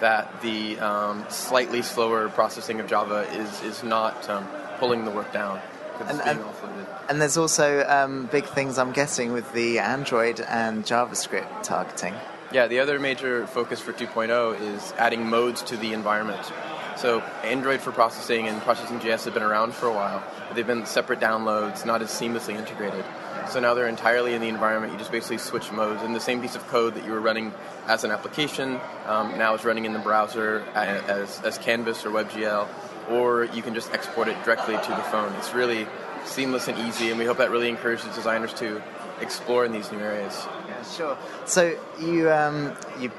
that 0.00 0.42
the 0.42 0.78
um, 0.80 1.24
slightly 1.28 1.82
slower 1.82 2.28
processing 2.28 2.80
of 2.80 2.86
Java 2.86 3.26
is, 3.32 3.62
is 3.62 3.82
not 3.82 4.28
um, 4.28 4.46
pulling 4.78 5.04
the 5.04 5.10
work 5.10 5.32
down. 5.32 5.60
And, 6.00 6.20
and, 6.22 6.40
and, 7.08 7.20
there's 7.20 7.36
also 7.36 7.86
um, 7.86 8.26
big 8.26 8.46
things 8.46 8.78
I'm 8.78 8.90
guessing 8.90 9.32
with 9.32 9.52
the 9.52 9.78
Android 9.78 10.40
and 10.40 10.84
JavaScript 10.84 11.62
targeting. 11.62 12.14
Yeah, 12.52 12.66
the 12.66 12.80
other 12.80 12.98
major 12.98 13.46
focus 13.46 13.80
for 13.80 13.92
2.0 13.92 14.60
is 14.60 14.92
adding 14.98 15.28
modes 15.28 15.62
to 15.62 15.76
the 15.76 15.92
environment. 15.92 16.42
So 16.96 17.20
Android 17.44 17.80
for 17.80 17.92
processing 17.92 18.48
and 18.48 18.60
processing 18.62 18.98
JS 18.98 19.24
have 19.24 19.34
been 19.34 19.42
around 19.44 19.72
for 19.74 19.86
a 19.86 19.92
while, 19.92 20.22
but 20.48 20.56
they've 20.56 20.66
been 20.66 20.84
separate 20.84 21.20
downloads, 21.20 21.86
not 21.86 22.02
as 22.02 22.10
seamlessly 22.10 22.56
integrated. 22.56 23.04
So 23.48 23.60
now 23.60 23.74
they're 23.74 23.86
entirely 23.86 24.34
in 24.34 24.40
the 24.40 24.48
environment. 24.48 24.92
You 24.92 24.98
just 24.98 25.12
basically 25.12 25.38
switch 25.38 25.70
modes, 25.70 26.02
and 26.02 26.14
the 26.14 26.20
same 26.20 26.40
piece 26.40 26.56
of 26.56 26.66
code 26.68 26.94
that 26.94 27.04
you 27.04 27.12
were 27.12 27.20
running 27.20 27.52
as 27.86 28.04
an 28.04 28.10
application 28.10 28.80
um, 29.06 29.36
now 29.38 29.54
is 29.54 29.64
running 29.64 29.84
in 29.84 29.92
the 29.92 29.98
browser 29.98 30.64
as, 30.74 31.40
as 31.42 31.58
Canvas 31.58 32.04
or 32.04 32.10
WebGL, 32.10 32.66
or 33.10 33.44
you 33.44 33.62
can 33.62 33.74
just 33.74 33.92
export 33.92 34.28
it 34.28 34.42
directly 34.44 34.74
to 34.74 34.88
the 34.88 35.02
phone. 35.10 35.32
It's 35.34 35.54
really 35.54 35.86
seamless 36.24 36.68
and 36.68 36.78
easy, 36.78 37.10
and 37.10 37.18
we 37.18 37.24
hope 37.24 37.38
that 37.38 37.50
really 37.50 37.68
encourages 37.68 38.14
designers 38.14 38.52
to 38.54 38.82
explore 39.20 39.64
in 39.64 39.72
these 39.72 39.90
new 39.92 39.98
areas. 39.98 40.46
Yeah, 40.68 40.82
sure. 40.84 41.18
So 41.44 41.78
you 42.00 42.30
um, 42.30 42.74
you 42.98 43.10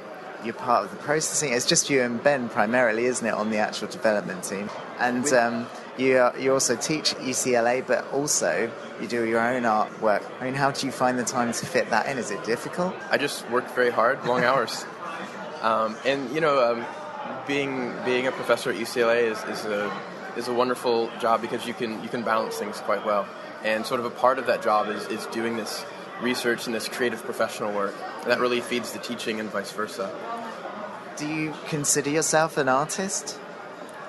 you're 0.43 0.53
part 0.53 0.85
of 0.85 0.91
the 0.91 0.97
processing. 0.97 1.53
It's 1.53 1.65
just 1.65 1.89
you 1.89 2.01
and 2.01 2.21
Ben 2.21 2.49
primarily, 2.49 3.05
isn't 3.05 3.25
it, 3.25 3.33
on 3.33 3.49
the 3.49 3.57
actual 3.57 3.87
development 3.87 4.43
team? 4.43 4.69
And 4.99 5.25
um, 5.33 5.67
you 5.97 6.29
you 6.39 6.53
also 6.53 6.75
teach 6.75 7.13
at 7.13 7.19
UCLA, 7.19 7.85
but 7.85 8.11
also 8.11 8.71
you 9.01 9.07
do 9.07 9.25
your 9.25 9.39
own 9.39 9.63
artwork. 9.63 10.23
I 10.39 10.45
mean, 10.45 10.53
how 10.53 10.71
do 10.71 10.85
you 10.85 10.91
find 10.91 11.17
the 11.17 11.23
time 11.23 11.51
to 11.51 11.65
fit 11.65 11.89
that 11.89 12.07
in? 12.07 12.17
Is 12.17 12.31
it 12.31 12.43
difficult? 12.43 12.95
I 13.09 13.17
just 13.17 13.49
work 13.49 13.73
very 13.75 13.91
hard, 13.91 14.25
long 14.25 14.43
hours, 14.49 14.85
um, 15.61 15.95
and 16.05 16.33
you 16.33 16.41
know, 16.41 16.71
um, 16.71 16.85
being 17.47 17.93
being 18.03 18.27
a 18.27 18.31
professor 18.31 18.71
at 18.71 18.77
UCLA 18.77 19.31
is, 19.31 19.43
is 19.43 19.65
a 19.65 19.91
is 20.35 20.47
a 20.47 20.53
wonderful 20.53 21.09
job 21.19 21.41
because 21.41 21.65
you 21.65 21.73
can 21.73 22.01
you 22.03 22.09
can 22.09 22.23
balance 22.23 22.57
things 22.57 22.79
quite 22.79 23.05
well. 23.05 23.27
And 23.63 23.85
sort 23.85 23.99
of 23.99 24.05
a 24.05 24.11
part 24.11 24.37
of 24.37 24.45
that 24.45 24.61
job 24.61 24.89
is, 24.89 25.07
is 25.07 25.25
doing 25.27 25.57
this 25.57 25.83
research 26.21 26.67
and 26.67 26.75
this 26.75 26.87
creative 26.87 27.23
professional 27.23 27.73
work. 27.73 27.95
And 28.21 28.31
that 28.31 28.39
really 28.39 28.61
feeds 28.61 28.91
the 28.91 28.99
teaching 28.99 29.39
and 29.39 29.49
vice 29.49 29.71
versa. 29.71 30.13
Do 31.17 31.27
you 31.27 31.53
consider 31.67 32.09
yourself 32.09 32.57
an 32.57 32.69
artist? 32.69 33.39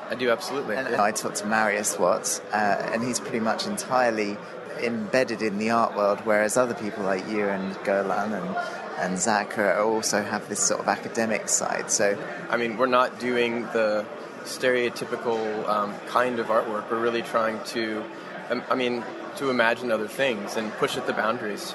I 0.09 0.15
do, 0.15 0.31
absolutely. 0.31 0.77
And 0.77 0.95
I 0.97 1.11
talked 1.11 1.37
to 1.37 1.47
Marius 1.47 1.99
Watz, 1.99 2.41
uh, 2.53 2.91
and 2.93 3.03
he's 3.03 3.19
pretty 3.19 3.41
much 3.41 3.67
entirely 3.67 4.37
embedded 4.81 5.43
in 5.43 5.59
the 5.59 5.71
art 5.71 5.97
world, 5.97 6.21
whereas 6.25 6.57
other 6.57 6.75
people 6.75 7.03
like 7.03 7.29
you 7.29 7.49
and 7.49 7.77
Golan 7.83 8.33
and, 8.33 8.57
and 8.99 9.19
Zach 9.19 9.59
are 9.59 9.81
also 9.81 10.23
have 10.23 10.49
this 10.49 10.61
sort 10.61 10.81
of 10.81 10.89
academic 10.89 11.49
side. 11.49 11.91
So, 11.91 12.17
I 12.51 12.57
mean, 12.57 12.77
we're 12.77 12.87
not 12.87 13.19
doing 13.19 13.63
the 13.73 14.05
stereotypical 14.45 15.69
um, 15.69 15.95
kind 16.07 16.39
of 16.39 16.47
artwork. 16.47 16.91
We're 16.91 17.01
really 17.01 17.23
trying 17.23 17.63
to, 17.65 18.05
um, 18.51 18.63
I 18.71 18.75
mean, 18.75 19.03
to 19.37 19.51
imagine 19.51 19.91
other 19.91 20.09
things 20.09 20.57
and 20.57 20.73
push 20.75 20.97
at 20.97 21.07
the 21.07 21.13
boundaries. 21.13 21.75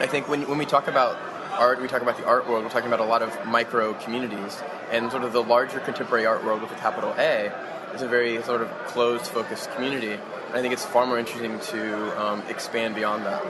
I 0.00 0.06
think 0.06 0.28
when, 0.28 0.48
when 0.48 0.58
we 0.58 0.66
talk 0.66 0.88
about 0.88 1.16
art, 1.58 1.80
we 1.80 1.88
talk 1.88 2.02
about 2.02 2.16
the 2.16 2.26
art 2.26 2.48
world, 2.48 2.64
we're 2.64 2.70
talking 2.70 2.88
about 2.88 3.00
a 3.00 3.04
lot 3.04 3.22
of 3.22 3.46
micro 3.46 3.94
communities. 3.94 4.62
And 4.90 5.10
sort 5.10 5.24
of 5.24 5.32
the 5.32 5.42
larger 5.42 5.80
contemporary 5.80 6.26
art 6.26 6.44
world 6.44 6.62
with 6.62 6.70
a 6.70 6.76
capital 6.76 7.14
A 7.18 7.52
is 7.94 8.02
a 8.02 8.08
very 8.08 8.42
sort 8.42 8.60
of 8.60 8.70
closed, 8.86 9.26
focused 9.26 9.70
community. 9.72 10.12
And 10.12 10.54
I 10.54 10.60
think 10.60 10.72
it's 10.72 10.84
far 10.84 11.06
more 11.06 11.18
interesting 11.18 11.58
to 11.58 12.22
um, 12.22 12.42
expand 12.48 12.94
beyond 12.94 13.24
that. 13.24 13.44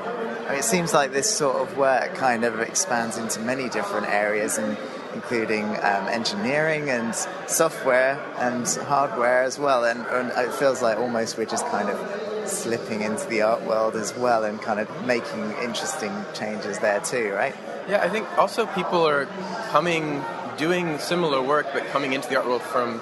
I 0.46 0.50
mean, 0.50 0.58
it 0.58 0.64
seems 0.64 0.92
like 0.92 1.12
this 1.12 1.28
sort 1.30 1.56
of 1.56 1.76
work 1.76 2.14
kind 2.14 2.44
of 2.44 2.60
expands 2.60 3.18
into 3.18 3.40
many 3.40 3.68
different 3.68 4.06
areas, 4.08 4.58
and 4.58 4.76
including 5.14 5.64
um, 5.64 6.08
engineering 6.08 6.90
and 6.90 7.14
software 7.46 8.22
and 8.38 8.66
hardware 8.86 9.42
as 9.42 9.58
well. 9.58 9.84
And, 9.84 10.00
and 10.06 10.30
it 10.30 10.52
feels 10.54 10.82
like 10.82 10.98
almost 10.98 11.38
we're 11.38 11.44
just 11.46 11.66
kind 11.66 11.88
of 11.88 12.48
slipping 12.48 13.02
into 13.02 13.26
the 13.28 13.42
art 13.42 13.62
world 13.62 13.96
as 13.96 14.14
well 14.16 14.44
and 14.44 14.60
kind 14.60 14.80
of 14.80 15.06
making 15.06 15.52
interesting 15.62 16.12
changes 16.34 16.78
there 16.80 17.00
too, 17.00 17.32
right? 17.32 17.54
Yeah, 17.88 18.00
I 18.02 18.08
think 18.08 18.26
also 18.38 18.66
people 18.66 19.06
are 19.06 19.26
coming, 19.68 20.22
doing 20.56 20.98
similar 20.98 21.42
work, 21.42 21.66
but 21.74 21.84
coming 21.88 22.14
into 22.14 22.28
the 22.28 22.36
art 22.36 22.46
world 22.46 22.62
from 22.62 23.00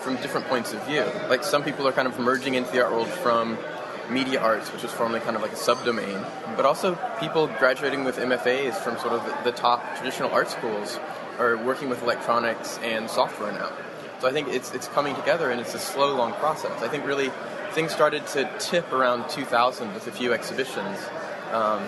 from 0.00 0.16
different 0.16 0.46
points 0.48 0.74
of 0.74 0.86
view. 0.86 1.04
Like 1.30 1.42
some 1.42 1.64
people 1.64 1.88
are 1.88 1.92
kind 1.92 2.06
of 2.06 2.18
merging 2.18 2.54
into 2.54 2.70
the 2.70 2.84
art 2.84 2.92
world 2.92 3.08
from 3.08 3.56
media 4.10 4.38
arts, 4.38 4.70
which 4.70 4.82
was 4.82 4.92
formerly 4.92 5.20
kind 5.20 5.34
of 5.34 5.40
like 5.40 5.52
a 5.52 5.56
subdomain, 5.56 6.22
but 6.56 6.66
also 6.66 6.94
people 7.18 7.46
graduating 7.46 8.04
with 8.04 8.18
MFAs 8.18 8.74
from 8.74 8.98
sort 8.98 9.14
of 9.14 9.24
the, 9.24 9.50
the 9.50 9.56
top 9.56 9.96
traditional 9.96 10.30
art 10.30 10.50
schools 10.50 11.00
are 11.38 11.56
working 11.56 11.88
with 11.88 12.02
electronics 12.02 12.78
and 12.82 13.08
software 13.08 13.52
now. 13.52 13.72
So 14.20 14.28
I 14.28 14.32
think 14.32 14.48
it's 14.48 14.72
it's 14.74 14.88
coming 14.88 15.14
together, 15.16 15.50
and 15.50 15.60
it's 15.60 15.74
a 15.74 15.78
slow, 15.78 16.14
long 16.14 16.34
process. 16.34 16.82
I 16.82 16.88
think 16.88 17.06
really 17.06 17.30
things 17.72 17.92
started 17.92 18.26
to 18.28 18.50
tip 18.58 18.92
around 18.92 19.30
2000 19.30 19.94
with 19.94 20.06
a 20.06 20.12
few 20.12 20.34
exhibitions. 20.34 20.98
Um, 21.52 21.82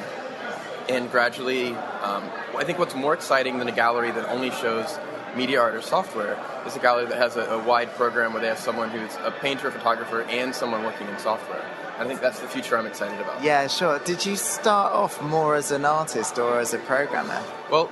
and 0.88 1.10
gradually, 1.10 1.68
um, 2.02 2.24
I 2.56 2.64
think 2.64 2.78
what's 2.78 2.94
more 2.94 3.14
exciting 3.14 3.58
than 3.58 3.68
a 3.68 3.72
gallery 3.72 4.10
that 4.10 4.28
only 4.28 4.50
shows 4.50 4.98
media 5.36 5.60
art 5.60 5.74
or 5.74 5.82
software 5.82 6.38
is 6.66 6.74
a 6.76 6.78
gallery 6.78 7.06
that 7.06 7.18
has 7.18 7.36
a, 7.36 7.42
a 7.42 7.62
wide 7.64 7.92
program 7.94 8.32
where 8.32 8.40
they 8.40 8.48
have 8.48 8.58
someone 8.58 8.90
who's 8.90 9.14
a 9.24 9.30
painter, 9.30 9.68
a 9.68 9.72
photographer, 9.72 10.22
and 10.22 10.54
someone 10.54 10.82
working 10.82 11.06
in 11.08 11.18
software. 11.18 11.64
I 11.98 12.06
think 12.06 12.20
that's 12.20 12.40
the 12.40 12.48
future 12.48 12.76
I'm 12.76 12.86
excited 12.86 13.20
about. 13.20 13.42
Yeah, 13.42 13.66
sure. 13.68 13.98
Did 14.00 14.24
you 14.24 14.36
start 14.36 14.92
off 14.92 15.22
more 15.22 15.54
as 15.54 15.70
an 15.70 15.84
artist 15.84 16.38
or 16.38 16.58
as 16.60 16.74
a 16.74 16.78
programmer? 16.78 17.42
Well, 17.70 17.90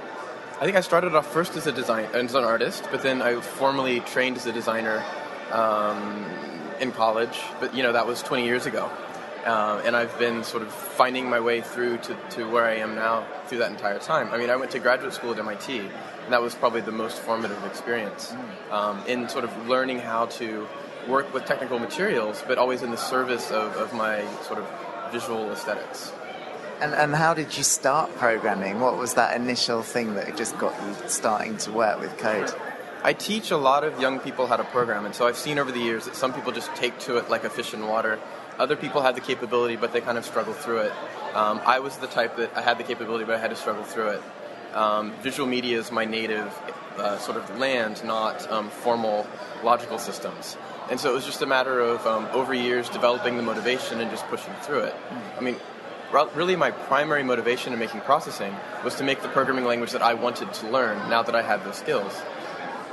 I 0.60 0.64
think 0.64 0.76
I 0.76 0.82
started 0.82 1.14
off 1.14 1.30
first 1.32 1.56
as 1.56 1.66
a 1.66 1.72
design 1.72 2.04
as 2.12 2.34
an 2.34 2.44
artist, 2.44 2.86
but 2.90 3.02
then 3.02 3.22
I 3.22 3.40
formally 3.40 4.00
trained 4.00 4.36
as 4.36 4.46
a 4.46 4.52
designer 4.52 5.02
um, 5.50 6.24
in 6.80 6.92
college, 6.92 7.40
but 7.60 7.74
you 7.74 7.82
know 7.82 7.92
that 7.92 8.06
was 8.06 8.22
20 8.22 8.44
years 8.44 8.66
ago, 8.66 8.90
uh, 9.44 9.82
and 9.84 9.94
I've 9.94 10.18
been 10.18 10.42
sort 10.42 10.62
of 10.62 10.72
finding 10.72 11.28
my 11.28 11.40
way 11.40 11.60
through 11.60 11.98
to, 11.98 12.16
to 12.30 12.50
where 12.50 12.64
I 12.64 12.76
am 12.76 12.94
now 12.94 13.26
through 13.46 13.58
that 13.58 13.70
entire 13.70 13.98
time. 13.98 14.30
I 14.32 14.38
mean, 14.38 14.50
I 14.50 14.56
went 14.56 14.70
to 14.72 14.78
graduate 14.78 15.12
school 15.12 15.32
at 15.32 15.38
MIT, 15.38 15.78
and 15.78 16.32
that 16.32 16.40
was 16.40 16.54
probably 16.54 16.80
the 16.80 16.92
most 16.92 17.18
formative 17.18 17.62
experience 17.64 18.32
mm. 18.32 18.72
um, 18.72 19.04
in 19.06 19.28
sort 19.28 19.44
of 19.44 19.68
learning 19.68 19.98
how 19.98 20.26
to 20.26 20.66
work 21.08 21.32
with 21.34 21.44
technical 21.44 21.78
materials, 21.78 22.42
but 22.46 22.58
always 22.58 22.82
in 22.82 22.90
the 22.90 22.96
service 22.96 23.50
of, 23.50 23.76
of 23.76 23.92
my 23.92 24.24
sort 24.42 24.58
of 24.58 25.12
visual 25.12 25.50
aesthetics. 25.50 26.12
And, 26.80 26.92
and 26.94 27.14
how 27.14 27.34
did 27.34 27.56
you 27.56 27.62
start 27.62 28.14
programming? 28.16 28.80
What 28.80 28.96
was 28.96 29.14
that 29.14 29.36
initial 29.36 29.82
thing 29.82 30.14
that 30.14 30.36
just 30.36 30.58
got 30.58 30.74
you 30.82 31.08
starting 31.08 31.56
to 31.58 31.72
work 31.72 32.00
with 32.00 32.16
code? 32.18 32.52
I 33.02 33.12
teach 33.12 33.50
a 33.50 33.56
lot 33.56 33.84
of 33.84 34.00
young 34.00 34.18
people 34.18 34.46
how 34.46 34.56
to 34.56 34.64
program, 34.64 35.04
and 35.04 35.14
so 35.14 35.26
I've 35.26 35.36
seen 35.36 35.58
over 35.58 35.70
the 35.70 35.78
years 35.78 36.06
that 36.06 36.16
some 36.16 36.32
people 36.32 36.52
just 36.52 36.74
take 36.74 36.98
to 37.00 37.18
it 37.18 37.28
like 37.28 37.44
a 37.44 37.50
fish 37.50 37.74
in 37.74 37.86
water. 37.86 38.18
Other 38.58 38.76
people 38.76 39.02
have 39.02 39.14
the 39.14 39.20
capability, 39.20 39.76
but 39.76 39.92
they 39.92 40.00
kind 40.00 40.16
of 40.16 40.24
struggle 40.24 40.52
through 40.52 40.78
it. 40.78 40.92
Um, 41.34 41.60
I 41.66 41.80
was 41.80 41.96
the 41.96 42.06
type 42.06 42.36
that 42.36 42.56
I 42.56 42.62
had 42.62 42.78
the 42.78 42.84
capability, 42.84 43.24
but 43.24 43.34
I 43.34 43.38
had 43.38 43.50
to 43.50 43.56
struggle 43.56 43.82
through 43.84 44.10
it. 44.10 44.22
Um, 44.74 45.12
visual 45.22 45.48
media 45.48 45.78
is 45.78 45.90
my 45.90 46.04
native 46.04 46.52
uh, 46.96 47.18
sort 47.18 47.36
of 47.36 47.58
land, 47.58 48.02
not 48.04 48.50
um, 48.50 48.70
formal 48.70 49.26
logical 49.62 49.98
systems. 49.98 50.56
And 50.90 51.00
so 51.00 51.10
it 51.10 51.14
was 51.14 51.24
just 51.24 51.42
a 51.42 51.46
matter 51.46 51.80
of 51.80 52.06
um, 52.06 52.26
over 52.32 52.54
years 52.54 52.88
developing 52.88 53.36
the 53.36 53.42
motivation 53.42 54.00
and 54.00 54.10
just 54.10 54.26
pushing 54.26 54.52
through 54.62 54.80
it. 54.80 54.94
I 55.36 55.40
mean, 55.40 55.56
really 56.12 56.56
my 56.56 56.70
primary 56.70 57.22
motivation 57.22 57.72
in 57.72 57.78
making 57.78 58.02
processing 58.02 58.54
was 58.84 58.94
to 58.96 59.04
make 59.04 59.22
the 59.22 59.28
programming 59.28 59.64
language 59.64 59.92
that 59.92 60.02
I 60.02 60.14
wanted 60.14 60.52
to 60.54 60.70
learn 60.70 60.96
now 61.10 61.22
that 61.22 61.34
I 61.34 61.42
had 61.42 61.64
those 61.64 61.76
skills. 61.76 62.12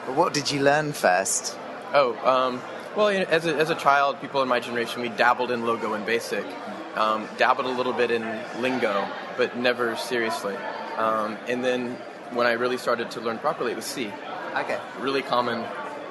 But 0.06 0.16
what 0.16 0.34
did 0.34 0.50
you 0.50 0.62
learn 0.62 0.94
first? 0.94 1.58
Oh, 1.94 2.18
um, 2.26 2.62
well, 2.96 3.08
as 3.08 3.46
a, 3.46 3.56
as 3.56 3.70
a 3.70 3.76
child, 3.76 4.20
people 4.22 4.42
in 4.42 4.48
my 4.48 4.60
generation, 4.60 5.02
we 5.02 5.10
dabbled 5.10 5.52
in 5.52 5.66
Logo 5.66 5.94
and 5.94 6.06
Basic, 6.06 6.46
um, 6.96 7.28
dabbled 7.38 7.68
a 7.68 7.72
little 7.72 7.94
bit 7.94 8.12
in 8.12 8.24
Lingo, 8.60 9.08
but 9.38 9.58
never 9.58 9.96
seriously. 9.96 10.56
Um, 10.98 11.38
and 11.48 11.64
then 11.64 11.96
when 12.34 12.48
I 12.48 12.54
really 12.54 12.78
started 12.78 13.12
to 13.12 13.22
learn 13.22 13.38
properly, 13.40 13.72
it 13.72 13.76
was 13.76 13.86
C. 13.86 14.12
Okay. 14.56 14.80
Really 15.00 15.22
common 15.22 15.66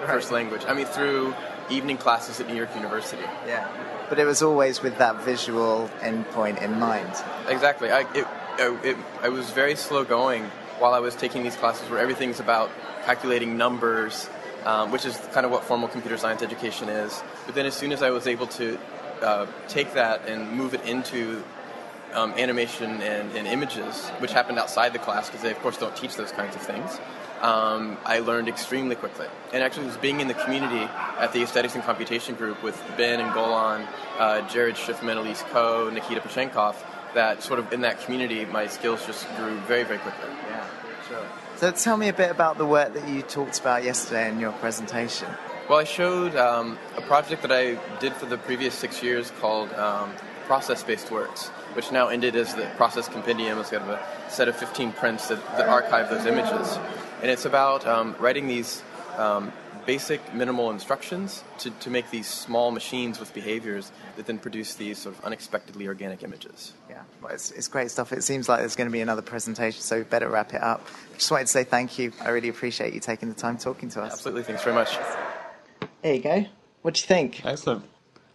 first 0.07 0.33
language. 0.33 0.63
I 0.67 0.75
mean, 0.75 0.87
through 0.87 1.35
evening 1.71 1.99
classes 1.99 2.41
at 2.41 2.49
New 2.49 2.57
York 2.57 2.75
University. 2.75 3.23
Yeah. 3.47 3.69
But 4.09 4.19
it 4.19 4.25
was 4.25 4.43
always 4.43 4.83
with 4.83 4.99
that 4.99 5.23
visual 5.23 5.89
endpoint 6.01 6.63
in 6.63 6.79
mind. 6.79 7.13
Exactly. 7.49 7.91
I, 7.91 8.01
it, 8.13 8.27
it, 8.59 8.97
I 9.23 9.29
was 9.29 9.51
very 9.51 9.77
slow 9.77 10.05
going 10.05 10.45
while 10.79 10.95
I 10.95 10.99
was 10.99 11.15
taking 11.15 11.43
these 11.43 11.57
classes 11.57 11.89
where 11.91 12.01
everything's 12.01 12.41
about 12.41 12.71
calculating 13.05 13.57
numbers, 13.57 14.29
um, 14.65 14.91
which 14.91 15.05
is 15.05 15.17
kind 15.33 15.47
of 15.47 15.53
what 15.53 15.65
formal 15.65 15.89
computer 15.89 16.17
science 16.17 16.43
education 16.43 16.89
is. 16.89 17.23
But 17.47 17.55
then 17.55 17.67
as 17.67 17.75
soon 17.75 17.93
as 17.93 18.03
I 18.03 18.11
was 18.11 18.27
able 18.27 18.47
to 18.49 18.79
uh, 19.23 19.47
take 19.69 19.95
that 19.95 20.27
and 20.29 20.51
move 20.53 20.75
it 20.75 20.85
into 20.87 21.43
um, 22.15 22.33
animation 22.33 23.03
and, 23.03 23.31
and, 23.37 23.47
images, 23.47 24.09
which 24.19 24.33
happened 24.33 24.59
outside 24.59 24.93
the 24.93 24.99
class 24.99 25.29
because 25.29 25.43
they, 25.43 25.51
of 25.51 25.59
course, 25.61 25.77
don't 25.77 25.95
teach 25.95 26.17
those 26.17 26.33
kinds 26.33 26.57
of 26.57 26.63
things, 26.63 26.99
um, 27.41 27.97
I 28.05 28.19
learned 28.19 28.49
extremely 28.49 28.97
quickly. 28.97 29.27
And 29.53 29.63
actually, 29.63 29.85
it 29.85 29.89
was 29.89 29.97
being 29.97 30.21
in 30.21 30.29
the 30.29 30.35
community 30.35 30.89
at 31.19 31.33
the 31.33 31.43
Aesthetics 31.43 31.75
and 31.75 31.85
Computation 31.85 32.35
group 32.35 32.63
with 32.63 32.81
Ben 32.97 33.21
and 33.21 33.33
Golan, 33.33 33.87
uh, 34.19 34.47
Jared 34.49 34.75
Shiffman, 34.75 35.17
Elise 35.17 35.43
Co, 35.51 35.89
Nikita 35.91 36.21
Pashenkov, 36.21 36.75
that 37.15 37.43
sort 37.43 37.59
of 37.59 37.73
in 37.73 37.81
that 37.81 38.01
community, 38.01 38.45
my 38.45 38.67
skills 38.67 39.05
just 39.07 39.27
grew 39.37 39.57
very, 39.61 39.85
very 39.85 39.99
quickly. 39.99 40.31
Yeah. 40.49 40.67
Sure. 41.09 41.27
So 41.61 41.71
tell 41.71 41.99
me 41.99 42.09
a 42.09 42.15
bit 42.15 42.31
about 42.31 42.57
the 42.57 42.65
work 42.65 42.95
that 42.95 43.07
you 43.07 43.21
talked 43.21 43.61
about 43.61 43.85
yesterday 43.85 44.31
in 44.31 44.41
your 44.41 44.53
presentation. 44.53 45.29
Well, 45.69 45.79
I 45.79 45.85
showed 45.85 46.35
um, 46.35 46.79
a 46.97 47.03
project 47.03 47.43
that 47.43 47.53
I 47.53 47.79
did 47.99 48.15
for 48.15 48.25
the 48.25 48.39
previous 48.39 48.75
six 48.75 49.03
years 49.03 49.31
called 49.43 49.71
um, 49.75 50.11
Process-Based 50.47 51.11
Works, 51.11 51.49
which 51.75 51.93
now 51.93 52.09
ended 52.09 52.35
as 52.35 52.55
the 52.55 52.65
Process 52.79 53.09
Compendium. 53.09 53.59
It's 53.59 53.69
kind 53.69 53.83
of 53.83 53.91
a 53.91 54.31
set 54.31 54.49
of 54.49 54.57
15 54.57 54.93
prints 54.93 55.29
that, 55.29 55.45
that 55.59 55.69
archive 55.69 56.09
those 56.09 56.25
images. 56.25 56.79
And 57.21 57.31
it's 57.31 57.45
about 57.45 57.87
um, 57.87 58.17
writing 58.19 58.47
these 58.47 58.83
um, 59.19 59.53
basic 59.91 60.23
minimal 60.33 60.71
instructions 60.71 61.43
to, 61.59 61.69
to 61.85 61.91
make 61.91 62.09
these 62.13 62.29
small 62.29 62.71
machines 62.71 63.19
with 63.19 63.35
behaviors 63.35 63.91
that 64.15 64.25
then 64.25 64.39
produce 64.39 64.75
these 64.75 64.97
sort 64.99 65.19
of 65.19 65.25
unexpectedly 65.25 65.89
organic 65.89 66.23
images. 66.23 66.75
Yeah, 66.89 67.03
well, 67.21 67.33
it's, 67.33 67.51
it's 67.51 67.67
great 67.67 67.91
stuff. 67.91 68.13
It 68.13 68.23
seems 68.23 68.49
like 68.49 68.61
there's 68.61 68.77
going 68.77 68.87
to 68.87 68.93
be 68.93 69.01
another 69.01 69.21
presentation, 69.21 69.81
so 69.81 69.99
we 69.99 70.05
better 70.05 70.29
wrap 70.29 70.55
it 70.55 70.63
up. 70.63 70.87
Just 71.15 71.33
wanted 71.33 71.49
to 71.49 71.53
say 71.53 71.65
thank 71.65 71.99
you. 71.99 72.13
I 72.21 72.29
really 72.29 72.51
appreciate 72.51 72.95
you 72.95 73.01
taking 73.01 73.29
the 73.29 73.35
time 73.35 73.59
talking 73.59 73.89
to 73.89 74.03
us. 74.03 74.13
Absolutely, 74.13 74.45
thanks 74.45 74.63
very 74.63 74.77
much. 74.77 74.97
There 76.03 76.15
you 76.15 76.23
go. 76.23 76.45
What 76.83 76.95
do 76.95 77.01
you 77.01 77.09
think? 77.09 77.45
Excellent. 77.45 77.83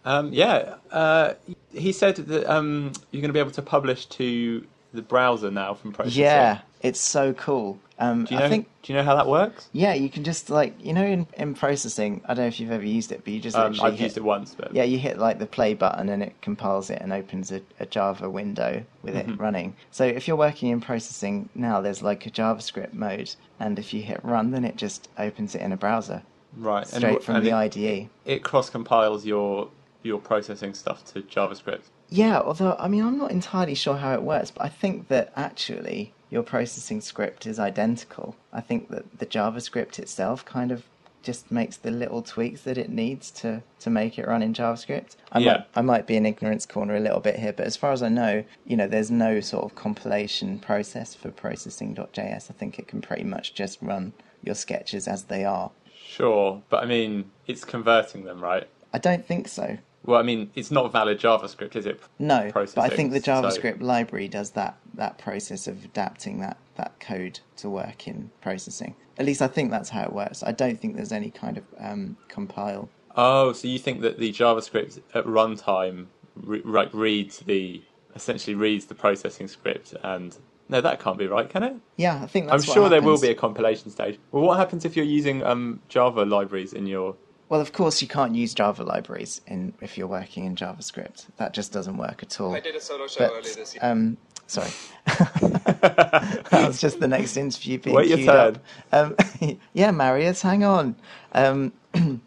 Um, 0.04 0.34
yeah, 0.34 0.74
uh, 0.90 1.34
he 1.72 1.92
said 1.92 2.16
that 2.16 2.44
um, 2.54 2.92
you're 3.10 3.22
going 3.22 3.30
to 3.30 3.32
be 3.32 3.40
able 3.40 3.50
to 3.52 3.62
publish 3.62 4.04
to 4.20 4.66
the 4.92 5.02
browser 5.02 5.50
now 5.50 5.74
from 5.74 5.92
processing. 5.92 6.22
Yeah, 6.22 6.60
it's 6.80 7.00
so 7.00 7.32
cool. 7.32 7.78
Um, 7.98 8.24
Do 8.24 8.34
you 8.34 8.40
know? 8.40 8.46
I 8.46 8.48
think 8.50 8.68
do 8.82 8.92
you 8.92 8.98
know 8.98 9.04
how 9.04 9.16
that 9.16 9.26
works? 9.26 9.68
yeah, 9.72 9.94
you 9.94 10.10
can 10.10 10.22
just 10.22 10.50
like 10.50 10.74
you 10.84 10.92
know 10.92 11.04
in, 11.04 11.26
in 11.36 11.54
processing. 11.54 12.20
I 12.26 12.34
don't 12.34 12.44
know 12.44 12.48
if 12.48 12.60
you've 12.60 12.70
ever 12.70 12.84
used 12.84 13.10
it, 13.10 13.22
but 13.24 13.32
you 13.32 13.40
just 13.40 13.56
Um, 13.56 13.72
I've 13.80 13.94
hit, 13.94 14.00
used 14.04 14.16
it 14.18 14.24
once, 14.24 14.54
but 14.54 14.74
Yeah, 14.74 14.84
you 14.84 14.98
hit 14.98 15.18
like 15.18 15.38
the 15.38 15.46
play 15.46 15.72
button 15.74 16.08
and 16.10 16.22
it 16.22 16.34
compiles 16.42 16.90
it 16.90 17.00
and 17.00 17.12
opens 17.12 17.50
a, 17.50 17.62
a 17.80 17.86
Java 17.86 18.28
window 18.28 18.84
with 19.02 19.14
Mm-hmm. 19.14 19.32
it 19.32 19.38
running. 19.40 19.76
So 19.90 20.04
if 20.04 20.28
you're 20.28 20.36
working 20.36 20.68
in 20.70 20.80
processing 20.80 21.48
now, 21.54 21.80
there's 21.80 22.02
like 22.02 22.26
a 22.26 22.30
JavaScript 22.30 22.92
mode, 22.92 23.34
and 23.58 23.78
if 23.78 23.94
you 23.94 24.02
hit 24.02 24.20
run, 24.22 24.50
then 24.50 24.64
it 24.64 24.76
just 24.76 25.08
opens 25.18 25.54
it 25.54 25.62
in 25.62 25.72
a 25.72 25.76
browser 25.76 26.22
right, 26.56 26.86
straight 26.86 27.16
and, 27.16 27.24
from 27.24 27.36
and 27.36 27.46
the 27.46 27.50
it, 27.50 27.76
IDE. 27.76 28.10
it 28.26 28.44
cross 28.44 28.68
compiles 28.70 29.24
your 29.24 29.70
your 30.02 30.20
processing 30.20 30.74
stuff 30.74 31.04
to 31.12 31.22
JavaScript. 31.22 31.84
Yeah, 32.08 32.40
although 32.40 32.76
I 32.78 32.88
mean 32.88 33.04
I'm 33.04 33.18
not 33.18 33.30
entirely 33.30 33.74
sure 33.74 33.96
how 33.96 34.14
it 34.14 34.22
works, 34.22 34.50
but 34.50 34.64
I 34.64 34.68
think 34.68 35.08
that 35.08 35.32
actually 35.36 36.12
your 36.30 36.42
processing 36.42 37.00
script 37.00 37.46
is 37.46 37.58
identical. 37.58 38.36
I 38.52 38.60
think 38.60 38.90
that 38.90 39.18
the 39.18 39.26
JavaScript 39.26 39.98
itself 39.98 40.44
kind 40.44 40.72
of 40.72 40.84
just 41.22 41.50
makes 41.50 41.76
the 41.76 41.90
little 41.90 42.22
tweaks 42.22 42.62
that 42.62 42.78
it 42.78 42.88
needs 42.88 43.32
to, 43.32 43.60
to 43.80 43.90
make 43.90 44.16
it 44.16 44.28
run 44.28 44.42
in 44.44 44.54
JavaScript. 44.54 45.16
I 45.32 45.40
Yeah. 45.40 45.52
might 45.52 45.66
I 45.74 45.80
might 45.82 46.06
be 46.06 46.16
in 46.16 46.24
ignorance 46.26 46.66
corner 46.66 46.94
a 46.96 47.00
little 47.00 47.18
bit 47.20 47.36
here, 47.38 47.52
but 47.52 47.66
as 47.66 47.76
far 47.76 47.92
as 47.92 48.02
I 48.02 48.08
know, 48.08 48.44
you 48.64 48.76
know, 48.76 48.86
there's 48.86 49.10
no 49.10 49.40
sort 49.40 49.64
of 49.64 49.74
compilation 49.74 50.60
process 50.60 51.14
for 51.14 51.30
processing.js. 51.32 52.50
I 52.50 52.54
think 52.54 52.78
it 52.78 52.86
can 52.86 53.00
pretty 53.00 53.24
much 53.24 53.54
just 53.54 53.78
run 53.82 54.12
your 54.44 54.54
sketches 54.54 55.08
as 55.08 55.24
they 55.24 55.44
are. 55.44 55.70
Sure, 56.06 56.62
but 56.68 56.82
I 56.82 56.86
mean, 56.86 57.30
it's 57.48 57.64
converting 57.64 58.24
them, 58.24 58.40
right? 58.40 58.68
I 58.92 58.98
don't 58.98 59.26
think 59.26 59.48
so. 59.48 59.78
Well, 60.06 60.18
I 60.18 60.22
mean, 60.22 60.50
it's 60.54 60.70
not 60.70 60.92
valid 60.92 61.18
JavaScript, 61.18 61.76
is 61.76 61.84
it? 61.84 62.00
No, 62.18 62.50
but 62.54 62.78
I 62.78 62.88
think 62.88 63.12
the 63.12 63.20
so- 63.20 63.42
JavaScript 63.42 63.82
library 63.82 64.28
does 64.28 64.50
that 64.50 64.78
that 64.94 65.18
process 65.18 65.66
of 65.66 65.84
adapting 65.84 66.40
that 66.40 66.56
that 66.76 66.98
code 67.00 67.40
to 67.56 67.68
work 67.68 68.06
in 68.08 68.30
processing. 68.40 68.94
At 69.18 69.26
least 69.26 69.42
I 69.42 69.48
think 69.48 69.70
that's 69.70 69.90
how 69.90 70.04
it 70.04 70.12
works. 70.12 70.42
I 70.42 70.52
don't 70.52 70.80
think 70.80 70.96
there's 70.96 71.12
any 71.12 71.30
kind 71.30 71.58
of 71.58 71.64
um, 71.78 72.16
compile. 72.28 72.88
Oh, 73.16 73.52
so 73.52 73.66
you 73.66 73.78
think 73.78 74.02
that 74.02 74.18
the 74.18 74.32
JavaScript 74.32 75.00
at 75.14 75.24
runtime 75.24 76.06
re- 76.36 76.62
like 76.64 76.92
reads 76.92 77.38
the 77.40 77.82
essentially 78.14 78.54
reads 78.54 78.86
the 78.86 78.94
processing 78.94 79.48
script 79.48 79.94
and 80.02 80.36
no, 80.68 80.80
that 80.80 80.98
can't 80.98 81.16
be 81.16 81.28
right, 81.28 81.48
can 81.48 81.62
it? 81.62 81.76
Yeah, 81.96 82.20
I 82.22 82.26
think 82.26 82.48
that's 82.48 82.68
I'm 82.68 82.74
sure 82.74 82.88
there 82.88 83.02
will 83.02 83.20
be 83.20 83.28
a 83.28 83.34
compilation 83.34 83.90
stage. 83.90 84.18
Well, 84.32 84.42
what 84.42 84.58
happens 84.58 84.84
if 84.84 84.96
you're 84.96 85.04
using 85.04 85.44
um, 85.44 85.80
Java 85.88 86.24
libraries 86.24 86.72
in 86.72 86.86
your? 86.86 87.14
Well, 87.48 87.60
of 87.60 87.72
course 87.72 88.02
you 88.02 88.08
can't 88.08 88.34
use 88.34 88.54
Java 88.54 88.82
libraries 88.82 89.40
in 89.46 89.72
if 89.80 89.96
you're 89.96 90.08
working 90.08 90.44
in 90.44 90.56
JavaScript. 90.56 91.26
That 91.36 91.54
just 91.54 91.72
doesn't 91.72 91.96
work 91.96 92.22
at 92.22 92.40
all. 92.40 92.54
I 92.54 92.60
did 92.60 92.74
a 92.74 92.80
solo 92.80 93.06
show 93.06 93.20
But, 93.20 93.32
earlier 93.32 93.54
this 93.54 93.74
year. 93.74 93.84
um, 93.84 94.16
sorry, 94.48 94.70
that 95.06 96.64
was 96.66 96.80
just 96.80 97.00
the 97.00 97.08
next 97.08 97.36
interview 97.36 97.78
being 97.78 97.94
Wait 97.96 98.08
your 98.08 98.18
queued 98.18 98.28
turn. 98.28 98.58
up. 98.92 99.16
Um, 99.42 99.58
yeah, 99.72 99.90
Marius, 99.90 100.42
hang 100.42 100.64
on. 100.64 100.96
Um, 101.32 101.72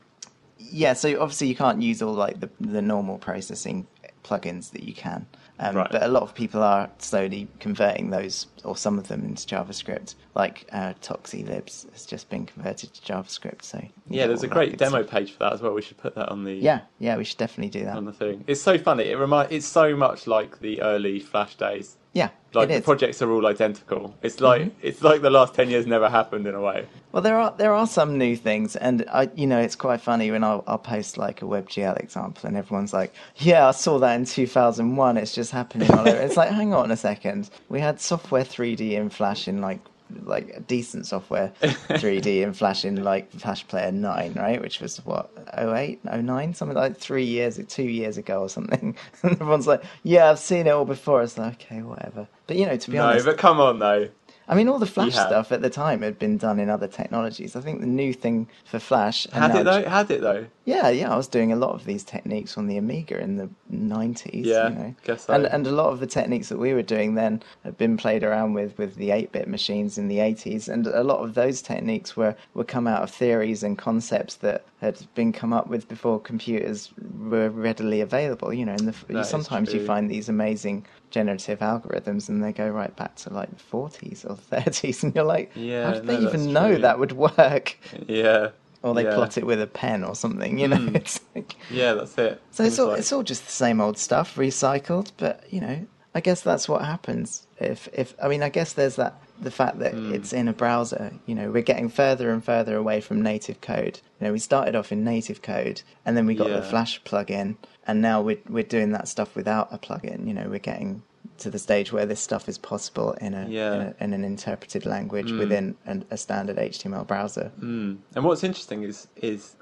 yeah, 0.58 0.94
so 0.94 1.10
obviously 1.22 1.48
you 1.48 1.56
can't 1.56 1.82
use 1.82 2.02
all 2.02 2.14
like 2.14 2.40
the 2.40 2.50
the 2.60 2.82
normal 2.82 3.18
processing 3.18 3.88
plugins 4.24 4.72
that 4.72 4.84
you 4.84 4.94
can. 4.94 5.26
Um, 5.60 5.76
Right. 5.76 5.92
But 5.92 6.04
a 6.04 6.08
lot 6.08 6.24
of 6.24 6.34
people 6.34 6.64
are 6.64 6.90
slowly 7.00 7.50
converting 7.60 8.12
those, 8.12 8.48
or 8.64 8.76
some 8.78 8.98
of 8.98 9.08
them, 9.08 9.24
into 9.26 9.46
JavaScript. 9.48 10.16
Like 10.36 10.68
uh, 10.72 10.94
Toxiclibs 11.02 11.92
has 11.92 12.06
just 12.06 12.30
been 12.30 12.46
converted 12.46 12.94
to 12.94 13.02
JavaScript. 13.14 13.64
So 13.64 13.84
Yeah, 14.10 14.28
there's 14.28 14.44
a 14.44 14.48
great 14.48 14.78
demo 14.78 15.02
stuff. 15.04 15.12
page 15.12 15.32
for 15.34 15.40
that 15.40 15.54
as 15.54 15.62
well. 15.62 15.74
We 15.74 15.82
should 15.82 15.98
put 15.98 16.16
that 16.16 16.30
on 16.30 16.44
the 16.44 16.54
Yeah, 16.54 16.82
yeah, 17.00 17.18
we 17.18 17.24
should 17.24 17.38
definitely 17.38 17.72
do 17.80 17.86
that. 17.86 17.96
on 17.98 18.06
the 18.06 18.14
thing. 18.14 18.44
It's 18.48 18.62
so 18.62 18.78
funny. 18.78 19.06
It 19.06 19.18
remind 19.18 19.52
it's 19.52 19.66
so 19.68 19.96
much 19.96 20.28
like 20.28 20.60
the 20.60 20.82
early 20.82 21.20
Flash 21.20 21.56
days. 21.56 21.96
Yeah, 22.12 22.30
Like 22.54 22.70
the. 22.70 22.74
Mm-hmm. 22.76 22.84
projects 22.86 23.22
are 23.22 23.32
all 23.32 23.46
identical. 23.46 24.16
It's 24.24 24.40
like 24.42 24.72
it's 24.82 25.04
like 25.04 25.22
the 25.22 25.30
last 25.30 25.54
ten 25.54 25.70
years 25.70 25.86
never 25.86 26.10
happened 26.10 26.48
in 26.48 26.56
a 26.56 26.60
way. 26.62 26.88
Well, 27.12 27.22
there 27.22 27.38
are 27.38 27.54
there 27.56 27.72
are 27.72 27.86
some 27.86 28.18
new 28.18 28.36
things, 28.36 28.76
and 28.76 29.06
I, 29.14 29.30
you 29.36 29.46
know, 29.46 29.60
it's 29.60 29.76
quite 29.76 30.02
funny 30.02 30.32
when 30.32 30.44
I'll, 30.44 30.64
I'll 30.66 30.80
post 30.80 31.20
like 31.20 31.44
a 31.44 31.46
WebGL 31.46 32.00
example, 32.00 32.48
and 32.48 32.58
everyone's 32.58 32.94
like, 32.94 33.14
"Yeah, 33.36 33.68
I 33.68 33.72
saw 33.72 34.00
that 34.00 34.16
in 34.16 34.26
2001. 34.26 35.18
It's 35.18 35.36
just 35.36 35.52
happening." 35.52 35.92
all 35.92 36.00
over." 36.00 36.10
it's 36.10 36.36
like, 36.36 36.50
hang 36.60 36.74
on 36.74 36.90
a 36.90 36.98
second. 36.98 37.52
We 37.70 37.80
had 37.80 38.02
software 38.02 38.44
3D 38.50 38.92
in 38.94 39.10
Flash 39.10 39.48
in 39.48 39.62
like 39.62 39.80
like 40.24 40.66
decent 40.68 41.06
software 41.06 41.54
3D 41.62 42.42
in 42.42 42.54
Flash 42.54 42.84
in 42.84 43.04
like 43.04 43.32
Flash 43.32 43.68
Player 43.68 43.92
9, 43.92 44.34
right? 44.34 44.60
Which 44.60 44.80
was 44.82 44.98
what 45.06 45.30
08, 45.56 46.04
09, 46.04 46.54
something 46.56 46.76
like 46.76 46.98
three 46.98 47.26
years, 47.26 47.60
two 47.68 47.84
years 47.84 48.18
ago 48.18 48.42
or 48.42 48.50
something. 48.50 48.96
And 49.24 49.34
everyone's 49.34 49.68
like, 49.68 49.84
"Yeah, 50.04 50.32
I've 50.32 50.40
seen 50.40 50.66
it 50.66 50.72
all 50.72 50.86
before." 50.86 51.22
It's 51.22 51.38
like, 51.38 51.62
okay, 51.62 51.82
whatever. 51.84 52.28
But 52.48 52.58
you 52.58 52.66
know, 52.66 52.76
to 52.78 52.90
be 52.92 52.98
No, 52.98 53.08
honest, 53.08 53.26
No, 53.26 53.32
but 53.34 53.38
come 53.40 53.60
on 53.60 53.80
though. 53.80 54.10
I 54.48 54.56
mean, 54.56 54.68
all 54.68 54.80
the 54.80 54.88
Flash 54.88 55.14
have. 55.14 55.28
stuff 55.28 55.52
at 55.52 55.62
the 55.62 55.70
time 55.70 56.02
had 56.02 56.18
been 56.18 56.38
done 56.40 56.60
in 56.60 56.72
other 56.72 56.88
technologies. 56.88 57.56
I 57.56 57.62
think 57.62 57.82
the 57.82 57.86
new 57.86 58.14
thing 58.14 58.48
for 58.66 58.80
Flash. 58.80 59.28
Had 59.32 59.56
it 59.56 59.64
though? 59.64 59.84
Had 59.88 60.10
it 60.10 60.22
though? 60.22 60.48
Yeah, 60.70 60.90
yeah. 60.90 61.12
I 61.14 61.18
was 61.18 61.28
doing 61.28 61.52
a 61.52 61.56
lot 61.56 61.72
of 61.74 61.86
these 61.86 62.04
techniques 62.04 62.58
on 62.58 62.68
the 62.68 62.78
Amiga 62.78 63.20
in 63.20 63.38
the 63.38 63.50
nineties. 63.70 64.46
Yeah, 64.46 64.70
you 64.70 64.76
know. 64.76 64.96
guess 65.04 65.26
so. 65.26 65.34
And 65.34 65.46
and 65.46 65.66
a 65.68 65.72
lot 65.72 65.92
of 65.92 66.00
the 66.00 66.08
techniques 66.08 66.50
that 66.50 66.58
we 66.60 66.74
were 66.74 66.84
doing 66.84 67.16
then 67.16 67.42
had 67.64 67.78
been 67.78 67.98
played 67.98 68.24
around 68.24 68.54
with 68.54 68.78
with 68.78 68.96
the 68.96 69.12
eight 69.12 69.32
bit 69.32 69.48
machines 69.48 69.98
in 69.98 70.08
the 70.08 70.20
eighties, 70.20 70.70
and 70.70 70.88
a 70.88 71.04
lot 71.04 71.20
of 71.20 71.34
those 71.34 71.62
techniques 71.62 72.16
were 72.16 72.36
were 72.54 72.64
come 72.64 72.88
out 72.88 73.02
of 73.04 73.10
theories 73.12 73.64
and 73.64 73.78
concepts 73.78 74.36
that 74.36 74.66
had 74.82 74.98
been 75.16 75.34
come 75.34 75.54
up 75.54 75.68
with 75.68 75.88
before 75.88 76.20
computers 76.20 76.92
were 77.18 77.50
readily 77.50 78.02
available. 78.02 78.54
You 78.54 78.66
know, 78.66 78.74
and 78.74 78.94
the, 78.94 79.24
sometimes 79.24 79.74
you 79.74 79.86
find 79.86 80.10
these 80.10 80.30
amazing 80.30 80.86
generative 81.12 81.60
algorithms 81.60 82.30
and 82.30 82.44
they 82.44 82.54
go 82.54 82.70
right 82.70 82.96
back 82.96 83.16
to 83.16 83.34
like 83.34 83.50
the 83.50 83.64
40s 83.64 84.30
or 84.30 84.36
30s 84.52 85.02
and 85.04 85.16
you're 85.16 85.24
like 85.24 85.52
Yeah, 85.56 85.86
how 85.88 85.94
did 85.94 86.06
they 86.06 86.14
no, 86.18 86.22
that's 86.22 86.36
even 86.36 86.54
know 86.54 86.70
true. 86.74 86.82
that 86.84 87.00
would 87.00 87.14
work 87.14 87.78
Yeah. 88.08 88.50
Or 88.82 88.94
they 88.94 89.04
yeah. 89.04 89.16
plot 89.16 89.38
it 89.38 89.46
with 89.46 89.62
a 89.62 89.68
pen 89.68 90.04
or 90.04 90.16
something 90.16 90.58
you 90.60 90.68
know 90.68 90.78
Mm. 90.78 90.96
it's 91.02 91.20
like 91.36 91.56
Yeah, 91.70 91.94
that's 91.94 92.18
it. 92.18 92.42
so 92.52 92.64
it's 92.64 92.80
all 92.80 92.88
like- 92.90 93.00
it's 93.00 93.12
all 93.12 93.24
just 93.24 93.46
the 93.46 93.52
same 93.52 93.82
old 93.82 93.98
stuff 93.98 94.36
recycled 94.36 95.12
but 95.18 95.44
you 95.52 95.62
know 95.62 95.86
i 96.16 96.20
guess 96.22 96.42
that's 96.42 96.68
what 96.70 96.84
happens 96.84 97.48
if 97.60 97.88
if 97.94 98.14
i 98.24 98.28
mean 98.28 98.42
i 98.44 98.50
guess 98.50 98.74
there's 98.74 98.96
that 98.96 99.22
the 99.42 99.52
fact 99.52 99.80
that 99.80 99.94
Hmm. 99.94 100.14
it's 100.14 100.34
in 100.34 100.48
a 100.48 100.54
browser 100.54 101.14
you 101.26 101.36
know 101.36 101.50
we're 101.52 101.62
getting 101.62 101.88
further 101.90 102.30
and 102.32 102.44
further 102.44 102.76
away 102.76 103.00
from 103.00 103.22
native 103.22 103.62
code 103.62 104.00
you 104.20 104.26
know 104.28 104.34
we 104.34 104.40
started 104.40 104.76
off 104.76 104.92
in 104.92 105.04
native 105.04 105.42
code 105.42 105.82
and 106.06 106.18
then 106.18 106.26
we 106.26 106.34
got 106.36 106.48
the 106.48 106.56
Yeah. 106.56 106.70
flash 106.70 107.02
plugin 107.04 107.56
and 107.88 108.02
now 108.02 108.22
we're 108.22 108.40
we're 108.50 108.64
doing 108.64 108.92
that 108.94 109.08
stuff 109.08 109.36
without 109.36 109.70
a 109.72 109.78
plugin 109.78 110.28
you 110.28 110.34
know 110.34 110.48
we're 110.50 110.60
getting 110.60 111.04
to 111.40 111.50
the 111.50 111.60
stage 111.60 111.92
where 111.92 112.06
this 112.06 112.20
stuff 112.20 112.48
is 112.50 112.58
possible 112.58 113.14
in 113.22 113.34
a, 113.34 113.48
Yeah. 113.50 113.74
in, 113.74 113.82
a 113.82 113.96
in 114.02 114.14
an 114.14 114.24
interpreted 114.24 114.86
language 114.86 115.32
Mm. 115.32 115.40
within 115.40 115.76
an, 115.86 116.06
a 116.12 116.18
standard 116.18 116.58
html 116.58 117.06
browser 117.08 117.52
Mm. 117.60 117.98
And 118.16 118.24
what's 118.26 118.44
interesting 118.44 118.84
is 118.84 119.08
is 119.18 119.56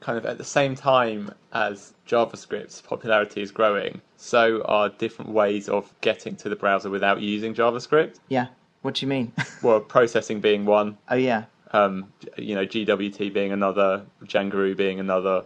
kind 0.00 0.16
of 0.16 0.24
at 0.24 0.38
the 0.38 0.44
same 0.44 0.74
time 0.74 1.30
as 1.52 1.92
JavaScript's 2.08 2.80
popularity 2.80 3.42
is 3.42 3.50
growing, 3.50 4.00
so 4.16 4.62
are 4.64 4.88
different 4.88 5.30
ways 5.32 5.68
of 5.68 5.92
getting 6.00 6.34
to 6.36 6.48
the 6.48 6.56
browser 6.56 6.88
without 6.90 7.20
using 7.20 7.54
JavaScript. 7.54 8.16
yeah 8.28 8.46
what 8.82 8.94
do 8.94 9.04
you 9.04 9.08
mean 9.08 9.32
Well, 9.62 9.80
processing 9.80 10.40
being 10.40 10.64
one, 10.64 10.96
oh 11.10 11.16
yeah 11.16 11.44
um, 11.72 12.12
you 12.36 12.54
know, 12.56 12.66
GWT 12.66 13.32
being 13.32 13.52
another, 13.52 14.04
Django 14.24 14.76
being 14.76 14.98
another. 14.98 15.44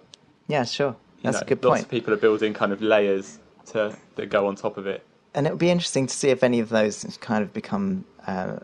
yeah 0.49 0.65
sure 0.65 0.95
You 1.19 1.25
that's 1.25 1.39
know, 1.39 1.43
a 1.43 1.49
good 1.51 1.63
Lots 1.65 1.73
point 1.81 1.85
of 1.85 1.91
people 1.91 2.15
are 2.15 2.23
building 2.29 2.55
kind 2.55 2.73
of 2.73 2.81
layers 2.81 3.39
to 3.73 3.95
that 4.17 4.27
go 4.31 4.47
on 4.47 4.55
top 4.57 4.77
of 4.79 4.87
it. 4.87 5.03
And 5.35 5.47
it 5.47 5.51
would 5.51 5.59
be 5.59 5.71
interesting 5.71 6.07
to 6.07 6.15
see 6.15 6.31
if 6.31 6.43
any 6.43 6.61
of 6.61 6.69
those 6.69 7.19
kind 7.21 7.43
of 7.43 7.53
become, 7.53 8.05
uh, 8.27 8.57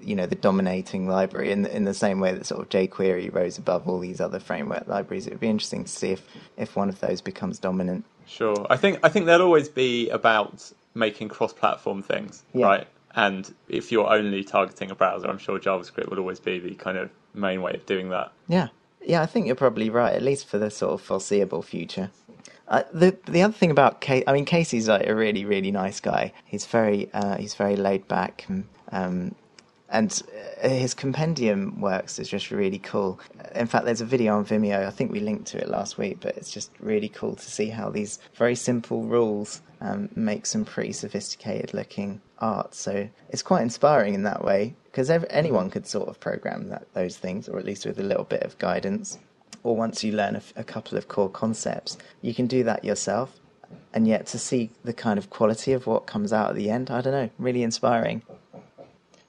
you 0.00 0.14
know, 0.14 0.26
the 0.26 0.34
dominating 0.34 1.08
library 1.08 1.50
in 1.52 1.62
the, 1.62 1.74
in 1.76 1.84
the 1.84 1.94
same 1.94 2.20
way 2.20 2.32
that 2.32 2.46
sort 2.46 2.60
of 2.60 2.68
jQuery 2.68 3.32
rose 3.32 3.58
above 3.58 3.88
all 3.88 3.98
these 3.98 4.20
other 4.20 4.40
framework 4.40 4.86
libraries. 4.86 5.26
It 5.26 5.30
would 5.30 5.40
be 5.40 5.48
interesting 5.48 5.84
to 5.84 5.90
see 5.90 6.10
if, 6.10 6.26
if 6.56 6.76
one 6.76 6.88
of 6.88 7.00
those 7.00 7.20
becomes 7.20 7.58
dominant. 7.58 8.04
Sure. 8.26 8.66
I 8.70 8.76
think 8.76 9.00
I 9.02 9.08
think 9.08 9.26
there'll 9.26 9.42
always 9.42 9.68
be 9.68 10.08
about 10.10 10.70
making 10.94 11.28
cross-platform 11.28 12.02
things, 12.02 12.44
Yeah. 12.52 12.66
right? 12.66 12.86
And 13.14 13.52
if 13.68 13.90
you're 13.90 14.08
only 14.08 14.44
targeting 14.44 14.90
a 14.90 14.94
browser, 14.94 15.26
I'm 15.28 15.38
sure 15.38 15.58
JavaScript 15.58 16.08
will 16.08 16.18
always 16.20 16.38
be 16.38 16.60
the 16.60 16.74
kind 16.76 16.96
of 16.96 17.10
main 17.34 17.60
way 17.60 17.72
of 17.72 17.84
doing 17.86 18.10
that. 18.10 18.30
Yeah, 18.46 18.68
yeah, 19.04 19.20
I 19.22 19.26
think 19.26 19.46
you're 19.46 19.56
probably 19.56 19.90
right, 19.90 20.14
at 20.14 20.22
least 20.22 20.46
for 20.46 20.58
the 20.58 20.70
sort 20.70 20.92
of 20.94 21.00
foreseeable 21.02 21.62
future. 21.62 22.10
Uh, 22.70 22.84
the 22.92 23.16
the 23.26 23.42
other 23.42 23.52
thing 23.52 23.72
about 23.72 24.00
Casey, 24.00 24.26
I 24.28 24.32
mean, 24.32 24.44
Casey's 24.44 24.88
like 24.88 25.06
a 25.06 25.14
really 25.14 25.44
really 25.44 25.72
nice 25.72 25.98
guy. 25.98 26.32
He's 26.44 26.66
very 26.66 27.10
uh, 27.12 27.36
he's 27.36 27.54
very 27.54 27.74
laid 27.74 28.06
back, 28.06 28.44
and, 28.48 28.64
um, 28.92 29.34
and 29.88 30.22
uh, 30.62 30.68
his 30.68 30.94
compendium 30.94 31.80
works 31.80 32.20
is 32.20 32.28
just 32.28 32.52
really 32.52 32.78
cool. 32.78 33.18
In 33.56 33.66
fact, 33.66 33.86
there's 33.86 34.00
a 34.00 34.06
video 34.06 34.36
on 34.36 34.44
Vimeo. 34.44 34.86
I 34.86 34.90
think 34.90 35.10
we 35.10 35.18
linked 35.18 35.46
to 35.48 35.58
it 35.58 35.68
last 35.68 35.98
week, 35.98 36.18
but 36.20 36.36
it's 36.36 36.52
just 36.52 36.70
really 36.78 37.08
cool 37.08 37.34
to 37.34 37.50
see 37.50 37.70
how 37.70 37.90
these 37.90 38.20
very 38.36 38.54
simple 38.54 39.02
rules 39.02 39.62
um, 39.80 40.08
make 40.14 40.46
some 40.46 40.64
pretty 40.64 40.92
sophisticated 40.92 41.74
looking 41.74 42.20
art. 42.38 42.76
So 42.76 43.08
it's 43.30 43.42
quite 43.42 43.62
inspiring 43.62 44.14
in 44.14 44.22
that 44.22 44.44
way 44.44 44.76
because 44.84 45.10
anyone 45.10 45.70
could 45.70 45.88
sort 45.88 46.08
of 46.08 46.20
program 46.20 46.68
that, 46.68 46.86
those 46.94 47.16
things, 47.16 47.48
or 47.48 47.58
at 47.58 47.64
least 47.64 47.84
with 47.84 47.98
a 47.98 48.04
little 48.04 48.24
bit 48.24 48.44
of 48.44 48.56
guidance 48.58 49.18
or 49.62 49.76
once 49.76 50.02
you 50.02 50.12
learn 50.12 50.36
a, 50.36 50.42
a 50.56 50.64
couple 50.64 50.96
of 50.96 51.08
core 51.08 51.28
concepts, 51.28 51.98
you 52.22 52.34
can 52.34 52.46
do 52.46 52.64
that 52.64 52.84
yourself. 52.84 53.38
And 53.92 54.06
yet 54.06 54.26
to 54.28 54.38
see 54.38 54.70
the 54.84 54.92
kind 54.92 55.18
of 55.18 55.30
quality 55.30 55.72
of 55.72 55.86
what 55.86 56.06
comes 56.06 56.32
out 56.32 56.50
at 56.50 56.56
the 56.56 56.70
end, 56.70 56.90
I 56.90 57.00
don't 57.00 57.12
know, 57.12 57.30
really 57.38 57.62
inspiring. 57.62 58.22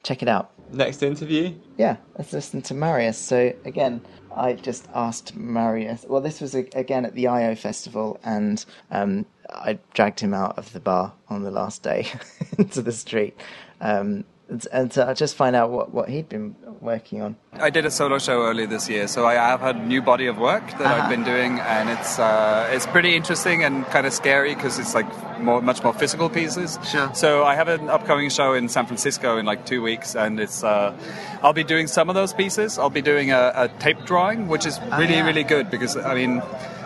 Check 0.04 0.22
it 0.22 0.28
out. 0.28 0.52
Next 0.72 1.04
interview? 1.04 1.54
Yeah, 1.78 1.98
let's 2.18 2.32
listen 2.34 2.62
to 2.64 2.74
Marius. 2.74 3.18
So 3.18 3.54
again, 3.66 4.02
I 4.36 4.54
just 4.54 4.88
asked 4.94 5.36
Marius. 5.36 6.06
Well, 6.08 6.22
this 6.22 6.40
was 6.40 6.56
again 6.56 7.06
at 7.06 7.14
the 7.14 7.26
Eyeo 7.26 7.58
festival, 7.58 8.20
and 8.24 8.64
um, 8.90 9.26
I 9.50 9.80
dragged 9.94 10.22
him 10.22 10.34
out 10.34 10.58
of 10.58 10.72
the 10.72 10.80
bar 10.80 11.14
on 11.28 11.44
the 11.44 11.52
last 11.52 11.84
day 11.84 12.08
into 12.58 12.82
the 12.82 12.94
street. 12.94 13.38
Um, 13.82 14.24
and, 14.52 14.68
and 14.74 14.92
to 14.92 15.14
just 15.16 15.36
find 15.36 15.56
out 15.56 15.72
what, 15.72 15.94
what 15.94 16.10
he'd 16.10 16.28
been 16.28 16.56
working 16.82 17.22
on. 17.22 17.38
I 17.54 17.70
did 17.70 17.86
a 17.86 17.92
solo 17.92 18.20
show 18.20 18.44
earlier 18.44 18.68
this 18.68 18.90
year, 18.90 19.08
so 19.08 19.26
I 19.26 19.36
have 19.36 19.62
had 19.62 19.78
a 19.78 19.86
new 19.86 20.02
body 20.02 20.28
of 20.28 20.38
work 20.38 20.66
that 20.72 20.82
uh-huh. 20.82 21.04
I've 21.04 21.10
been 21.10 21.24
doing, 21.24 21.60
and 21.60 21.90
it's 21.90 22.20
uh, 22.20 22.70
it's 22.72 22.86
pretty 22.88 23.16
interesting 23.16 23.64
and 23.64 23.86
kind 23.86 24.06
of 24.06 24.14
scary 24.14 24.54
because 24.54 24.78
it's 24.78 24.94
like 24.94 25.08
more, 25.40 25.62
much 25.62 25.84
more 25.84 25.94
physical 25.94 26.30
pieces. 26.30 26.78
Sure. 26.90 27.14
So 27.14 27.46
I 27.46 27.56
have 27.56 27.70
an 27.70 27.90
upcoming 27.90 28.30
show 28.30 28.54
in 28.54 28.68
San 28.68 28.86
Francisco 28.86 29.38
in 29.38 29.46
like 29.46 29.66
two 29.66 29.82
weeks, 29.82 30.16
and 30.16 30.40
it's 30.40 30.64
uh, 30.64 30.96
I'll 31.42 31.54
be 31.54 31.64
doing 31.64 31.88
some 31.88 32.10
of 32.10 32.16
those 32.16 32.34
pieces. 32.34 32.78
I'll 32.78 32.90
be 32.90 33.02
doing 33.02 33.32
a, 33.32 33.54
a 33.56 33.68
tape 33.80 34.06
drawing, 34.06 34.48
which 34.50 34.66
is 34.66 34.80
really 34.82 35.16
oh, 35.16 35.18
yeah. 35.18 35.26
really 35.26 35.44
good 35.44 35.72
because 35.72 35.96
I 35.96 36.14
mean 36.14 36.42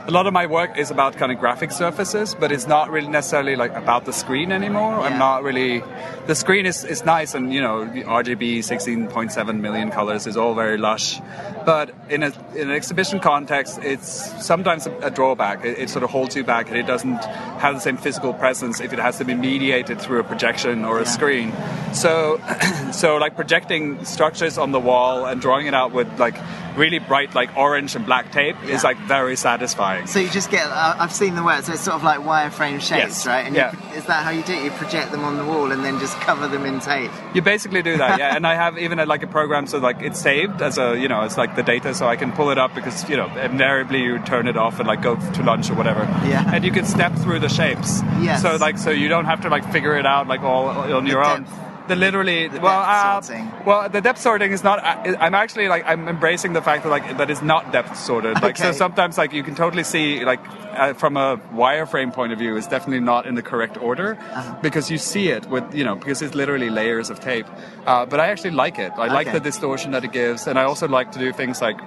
a 0.08 0.12
lot 0.12 0.28
of 0.28 0.34
my 0.34 0.46
work 0.46 0.78
is 0.78 0.92
about 0.92 1.18
kind 1.18 1.32
of 1.32 1.40
graphic 1.40 1.72
surfaces, 1.72 2.36
but 2.36 2.52
it's 2.52 2.68
not 2.68 2.92
really 2.92 3.08
necessarily 3.08 3.56
like 3.56 3.74
about 3.74 4.06
the 4.06 4.14
screen 4.14 4.52
anymore. 4.52 4.92
Yeah. 4.92 5.08
I'm 5.08 5.18
not 5.18 5.44
really. 5.44 5.82
The 6.28 6.36
screen 6.36 6.68
is, 6.68 6.84
is 6.84 7.04
nice, 7.04 7.34
and 7.34 7.52
you 7.52 7.62
know, 7.62 7.86
RGB 7.86 8.60
16.7 8.60 9.60
million 9.60 9.90
colors 9.90 10.28
is 10.28 10.38
all 10.38 10.54
very 10.54 10.78
lush. 10.78 11.20
But 11.66 11.96
in, 12.10 12.22
a, 12.22 12.32
in 12.54 12.70
an 12.70 12.72
exhibition 12.72 13.20
context, 13.20 13.80
it's 13.82 14.46
sometimes 14.46 14.86
a, 14.86 14.96
a 15.00 15.10
drawback. 15.10 15.66
It, 15.66 15.80
it, 15.80 15.90
sort 15.90 16.04
of 16.04 16.12
holds 16.12 16.36
you 16.36 16.44
back, 16.44 16.68
and 16.68 16.78
it 16.78 16.86
doesn't 16.86 17.24
have 17.58 17.74
the 17.74 17.82
same 17.82 17.98
physical 17.98 18.34
presence 18.34 18.80
if 18.80 18.94
it 18.94 19.00
has 19.00 19.18
to 19.18 19.26
be 19.26 19.34
mediated 19.34 20.00
through 20.00 20.20
a 20.20 20.24
projection 20.24 20.86
or 20.86 20.98
a 21.00 21.04
yeah. 21.04 21.10
screen. 21.10 21.54
So, 21.94 22.40
so 22.92 23.18
like 23.18 23.36
projecting 23.36 24.06
structures 24.06 24.60
on 24.60 24.72
the 24.72 24.80
wall 24.80 25.26
and 25.26 25.42
drawing 25.42 25.66
it 25.66 25.74
out 25.74 25.94
with 25.94 26.20
like 26.20 26.36
really 26.76 27.00
bright 27.00 27.36
like 27.36 27.56
orange 27.58 27.96
and 27.96 28.06
black 28.06 28.32
tape 28.32 28.56
yeah. 28.64 28.76
is 28.76 28.84
like 28.84 28.98
very 28.98 29.36
satisfying. 29.36 30.08
So 30.08 30.20
you 30.20 30.30
just 30.30 30.52
get 30.52 30.66
uh, 30.66 30.96
I've 31.00 31.12
seen 31.12 31.36
the 31.36 31.44
work. 31.44 31.64
So 31.64 31.74
it's 31.74 31.82
sort 31.82 31.96
of 31.96 32.04
like 32.04 32.20
wireframe 32.20 32.80
shapes, 32.80 32.90
yes. 32.90 33.28
right? 33.28 33.46
And 33.46 33.56
yeah. 33.56 33.72
You, 33.72 33.98
is 33.98 34.06
that 34.06 34.24
how 34.24 34.32
you 34.32 34.44
do 34.44 34.54
it? 34.54 34.64
You 34.64 34.72
project 34.72 35.12
them 35.12 35.24
on 35.24 35.38
the 35.38 35.46
wall 35.46 35.72
and 35.72 35.84
then 35.84 36.00
just 36.00 36.16
cover 36.18 36.48
them 36.48 36.66
in 36.66 36.80
tape. 36.80 37.12
You 37.34 37.42
basically 37.42 37.82
do 37.82 37.98
that, 37.98 38.20
yeah. 38.20 38.36
and 38.36 38.46
I 38.46 38.56
have 38.56 38.78
even 38.78 39.00
a, 39.00 39.06
like 39.06 39.24
a 39.24 39.28
program 39.28 39.68
so 39.68 39.78
like 39.78 40.02
it's 40.02 40.20
saved 40.20 40.62
as 40.62 40.78
a 40.78 40.98
you 40.98 41.08
know 41.08 41.24
it's 41.24 41.38
like 41.38 41.56
the 41.56 41.64
data, 41.64 41.94
so 41.94 42.08
I 42.08 42.16
can 42.16 42.32
pull 42.32 42.50
it 42.50 42.58
up 42.58 42.76
because 42.76 43.08
you 43.10 43.18
know 43.18 43.28
invariably 43.38 44.02
you 44.02 44.20
turn 44.20 44.48
it 44.48 44.58
off 44.58 44.80
and 44.80 44.88
like 44.88 45.02
go 45.02 45.16
to 45.16 45.44
lunch 45.44 45.70
or 45.70 45.76
whatever. 45.76 46.02
Yeah. 46.28 46.50
And 46.54 46.64
you 46.64 46.72
can 46.72 46.86
step 46.86 47.14
through 47.14 47.40
the 47.40 47.50
shapes. 47.50 48.02
Yes. 48.22 48.42
So 48.42 48.56
like 48.58 48.78
so 48.78 48.92
you 48.92 49.08
don't 49.08 49.26
have 49.26 49.42
to 49.42 49.50
like 49.50 49.72
figure 49.72 49.98
it 49.98 50.06
out 50.06 50.28
like 50.28 50.42
all 50.42 50.68
on 50.68 51.04
the 51.06 51.10
your 51.12 51.24
depth. 51.24 51.50
own 51.50 51.65
the 51.88 51.96
literally 51.96 52.48
the 52.48 52.60
well 52.60 52.82
uh, 52.82 53.22
well 53.66 53.90
the 53.90 54.02
depth 54.02 54.20
sorting 54.20 54.52
is 54.52 54.64
not 54.64 54.84
uh, 54.84 55.16
i'm 55.20 55.36
actually 55.36 55.68
like 55.68 55.84
i'm 55.86 56.08
embracing 56.08 56.54
the 56.54 56.62
fact 56.62 56.84
that 56.84 56.90
like 56.90 57.18
that 57.18 57.30
is 57.30 57.42
not 57.42 57.72
depth 57.72 57.98
sorted 57.98 58.34
like 58.42 58.60
okay. 58.60 58.64
so 58.64 58.72
sometimes 58.72 59.18
like 59.18 59.34
you 59.34 59.44
can 59.44 59.56
totally 59.56 59.84
see 59.84 60.24
like 60.26 60.40
uh, 60.74 60.94
from 60.94 61.18
a 61.18 61.38
wireframe 61.54 62.12
point 62.14 62.34
of 62.34 62.40
view 62.40 62.56
it's 62.56 62.68
definitely 62.68 63.00
not 63.00 63.26
in 63.26 63.36
the 63.36 63.42
correct 63.42 63.78
order 63.78 64.16
uh-huh. 64.16 64.56
because 64.62 64.90
you 64.90 64.98
see 64.98 65.30
it 65.30 65.46
with 65.50 65.74
you 65.74 65.84
know 65.84 65.96
because 65.96 66.22
it's 66.22 66.36
literally 66.36 66.70
layers 66.70 67.10
of 67.10 67.20
tape 67.20 67.48
uh, 67.86 68.06
but 68.06 68.20
i 68.20 68.28
actually 68.28 68.52
like 68.52 68.80
it 68.80 68.92
i 68.98 69.06
okay. 69.06 69.14
like 69.14 69.32
the 69.32 69.40
distortion 69.40 69.92
that 69.92 70.04
it 70.04 70.12
gives 70.12 70.48
and 70.48 70.58
i 70.58 70.64
also 70.64 70.88
like 70.88 71.12
to 71.12 71.20
do 71.20 71.32
things 71.32 71.62
like 71.62 71.78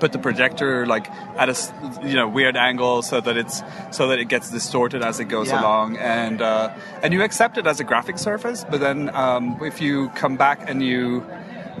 put 0.00 0.12
the 0.12 0.18
projector 0.18 0.86
like 0.86 1.10
at 1.36 1.48
a 1.48 1.56
you 2.02 2.14
know 2.14 2.26
weird 2.26 2.56
angle 2.56 3.02
so 3.02 3.20
that 3.20 3.36
it's 3.36 3.62
so 3.90 4.08
that 4.08 4.18
it 4.18 4.28
gets 4.28 4.50
distorted 4.50 5.02
as 5.02 5.20
it 5.20 5.26
goes 5.26 5.48
yeah. 5.48 5.60
along 5.60 5.96
and 5.98 6.42
uh, 6.42 6.74
and 7.02 7.12
you 7.12 7.22
accept 7.22 7.58
it 7.58 7.66
as 7.66 7.78
a 7.80 7.84
graphic 7.84 8.18
surface 8.18 8.64
but 8.70 8.80
then 8.80 9.14
um, 9.14 9.58
if 9.62 9.80
you 9.80 10.08
come 10.10 10.36
back 10.36 10.68
and 10.68 10.82
you 10.82 11.24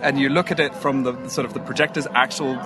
and 0.02 0.18
you 0.18 0.28
look 0.28 0.50
at 0.50 0.60
it 0.60 0.74
from 0.74 1.02
the 1.02 1.28
sort 1.28 1.44
of 1.44 1.54
the 1.54 1.60
projector's 1.60 2.06
actual 2.14 2.56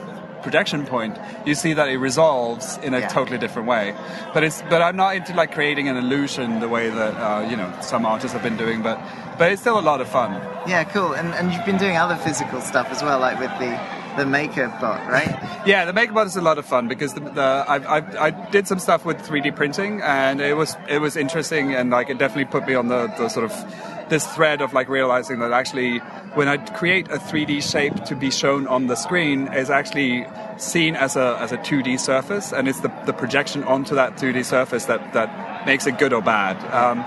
projection 0.44 0.84
point, 0.86 1.18
you 1.46 1.54
see 1.54 1.72
that 1.72 1.88
it 1.88 1.96
resolves 1.96 2.76
in 2.78 2.94
a 2.94 3.00
yeah. 3.00 3.08
totally 3.08 3.38
different 3.38 3.66
way. 3.66 3.96
But 4.32 4.44
it's 4.44 4.62
but 4.68 4.82
I'm 4.82 4.94
not 4.94 5.16
into 5.16 5.34
like 5.34 5.52
creating 5.52 5.88
an 5.88 5.96
illusion 5.96 6.60
the 6.60 6.68
way 6.68 6.90
that 6.90 7.14
uh, 7.16 7.48
you 7.48 7.56
know 7.56 7.72
some 7.80 8.06
artists 8.06 8.34
have 8.34 8.42
been 8.42 8.56
doing. 8.56 8.82
But 8.82 9.00
but 9.38 9.50
it's 9.50 9.62
still 9.62 9.78
a 9.78 9.86
lot 9.90 10.00
of 10.00 10.08
fun. 10.08 10.32
Yeah, 10.68 10.84
cool. 10.84 11.14
And 11.14 11.34
and 11.34 11.52
you've 11.52 11.64
been 11.64 11.78
doing 11.78 11.96
other 11.96 12.16
physical 12.16 12.60
stuff 12.60 12.88
as 12.90 13.02
well, 13.02 13.18
like 13.18 13.40
with 13.40 13.54
the 13.58 13.72
the 14.16 14.24
MakerBot, 14.24 15.08
right? 15.08 15.66
yeah, 15.66 15.84
the 15.84 15.92
MakerBot 15.92 16.26
is 16.26 16.36
a 16.36 16.40
lot 16.40 16.58
of 16.58 16.66
fun 16.66 16.88
because 16.88 17.14
the, 17.14 17.20
the 17.20 17.40
I, 17.40 17.98
I, 17.98 18.26
I, 18.26 18.30
did 18.50 18.68
some 18.68 18.78
stuff 18.78 19.04
with 19.04 19.18
3D 19.18 19.54
printing 19.56 20.00
and 20.02 20.40
it 20.40 20.56
was 20.56 20.76
it 20.88 20.98
was 20.98 21.16
interesting 21.16 21.74
and 21.74 21.90
like 21.90 22.10
it 22.10 22.18
definitely 22.18 22.46
put 22.46 22.66
me 22.66 22.74
on 22.74 22.88
the, 22.88 23.08
the 23.18 23.28
sort 23.28 23.44
of 23.44 24.08
this 24.08 24.26
thread 24.34 24.60
of 24.60 24.72
like 24.72 24.88
realizing 24.88 25.38
that 25.40 25.52
actually 25.52 25.98
when 26.34 26.48
I 26.48 26.58
create 26.58 27.08
a 27.08 27.16
3D 27.16 27.62
shape 27.62 28.04
to 28.04 28.14
be 28.14 28.30
shown 28.30 28.66
on 28.66 28.86
the 28.86 28.96
screen 28.96 29.52
is 29.52 29.70
actually 29.70 30.26
seen 30.58 30.94
as 30.94 31.16
a 31.16 31.36
as 31.40 31.52
a 31.52 31.58
2D 31.58 31.98
surface 31.98 32.52
and 32.52 32.68
it's 32.68 32.80
the, 32.80 32.92
the 33.06 33.12
projection 33.12 33.64
onto 33.64 33.94
that 33.94 34.16
2D 34.16 34.44
surface 34.44 34.84
that 34.86 35.12
that 35.14 35.66
makes 35.66 35.86
it 35.86 35.98
good 35.98 36.12
or 36.12 36.22
bad. 36.22 36.56
Um, 36.72 37.02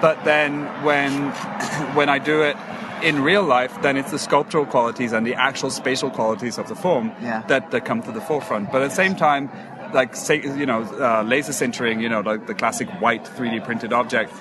but 0.00 0.22
then 0.24 0.64
when 0.84 1.30
when 1.94 2.08
I 2.08 2.18
do 2.18 2.42
it 2.42 2.56
in 3.02 3.22
real 3.22 3.42
life, 3.42 3.72
then 3.82 3.96
it's 3.96 4.10
the 4.10 4.18
sculptural 4.18 4.66
qualities 4.66 5.12
and 5.12 5.26
the 5.26 5.34
actual 5.34 5.70
spatial 5.70 6.10
qualities 6.10 6.58
of 6.58 6.68
the 6.68 6.74
form 6.74 7.12
yeah. 7.22 7.42
that, 7.48 7.70
that 7.70 7.84
come 7.84 8.02
to 8.02 8.12
the 8.12 8.20
forefront. 8.20 8.70
But 8.70 8.82
at 8.82 8.90
the 8.90 8.94
same 8.94 9.16
time, 9.16 9.50
like 9.92 10.14
say 10.14 10.40
you 10.40 10.66
know 10.66 10.82
uh, 10.82 11.22
laser 11.22 11.52
sintering, 11.52 12.00
you 12.00 12.08
know 12.08 12.20
like 12.20 12.46
the 12.46 12.54
classic 12.54 12.88
white 13.00 13.24
3D 13.24 13.64
printed 13.64 13.92
object. 13.92 14.32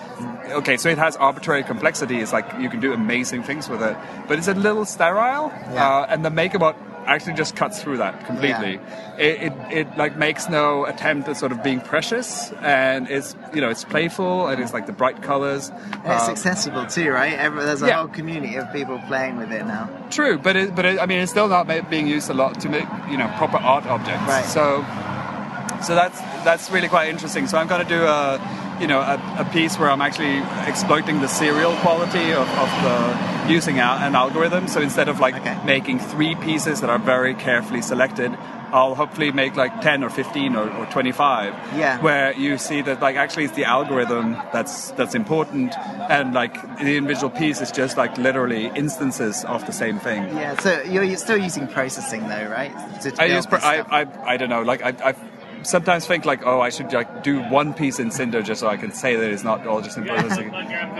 Okay, 0.49 0.77
so 0.77 0.89
it 0.89 0.97
has 0.97 1.15
arbitrary 1.17 1.63
complexity. 1.63 2.19
It's 2.19 2.33
like 2.33 2.45
you 2.59 2.69
can 2.69 2.79
do 2.79 2.93
amazing 2.93 3.43
things 3.43 3.69
with 3.69 3.81
it, 3.81 3.97
but 4.27 4.37
it's 4.37 4.47
a 4.47 4.53
little 4.53 4.85
sterile. 4.85 5.51
Yeah. 5.71 5.87
Uh, 5.87 6.05
and 6.09 6.25
the 6.25 6.29
MakerBot 6.29 6.75
actually 7.09 7.33
just 7.33 7.55
cuts 7.55 7.81
through 7.81 7.97
that 7.97 8.25
completely. 8.25 8.73
Yeah. 8.73 9.17
It, 9.17 9.41
it, 9.43 9.53
it, 9.71 9.97
like 9.97 10.15
makes 10.15 10.47
no 10.47 10.85
attempt 10.85 11.27
at 11.27 11.37
sort 11.37 11.51
of 11.51 11.63
being 11.63 11.81
precious, 11.81 12.51
and 12.61 13.09
it's 13.09 13.35
you 13.53 13.61
know 13.61 13.69
it's 13.69 13.83
playful 13.83 14.47
and 14.47 14.61
it's 14.61 14.73
like 14.73 14.85
the 14.85 14.93
bright 14.93 15.21
colors. 15.21 15.69
And 15.69 16.13
it's 16.13 16.25
um, 16.25 16.31
accessible 16.31 16.85
too, 16.85 17.09
right? 17.11 17.33
Every, 17.33 17.63
there's 17.63 17.81
a 17.81 17.87
yeah. 17.87 17.97
whole 17.97 18.07
community 18.07 18.55
of 18.55 18.71
people 18.71 18.99
playing 19.07 19.37
with 19.37 19.51
it 19.51 19.65
now. 19.65 19.89
True, 20.09 20.37
but 20.37 20.55
it, 20.55 20.75
but 20.75 20.85
it, 20.85 20.99
I 20.99 21.05
mean 21.05 21.19
it's 21.19 21.31
still 21.31 21.47
not 21.47 21.67
being 21.89 22.07
used 22.07 22.29
a 22.29 22.33
lot 22.33 22.59
to 22.61 22.69
make 22.69 22.85
you 23.09 23.17
know 23.17 23.27
proper 23.37 23.57
art 23.57 23.85
objects. 23.87 24.27
Right. 24.27 24.45
So 24.45 24.85
so 25.83 25.95
that's 25.95 26.19
that's 26.43 26.69
really 26.69 26.87
quite 26.87 27.09
interesting. 27.09 27.47
So 27.47 27.57
I'm 27.57 27.67
going 27.67 27.83
to 27.83 27.89
do 27.89 28.03
a 28.03 28.77
you 28.79 28.87
know 28.87 28.99
a, 28.99 29.19
a, 29.39 29.45
piece 29.51 29.77
where 29.77 29.89
I'm 29.89 30.01
actually 30.01 30.39
exploiting 30.67 31.19
the 31.21 31.27
serial 31.27 31.75
quality 31.77 32.31
of, 32.31 32.47
of 32.47 32.69
the 32.83 33.38
using 33.49 33.79
an 33.79 34.15
algorithm. 34.15 34.67
So 34.67 34.81
instead 34.81 35.09
of 35.09 35.19
like 35.19 35.35
okay. 35.35 35.57
making 35.65 35.99
three 35.99 36.35
pieces 36.35 36.81
that 36.81 36.89
are 36.89 36.99
very 36.99 37.33
carefully 37.33 37.81
selected, 37.81 38.35
I'll 38.71 38.95
hopefully 38.95 39.31
make 39.31 39.55
like 39.55 39.81
10 39.81 40.03
or 40.03 40.09
15 40.09 40.55
or, 40.55 40.69
or 40.69 40.85
25 40.87 41.53
yeah. 41.75 41.99
Where 42.01 42.33
you 42.33 42.57
see 42.57 42.81
that 42.81 43.01
like 43.01 43.15
actually 43.15 43.45
it's 43.45 43.55
the 43.55 43.65
algorithm 43.65 44.33
that's 44.53 44.91
that's 44.91 45.15
important. 45.15 45.75
And 46.09 46.33
like 46.33 46.53
the 46.77 46.97
individual 46.97 47.29
piece 47.29 47.61
is 47.61 47.71
just 47.71 47.97
like 47.97 48.17
literally 48.17 48.67
instances 48.75 49.43
of 49.45 49.65
the 49.65 49.71
same 49.73 49.99
thing. 49.99 50.23
Yeah 50.23 50.57
so 50.59 50.81
you're, 50.83 51.03
you're 51.03 51.17
still 51.17 51.37
using 51.37 51.67
processing 51.67 52.27
though 52.27 52.47
right? 52.47 52.71
I 53.19 53.25
use 53.25 53.47
I, 53.47 53.81
I, 54.01 54.33
I 54.33 54.37
don't 54.37 54.49
know. 54.49 54.61
Like 54.61 54.83
I, 54.83 54.93
I've 55.03 55.38
sometimes 55.63 56.05
think 56.05 56.25
like, 56.25 56.45
oh, 56.45 56.61
I 56.61 56.69
should 56.69 56.91
like 56.93 57.23
do 57.23 57.41
one 57.43 57.73
piece 57.73 57.99
in 57.99 58.11
Cinder 58.11 58.41
just 58.41 58.61
so 58.61 58.67
I 58.67 58.77
can 58.77 58.91
say 58.91 59.15
that 59.15 59.29
it's 59.29 59.43
not 59.43 59.65
all 59.67 59.81
just 59.81 59.97
in 59.97 60.05
processing. 60.05 60.49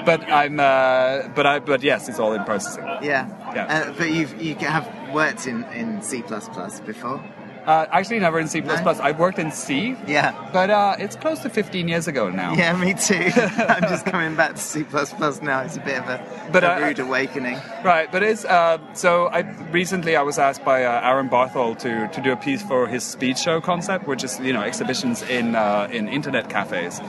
but 0.05 0.21
I'm, 0.29 0.59
uh, 0.59 1.27
but 1.29 1.45
I, 1.45 1.59
but 1.59 1.83
yes, 1.83 2.09
it's 2.09 2.19
all 2.19 2.33
in 2.33 2.43
processing. 2.43 2.83
Yeah. 3.01 3.27
Yeah. 3.53 3.65
Uh, 3.65 3.93
but 3.97 4.11
you've 4.11 4.41
you 4.41 4.55
have 4.55 4.87
worked 5.13 5.47
in 5.47 5.63
in 5.65 6.01
C 6.01 6.23
before. 6.85 7.23
Uh, 7.69 7.85
actually, 7.91 8.17
never 8.17 8.39
in 8.39 8.47
C++. 8.47 8.63
I've 8.63 9.19
worked 9.19 9.37
in 9.37 9.51
C. 9.51 9.95
Yeah. 10.07 10.33
But 10.51 10.71
uh, 10.71 10.95
it's 10.97 11.15
close 11.15 11.37
to 11.41 11.51
15 11.51 11.87
years 11.87 12.07
ago 12.07 12.27
now. 12.27 12.55
Yeah, 12.55 12.75
me 12.75 12.95
too. 12.95 13.29
I'm 13.35 13.83
just 13.83 14.07
coming 14.07 14.35
back 14.35 14.55
to 14.55 14.57
C++ 14.57 14.83
now. 15.43 15.61
It's 15.61 15.77
a 15.77 15.79
bit 15.81 15.99
of 15.99 16.09
a, 16.09 16.49
but, 16.51 16.63
a 16.63 16.83
rude 16.83 16.97
awakening. 16.97 17.59
Right, 17.83 18.11
but 18.11 18.23
it's 18.23 18.43
uh, 18.43 18.79
so. 18.95 19.27
I 19.27 19.41
recently 19.69 20.15
I 20.15 20.23
was 20.23 20.39
asked 20.39 20.65
by 20.65 20.83
uh, 20.83 21.01
Aram 21.01 21.29
Bartholl 21.29 21.77
to, 21.77 22.07
to 22.07 22.21
do 22.21 22.31
a 22.31 22.35
piece 22.35 22.63
for 22.63 22.87
his 22.87 23.03
speed 23.03 23.37
show 23.37 23.61
concept, 23.61 24.07
which 24.07 24.23
is 24.23 24.39
you 24.39 24.51
know 24.51 24.63
exhibitions 24.63 25.21
in 25.21 25.53
uh, 25.53 25.87
in 25.91 26.07
internet 26.07 26.49
cafes, 26.49 26.99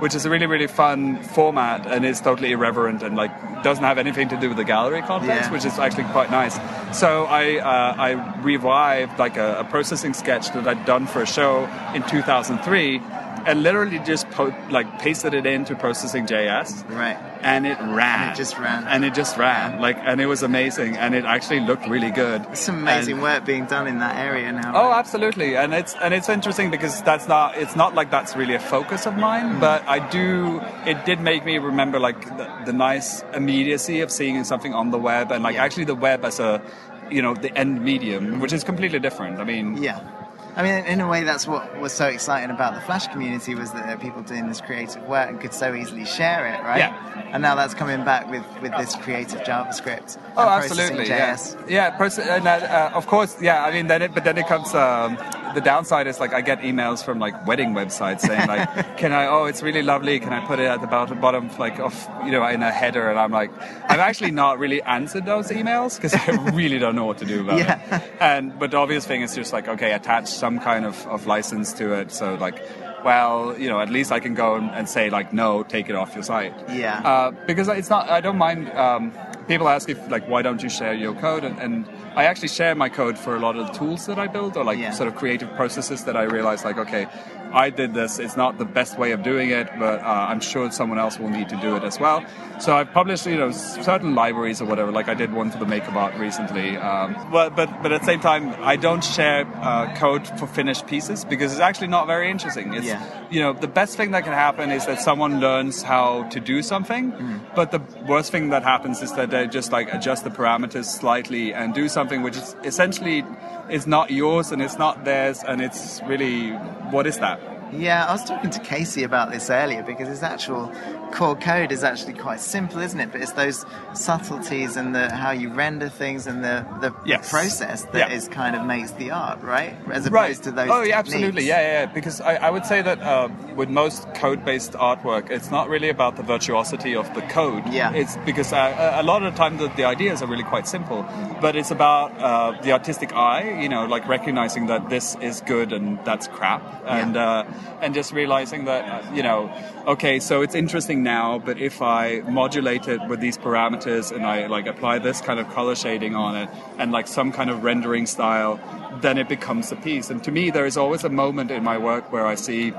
which 0.00 0.14
is 0.14 0.26
a 0.26 0.30
really 0.30 0.46
really 0.46 0.66
fun 0.66 1.22
format 1.22 1.86
and 1.86 2.04
is 2.04 2.20
totally 2.20 2.52
irreverent 2.52 3.02
and 3.02 3.16
like 3.16 3.30
doesn't 3.62 3.84
have 3.84 3.98
anything 3.98 4.28
to 4.28 4.36
do 4.38 4.48
with 4.48 4.56
the 4.56 4.64
gallery 4.64 5.02
context, 5.02 5.48
yeah. 5.48 5.52
which 5.52 5.64
is 5.64 5.78
actually 5.78 6.04
quite 6.04 6.30
nice. 6.30 6.54
So 6.98 7.24
I 7.24 7.58
uh, 7.58 7.94
I 7.96 8.40
revived 8.42 9.18
like 9.18 9.36
a, 9.36 9.60
a 9.60 9.64
processing 9.64 10.14
sketch 10.14 10.50
that 10.52 10.66
I'd 10.66 10.84
done 10.84 11.06
for 11.06 11.22
a 11.22 11.26
show 11.26 11.68
in 11.94 12.02
2003 12.02 13.00
and 13.46 13.62
literally 13.62 13.98
just 14.00 14.28
po- 14.30 14.54
like 14.70 15.00
pasted 15.00 15.34
it 15.34 15.46
into 15.46 15.74
processing 15.74 16.26
JS. 16.26 16.88
Right. 16.90 17.16
And 17.42 17.66
it 17.66 17.78
ran. 17.78 18.22
And 18.22 18.32
it 18.32 18.36
just 18.36 18.58
ran. 18.58 18.86
And 18.86 19.04
it 19.04 19.14
just 19.14 19.36
ran. 19.36 19.80
Like, 19.80 19.96
and 19.98 20.20
it 20.20 20.26
was 20.26 20.42
amazing, 20.42 20.96
and 20.96 21.14
it 21.14 21.24
actually 21.24 21.60
looked 21.60 21.88
really 21.88 22.10
good. 22.10 22.44
It's 22.50 22.68
amazing 22.68 23.14
and, 23.14 23.22
work 23.22 23.46
being 23.46 23.64
done 23.64 23.86
in 23.86 23.98
that 24.00 24.16
area 24.16 24.52
now. 24.52 24.72
Oh, 24.74 24.92
absolutely. 24.92 25.56
And 25.56 25.72
it's 25.72 25.94
and 25.94 26.12
it's 26.12 26.28
interesting 26.28 26.70
because 26.70 27.02
that's 27.02 27.28
not 27.28 27.56
it's 27.56 27.76
not 27.76 27.94
like 27.94 28.10
that's 28.10 28.36
really 28.36 28.54
a 28.54 28.60
focus 28.60 29.06
of 29.06 29.16
mine, 29.16 29.54
mm. 29.54 29.60
but 29.60 29.86
I 29.88 30.06
do. 30.10 30.60
It 30.86 31.04
did 31.04 31.20
make 31.20 31.44
me 31.44 31.58
remember 31.58 31.98
like 31.98 32.20
the, 32.36 32.62
the 32.66 32.72
nice 32.72 33.22
immediacy 33.34 34.00
of 34.00 34.10
seeing 34.10 34.42
something 34.44 34.74
on 34.74 34.90
the 34.90 34.98
web, 34.98 35.32
and 35.32 35.42
like 35.42 35.54
yeah. 35.54 35.64
actually 35.64 35.84
the 35.84 35.94
web 35.94 36.24
as 36.24 36.40
a 36.40 36.62
you 37.10 37.22
know 37.22 37.34
the 37.34 37.56
end 37.56 37.82
medium, 37.82 38.40
which 38.40 38.52
is 38.52 38.64
completely 38.64 38.98
different. 38.98 39.40
I 39.40 39.44
mean, 39.44 39.82
yeah 39.82 40.19
I 40.56 40.62
mean, 40.62 40.84
in 40.84 41.00
a 41.00 41.08
way, 41.08 41.22
that's 41.22 41.46
what 41.46 41.78
was 41.80 41.92
so 41.92 42.06
exciting 42.06 42.50
about 42.50 42.74
the 42.74 42.80
Flash 42.80 43.06
community 43.08 43.54
was 43.54 43.72
that 43.72 43.86
there 43.86 43.94
are 43.94 43.98
people 43.98 44.22
doing 44.22 44.48
this 44.48 44.60
creative 44.60 45.02
work 45.04 45.28
and 45.30 45.40
could 45.40 45.54
so 45.54 45.74
easily 45.74 46.04
share 46.04 46.46
it, 46.46 46.62
right? 46.62 46.78
Yeah. 46.78 47.30
And 47.32 47.42
now 47.42 47.54
that's 47.54 47.74
coming 47.74 48.04
back 48.04 48.28
with, 48.30 48.44
with 48.60 48.72
this 48.76 48.96
creative 48.96 49.40
JavaScript. 49.40 50.18
Oh, 50.36 50.48
absolutely. 50.48 51.08
Yeah. 51.08 51.36
Yeah. 51.68 51.96
Proce- 51.96 52.26
and, 52.26 52.46
uh, 52.46 52.90
of 52.94 53.06
course. 53.06 53.40
Yeah. 53.40 53.64
I 53.64 53.70
mean, 53.72 53.86
then 53.86 54.02
it, 54.02 54.14
but 54.14 54.24
then 54.24 54.38
it 54.38 54.46
comes. 54.46 54.74
Um, 54.74 55.16
the 55.54 55.60
downside 55.60 56.06
is 56.06 56.20
like 56.20 56.32
I 56.32 56.40
get 56.40 56.60
emails 56.60 57.04
from 57.04 57.18
like 57.18 57.46
wedding 57.46 57.72
websites 57.72 58.20
saying 58.20 58.46
like, 58.48 58.96
"Can 58.96 59.12
I? 59.12 59.26
Oh, 59.26 59.44
it's 59.44 59.62
really 59.62 59.82
lovely. 59.82 60.20
Can 60.20 60.32
I 60.32 60.44
put 60.46 60.58
it 60.58 60.66
at 60.66 60.80
the 60.80 60.86
bottom, 60.86 61.50
like 61.58 61.78
of 61.78 62.08
you 62.24 62.32
know 62.32 62.46
in 62.46 62.62
a 62.62 62.70
header?" 62.70 63.08
And 63.08 63.18
I'm 63.18 63.32
like, 63.32 63.50
I've 63.88 64.00
actually 64.00 64.30
not 64.30 64.58
really 64.58 64.82
answered 64.82 65.26
those 65.26 65.48
emails 65.48 65.96
because 65.96 66.14
I 66.14 66.50
really 66.52 66.78
don't 66.78 66.96
know 66.96 67.06
what 67.06 67.18
to 67.18 67.24
do 67.24 67.40
about 67.42 67.58
yeah. 67.58 67.96
it. 67.96 68.02
And 68.20 68.58
but 68.58 68.70
the 68.70 68.76
obvious 68.76 69.06
thing 69.06 69.22
is 69.22 69.34
just 69.34 69.52
like, 69.52 69.68
okay, 69.68 69.92
attach 69.92 70.28
some 70.28 70.60
kind 70.60 70.84
of, 70.84 71.06
of 71.06 71.26
license 71.26 71.72
to 71.74 71.94
it. 71.94 72.12
So 72.12 72.34
like 72.34 72.62
well, 73.04 73.58
you 73.58 73.68
know, 73.68 73.80
at 73.80 73.88
least 73.88 74.12
I 74.12 74.20
can 74.20 74.34
go 74.34 74.56
and 74.56 74.88
say 74.88 75.10
like, 75.10 75.32
no, 75.32 75.62
take 75.62 75.88
it 75.88 75.94
off 75.94 76.14
your 76.14 76.22
site. 76.22 76.52
Yeah. 76.70 77.00
Uh, 77.00 77.30
because 77.46 77.68
it's 77.68 77.90
not. 77.90 78.08
I 78.08 78.20
don't 78.20 78.38
mind. 78.38 78.70
Um, 78.72 79.12
people 79.48 79.68
ask 79.68 79.88
if 79.88 80.10
like 80.10 80.28
why 80.28 80.42
don't 80.42 80.62
you 80.62 80.68
share 80.68 80.94
your 80.94 81.14
code 81.14 81.44
and, 81.44 81.58
and, 81.58 81.86
i 82.16 82.24
actually 82.24 82.48
share 82.48 82.74
my 82.74 82.88
code 82.88 83.18
for 83.18 83.36
a 83.36 83.38
lot 83.38 83.56
of 83.56 83.66
the 83.66 83.72
tools 83.72 84.06
that 84.06 84.18
i 84.18 84.26
build 84.26 84.56
or 84.56 84.64
like 84.64 84.78
yeah. 84.78 84.90
sort 84.90 85.08
of 85.08 85.16
creative 85.16 85.50
processes 85.54 86.04
that 86.04 86.16
i 86.16 86.22
realize 86.22 86.64
like 86.64 86.78
okay 86.78 87.06
I 87.52 87.70
did 87.70 87.94
this. 87.94 88.18
It's 88.18 88.36
not 88.36 88.58
the 88.58 88.64
best 88.64 88.98
way 88.98 89.12
of 89.12 89.22
doing 89.22 89.50
it, 89.50 89.68
but 89.78 90.00
uh, 90.00 90.04
I'm 90.04 90.40
sure 90.40 90.70
someone 90.70 90.98
else 90.98 91.18
will 91.18 91.30
need 91.30 91.48
to 91.48 91.56
do 91.56 91.76
it 91.76 91.82
as 91.82 91.98
well. 91.98 92.24
So 92.60 92.76
I've 92.76 92.92
published, 92.92 93.26
you 93.26 93.36
know, 93.36 93.50
certain 93.50 94.14
libraries 94.14 94.60
or 94.60 94.66
whatever. 94.66 94.92
Like 94.92 95.08
I 95.08 95.14
did 95.14 95.32
one 95.32 95.50
for 95.50 95.58
the 95.58 95.64
MakerBot 95.64 96.18
recently. 96.18 96.76
Um, 96.76 97.14
but 97.32 97.56
but 97.56 97.82
but 97.82 97.92
at 97.92 98.00
the 98.00 98.06
same 98.06 98.20
time, 98.20 98.54
I 98.60 98.76
don't 98.76 99.02
share 99.02 99.46
uh, 99.56 99.94
code 99.96 100.26
for 100.38 100.46
finished 100.46 100.86
pieces 100.86 101.24
because 101.24 101.52
it's 101.52 101.60
actually 101.60 101.88
not 101.88 102.06
very 102.06 102.30
interesting. 102.30 102.74
It's 102.74 102.86
yeah. 102.86 103.28
you 103.30 103.40
know 103.40 103.52
the 103.52 103.68
best 103.68 103.96
thing 103.96 104.12
that 104.12 104.24
can 104.24 104.32
happen 104.32 104.70
is 104.70 104.86
that 104.86 105.00
someone 105.00 105.40
learns 105.40 105.82
how 105.82 106.24
to 106.24 106.40
do 106.40 106.62
something. 106.62 107.12
Mm. 107.12 107.54
But 107.54 107.72
the 107.72 107.80
worst 108.06 108.30
thing 108.30 108.50
that 108.50 108.62
happens 108.62 109.02
is 109.02 109.12
that 109.14 109.30
they 109.30 109.46
just 109.46 109.72
like 109.72 109.92
adjust 109.92 110.24
the 110.24 110.30
parameters 110.30 110.84
slightly 110.84 111.52
and 111.52 111.74
do 111.74 111.88
something 111.88 111.99
which 112.22 112.36
is 112.36 112.56
essentially 112.64 113.24
is 113.68 113.86
not 113.86 114.10
yours 114.10 114.50
and 114.52 114.60
it's 114.62 114.78
not 114.78 115.04
theirs 115.04 115.42
and 115.46 115.60
it's 115.60 116.00
really 116.02 116.50
what 116.90 117.06
is 117.06 117.18
that? 117.18 117.40
Yeah, 117.72 118.06
I 118.06 118.12
was 118.12 118.24
talking 118.24 118.50
to 118.50 118.60
Casey 118.60 119.02
about 119.04 119.30
this 119.30 119.50
earlier 119.50 119.82
because 119.82 120.08
his 120.08 120.22
actual 120.22 120.72
core 121.12 121.36
code 121.36 121.72
is 121.72 121.84
actually 121.84 122.14
quite 122.14 122.40
simple, 122.40 122.80
isn't 122.80 122.98
it? 122.98 123.12
But 123.12 123.20
it's 123.20 123.32
those 123.32 123.64
subtleties 123.94 124.76
and 124.76 124.94
the 124.94 125.14
how 125.14 125.30
you 125.30 125.52
render 125.52 125.88
things 125.88 126.26
and 126.26 126.44
the 126.44 126.66
the, 126.80 126.94
yes. 127.04 127.26
the 127.26 127.30
process 127.30 127.82
that 127.86 128.10
yeah. 128.10 128.16
is 128.16 128.28
kind 128.28 128.56
of 128.56 128.64
makes 128.64 128.92
the 128.92 129.10
art, 129.10 129.42
right? 129.42 129.74
As 129.90 130.06
opposed 130.06 130.12
right. 130.12 130.42
to 130.42 130.50
those. 130.52 130.70
Oh, 130.70 130.82
yeah, 130.82 130.98
absolutely, 130.98 131.44
yeah, 131.46 131.60
yeah. 131.60 131.86
Because 131.86 132.20
I, 132.20 132.36
I 132.36 132.50
would 132.50 132.66
say 132.66 132.82
that 132.82 133.00
uh, 133.00 133.28
with 133.54 133.68
most 133.68 134.12
code-based 134.14 134.72
artwork, 134.72 135.30
it's 135.30 135.50
not 135.50 135.68
really 135.68 135.88
about 135.88 136.16
the 136.16 136.22
virtuosity 136.22 136.94
of 136.94 137.12
the 137.14 137.22
code. 137.22 137.64
Yeah. 137.72 137.92
It's 137.92 138.16
because 138.18 138.52
uh, 138.52 138.96
a 139.00 139.02
lot 139.02 139.22
of 139.22 139.32
the 139.32 139.38
time 139.38 139.56
the, 139.58 139.68
the 139.68 139.84
ideas 139.84 140.22
are 140.22 140.26
really 140.26 140.44
quite 140.44 140.66
simple, 140.66 141.04
but 141.40 141.56
it's 141.56 141.70
about 141.70 142.16
uh, 142.18 142.60
the 142.62 142.72
artistic 142.72 143.12
eye. 143.12 143.60
You 143.60 143.68
know, 143.68 143.86
like 143.86 144.06
recognizing 144.08 144.66
that 144.66 144.88
this 144.90 145.16
is 145.16 145.40
good 145.42 145.72
and 145.72 145.98
that's 146.04 146.28
crap, 146.28 146.62
and 146.86 147.14
yeah. 147.14 147.46
And 147.80 147.94
just 147.94 148.12
realizing 148.12 148.66
that 148.66 148.84
uh, 148.84 149.14
you 149.14 149.22
know, 149.22 149.50
okay, 149.86 150.20
so 150.20 150.42
it's 150.42 150.54
interesting 150.54 151.02
now, 151.02 151.38
but 151.38 151.58
if 151.58 151.80
I 151.80 152.20
modulate 152.20 152.88
it 152.88 153.00
with 153.08 153.20
these 153.20 153.38
parameters 153.38 154.12
and 154.12 154.26
I 154.26 154.46
like 154.46 154.66
apply 154.66 154.98
this 154.98 155.20
kind 155.20 155.40
of 155.40 155.48
color 155.50 155.74
shading 155.74 156.14
on 156.14 156.36
it 156.36 156.48
and 156.78 156.92
like 156.92 157.06
some 157.06 157.32
kind 157.32 157.50
of 157.50 157.64
rendering 157.64 158.06
style, 158.06 158.60
then 159.00 159.18
it 159.18 159.28
becomes 159.28 159.72
a 159.72 159.76
piece. 159.76 160.10
And 160.10 160.22
to 160.24 160.30
me, 160.30 160.50
there 160.50 160.66
is 160.66 160.76
always 160.76 161.04
a 161.04 161.08
moment 161.08 161.50
in 161.50 161.64
my 161.64 161.78
work 161.78 162.12
where 162.12 162.26
I 162.26 162.34
see 162.34 162.72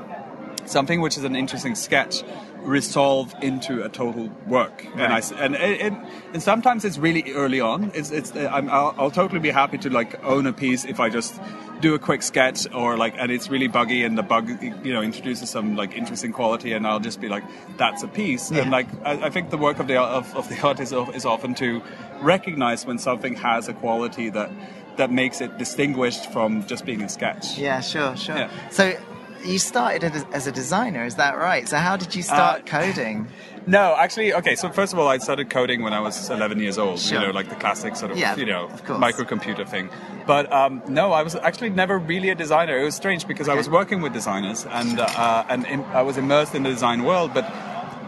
something 0.66 1.02
which 1.02 1.18
is 1.18 1.24
an 1.24 1.36
interesting 1.36 1.76
sketch 1.76 2.24
resolve 2.62 3.34
into 3.42 3.84
a 3.84 3.90
total 3.90 4.30
work. 4.48 4.86
Right. 4.96 5.04
And 5.04 5.14
I 5.14 5.44
and, 5.44 5.56
it, 5.56 5.94
and 6.34 6.44
sometimes 6.44 6.86
it's 6.86 6.98
really 6.98 7.34
early 7.34 7.60
on. 7.60 7.92
It's 7.94 8.12
it's 8.12 8.36
i 8.36 8.60
will 8.60 8.70
I'll 8.98 9.12
totally 9.12 9.40
be 9.40 9.50
happy 9.50 9.78
to 9.80 9.90
like 9.90 10.24
own 10.24 10.46
a 10.48 10.54
piece 10.54 10.86
if 10.86 11.00
I 11.00 11.10
just 11.10 11.40
do 11.82 11.96
a 11.96 12.00
quick 12.00 12.22
sketch 12.22 12.72
or 12.74 12.96
like 12.96 13.16
and 13.18 13.32
it's 13.32 13.50
really 13.50 13.68
buggy 13.68 14.04
and 14.04 14.16
the 14.16 14.24
bug 14.24 14.48
you 14.62 14.94
know 14.94 15.02
introduces 15.02 15.50
some 15.50 15.76
like 15.76 15.96
interesting 15.96 16.32
quality 16.32 16.74
and 16.74 16.86
I'll 16.86 17.00
just 17.00 17.20
be 17.20 17.28
like 17.28 17.44
that's 17.78 18.04
a 18.04 18.08
piece. 18.08 18.52
Yeah. 18.52 18.62
And 18.62 18.72
like 18.72 18.88
I, 19.04 19.28
I, 19.28 19.30
think 19.30 19.50
the 19.50 19.58
work 19.58 19.80
of 19.80 19.88
the 19.88 20.00
of, 20.00 20.36
of 20.36 20.48
the 20.48 20.62
artist 20.62 20.94
is, 20.94 21.16
is 21.16 21.26
often 21.26 21.56
to 21.56 21.82
recognize 22.22 22.86
when 22.86 23.00
something 23.00 23.36
has 23.36 23.68
a 23.68 23.74
quality 23.74 24.30
that 24.30 24.52
that 24.98 25.12
makes 25.12 25.42
it 25.42 25.58
distinguished 25.58 26.32
from 26.32 26.66
just 26.68 26.86
being 26.86 27.02
a 27.02 27.10
sketch. 27.10 27.58
Yeah, 27.58 27.80
sure, 27.82 28.16
sure. 28.16 28.36
Yeah. 28.36 28.52
So 28.70 28.96
you 29.44 29.60
started 29.60 30.14
as 30.34 30.48
a 30.48 30.52
designer, 30.52 31.06
is 31.06 31.16
that 31.16 31.38
right? 31.38 31.68
So 31.68 31.78
how 31.78 31.98
did 31.98 32.16
you 32.16 32.24
start 32.24 32.62
uh, 32.62 32.66
coding? 32.66 33.28
No, 33.68 33.96
actually, 33.96 34.34
okay. 34.34 34.56
So 34.56 34.72
first 34.72 34.92
of 34.92 34.98
all, 34.98 35.08
I 35.08 35.20
started 35.20 35.52
coding 35.52 35.84
when 35.84 35.94
I 35.94 36.00
was 36.00 36.32
11 36.32 36.60
years 36.60 36.80
old. 36.80 37.00
Sure. 37.00 37.20
You 37.20 37.28
know, 37.28 37.32
like 37.32 37.50
the 37.50 37.56
classic 37.56 37.96
sort 37.96 38.12
of, 38.12 38.18
yeah, 38.18 38.36
you 38.36 38.46
know, 38.46 38.66
of 38.66 38.82
microcomputer 38.86 39.70
thing. 39.70 39.88
But 40.26 40.52
um, 40.52 40.82
no, 40.88 41.12
I 41.12 41.22
was 41.22 41.36
actually 41.36 41.70
never 41.70 42.00
really 42.00 42.30
a 42.30 42.36
designer. 42.36 42.80
It 42.80 42.84
was 42.84 42.96
strange 42.96 43.28
because 43.28 43.48
okay. 43.48 43.54
I 43.54 43.58
was 43.58 43.70
working 43.70 44.02
with 44.02 44.14
designers 44.14 44.66
and 44.66 45.00
uh, 45.00 45.46
and 45.48 45.68
in, 45.68 45.84
I 45.94 46.02
was 46.02 46.18
immersed 46.18 46.56
in 46.56 46.64
the 46.64 46.70
design 46.70 47.04
world, 47.04 47.36
but 47.36 47.44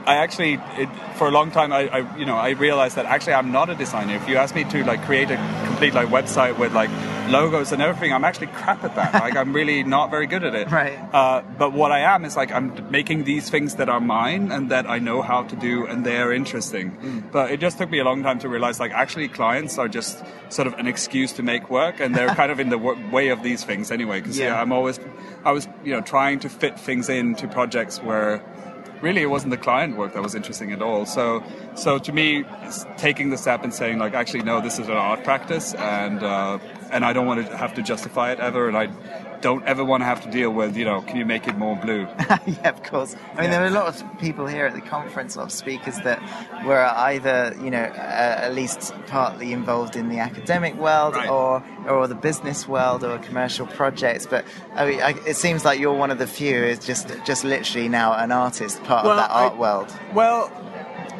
I 0.05 0.15
actually, 0.15 0.59
it, 0.77 0.89
for 1.15 1.27
a 1.27 1.31
long 1.31 1.51
time, 1.51 1.71
I, 1.71 1.87
I, 1.87 2.17
you 2.17 2.25
know, 2.25 2.35
I 2.35 2.51
realized 2.51 2.95
that 2.97 3.05
actually 3.05 3.33
I'm 3.33 3.51
not 3.51 3.69
a 3.69 3.75
designer. 3.75 4.15
If 4.15 4.27
you 4.27 4.35
ask 4.35 4.55
me 4.55 4.63
to 4.65 4.83
like 4.83 5.03
create 5.03 5.31
a 5.31 5.37
complete 5.65 5.93
like 5.93 6.09
website 6.09 6.57
with 6.57 6.73
like 6.73 6.89
logos 7.29 7.71
and 7.71 7.81
everything, 7.81 8.11
I'm 8.11 8.25
actually 8.25 8.47
crap 8.47 8.83
at 8.83 8.95
that. 8.95 9.13
like 9.13 9.35
I'm 9.35 9.53
really 9.53 9.83
not 9.97 10.11
very 10.11 10.27
good 10.27 10.43
at 10.43 10.55
it. 10.55 10.69
Right. 10.69 10.97
Uh, 11.13 11.41
but 11.57 11.73
what 11.73 11.91
I 11.91 11.99
am 11.99 12.25
is 12.25 12.35
like 12.35 12.51
I'm 12.51 12.91
making 12.91 13.23
these 13.23 13.49
things 13.49 13.75
that 13.75 13.89
are 13.89 13.99
mine 13.99 14.51
and 14.51 14.71
that 14.71 14.89
I 14.89 14.99
know 14.99 15.21
how 15.21 15.43
to 15.43 15.55
do 15.55 15.85
and 15.85 16.05
they're 16.05 16.33
interesting. 16.33 16.91
Mm. 16.91 17.31
But 17.31 17.51
it 17.51 17.59
just 17.59 17.77
took 17.77 17.89
me 17.89 17.99
a 17.99 18.03
long 18.03 18.23
time 18.23 18.39
to 18.39 18.49
realize 18.49 18.79
like 18.79 18.91
actually 18.91 19.27
clients 19.29 19.77
are 19.77 19.87
just 19.87 20.23
sort 20.49 20.67
of 20.67 20.73
an 20.73 20.87
excuse 20.87 21.31
to 21.33 21.43
make 21.43 21.69
work 21.69 21.99
and 21.99 22.13
they're 22.13 22.35
kind 22.35 22.51
of 22.51 22.59
in 22.59 22.69
the 22.69 22.77
way 22.77 23.29
of 23.29 23.43
these 23.43 23.63
things 23.63 23.91
anyway. 23.91 24.19
Because 24.19 24.37
yeah. 24.37 24.47
yeah, 24.47 24.61
I'm 24.61 24.71
always, 24.71 24.99
I 25.45 25.51
was 25.51 25.67
you 25.83 25.93
know 25.93 26.01
trying 26.01 26.39
to 26.39 26.49
fit 26.49 26.79
things 26.79 27.09
into 27.09 27.47
projects 27.47 28.01
where 28.01 28.43
really 29.03 29.21
it 29.21 29.29
wasn't 29.29 29.51
the 29.51 29.57
client 29.57 29.97
work 29.97 30.13
that 30.13 30.23
was 30.23 30.33
interesting 30.33 30.71
at 30.71 30.81
all. 30.81 31.05
So, 31.05 31.43
so 31.75 31.99
to 31.99 32.11
me, 32.13 32.45
taking 32.97 33.29
the 33.29 33.37
step 33.37 33.63
and 33.63 33.73
saying 33.73 33.99
like, 33.99 34.13
actually, 34.13 34.43
no, 34.43 34.61
this 34.61 34.79
is 34.79 34.87
an 34.87 34.95
art 34.95 35.23
practice, 35.23 35.73
and 35.75 36.23
uh, 36.23 36.57
and 36.89 37.03
I 37.03 37.11
don't 37.13 37.27
want 37.27 37.45
to 37.45 37.57
have 37.57 37.73
to 37.75 37.83
justify 37.83 38.31
it 38.31 38.39
ever, 38.39 38.67
and 38.67 38.77
I 38.77 38.87
don't 39.43 39.63
ever 39.65 39.83
want 39.83 40.01
to 40.01 40.05
have 40.05 40.21
to 40.21 40.31
deal 40.31 40.51
with, 40.51 40.77
you 40.77 40.85
know, 40.85 41.01
can 41.01 41.17
you 41.17 41.25
make 41.25 41.49
it 41.49 41.57
more 41.57 41.75
blue? 41.75 42.07
yeah, 42.47 42.69
of 42.69 42.81
course. 42.81 43.13
I 43.33 43.41
mean, 43.41 43.51
yeah. 43.51 43.51
there 43.51 43.63
are 43.65 43.67
a 43.67 43.71
lot 43.71 43.87
of 43.87 44.19
people 44.19 44.47
here 44.47 44.65
at 44.65 44.73
the 44.73 44.81
conference, 44.81 45.35
a 45.35 45.39
lot 45.39 45.45
of 45.45 45.51
speakers 45.51 45.97
that 45.97 46.21
were 46.65 46.85
either, 46.85 47.53
you 47.61 47.69
know, 47.69 47.83
uh, 47.83 48.45
at 48.45 48.55
least 48.55 48.93
partly 49.07 49.51
involved 49.51 49.97
in 49.97 50.07
the 50.07 50.19
academic 50.19 50.75
world 50.75 51.15
right. 51.15 51.29
or 51.29 51.61
or 51.89 52.07
the 52.07 52.15
business 52.15 52.69
world 52.69 53.03
or 53.03 53.19
commercial 53.19 53.67
projects. 53.67 54.25
But 54.25 54.45
I 54.75 54.85
mean, 54.89 55.01
I, 55.01 55.09
it 55.27 55.35
seems 55.35 55.65
like 55.65 55.77
you're 55.77 55.93
one 55.93 56.09
of 56.09 56.19
the 56.19 56.27
few 56.27 56.61
who's 56.61 56.79
just 56.79 57.09
just 57.25 57.43
literally 57.43 57.89
now 57.89 58.13
an 58.13 58.31
artist, 58.31 58.81
part 58.83 59.03
well, 59.03 59.11
of 59.11 59.17
that 59.17 59.29
art 59.29 59.53
I, 59.53 59.57
world. 59.57 59.93
Well, 60.13 60.49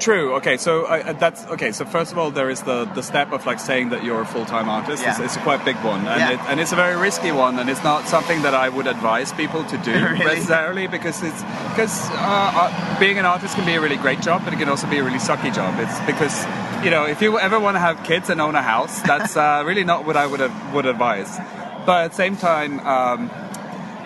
True. 0.03 0.35
Okay. 0.35 0.57
So 0.57 0.83
uh, 0.83 1.13
that's 1.13 1.45
okay. 1.55 1.71
So 1.71 1.85
first 1.85 2.11
of 2.11 2.17
all, 2.17 2.29
there 2.29 2.49
is 2.49 2.61
the, 2.63 2.83
the 2.85 3.01
step 3.01 3.31
of 3.31 3.45
like 3.45 3.59
saying 3.59 3.89
that 3.89 4.03
you're 4.03 4.21
a 4.21 4.25
full 4.25 4.45
time 4.45 4.67
artist. 4.67 5.01
Yeah. 5.01 5.11
It's, 5.11 5.19
it's 5.21 5.35
a 5.37 5.39
quite 5.39 5.63
big 5.63 5.77
one, 5.77 6.01
and, 6.05 6.19
Yeah. 6.19 6.31
it, 6.33 6.39
and 6.49 6.59
it's 6.59 6.73
a 6.73 6.75
very 6.75 6.97
risky 6.97 7.31
one, 7.31 7.57
and 7.59 7.69
it's 7.69 7.83
not 7.83 8.07
something 8.07 8.41
that 8.41 8.53
I 8.53 8.67
would 8.67 8.87
advise 8.87 9.31
people 9.31 9.63
to 9.63 9.77
do 9.77 9.93
Really? 10.13 10.25
necessarily 10.25 10.87
because 10.87 11.23
it's 11.23 11.41
because 11.71 11.95
uh, 12.11 12.15
uh, 12.61 12.99
being 12.99 13.17
an 13.17 13.25
artist 13.25 13.55
can 13.55 13.65
be 13.65 13.75
a 13.75 13.81
really 13.81 13.95
great 13.97 14.19
job, 14.21 14.43
but 14.43 14.51
it 14.53 14.57
can 14.57 14.67
also 14.69 14.87
be 14.89 14.97
a 14.97 15.03
really 15.03 15.19
sucky 15.19 15.53
job. 15.55 15.73
It's 15.79 15.99
because 16.11 16.35
you 16.83 16.91
know 16.91 17.05
if 17.05 17.21
you 17.21 17.39
ever 17.39 17.57
want 17.59 17.75
to 17.75 17.79
have 17.79 18.03
kids 18.03 18.29
and 18.29 18.41
own 18.41 18.55
a 18.55 18.61
house, 18.61 19.01
that's 19.03 19.37
uh, 19.37 19.63
really 19.65 19.85
not 19.85 20.05
what 20.05 20.17
I 20.17 20.25
would 20.27 20.41
have, 20.41 20.73
would 20.73 20.85
advise. 20.85 21.31
But 21.85 22.05
at 22.05 22.11
the 22.11 22.17
same 22.17 22.35
time. 22.35 22.79
Um, 22.85 23.31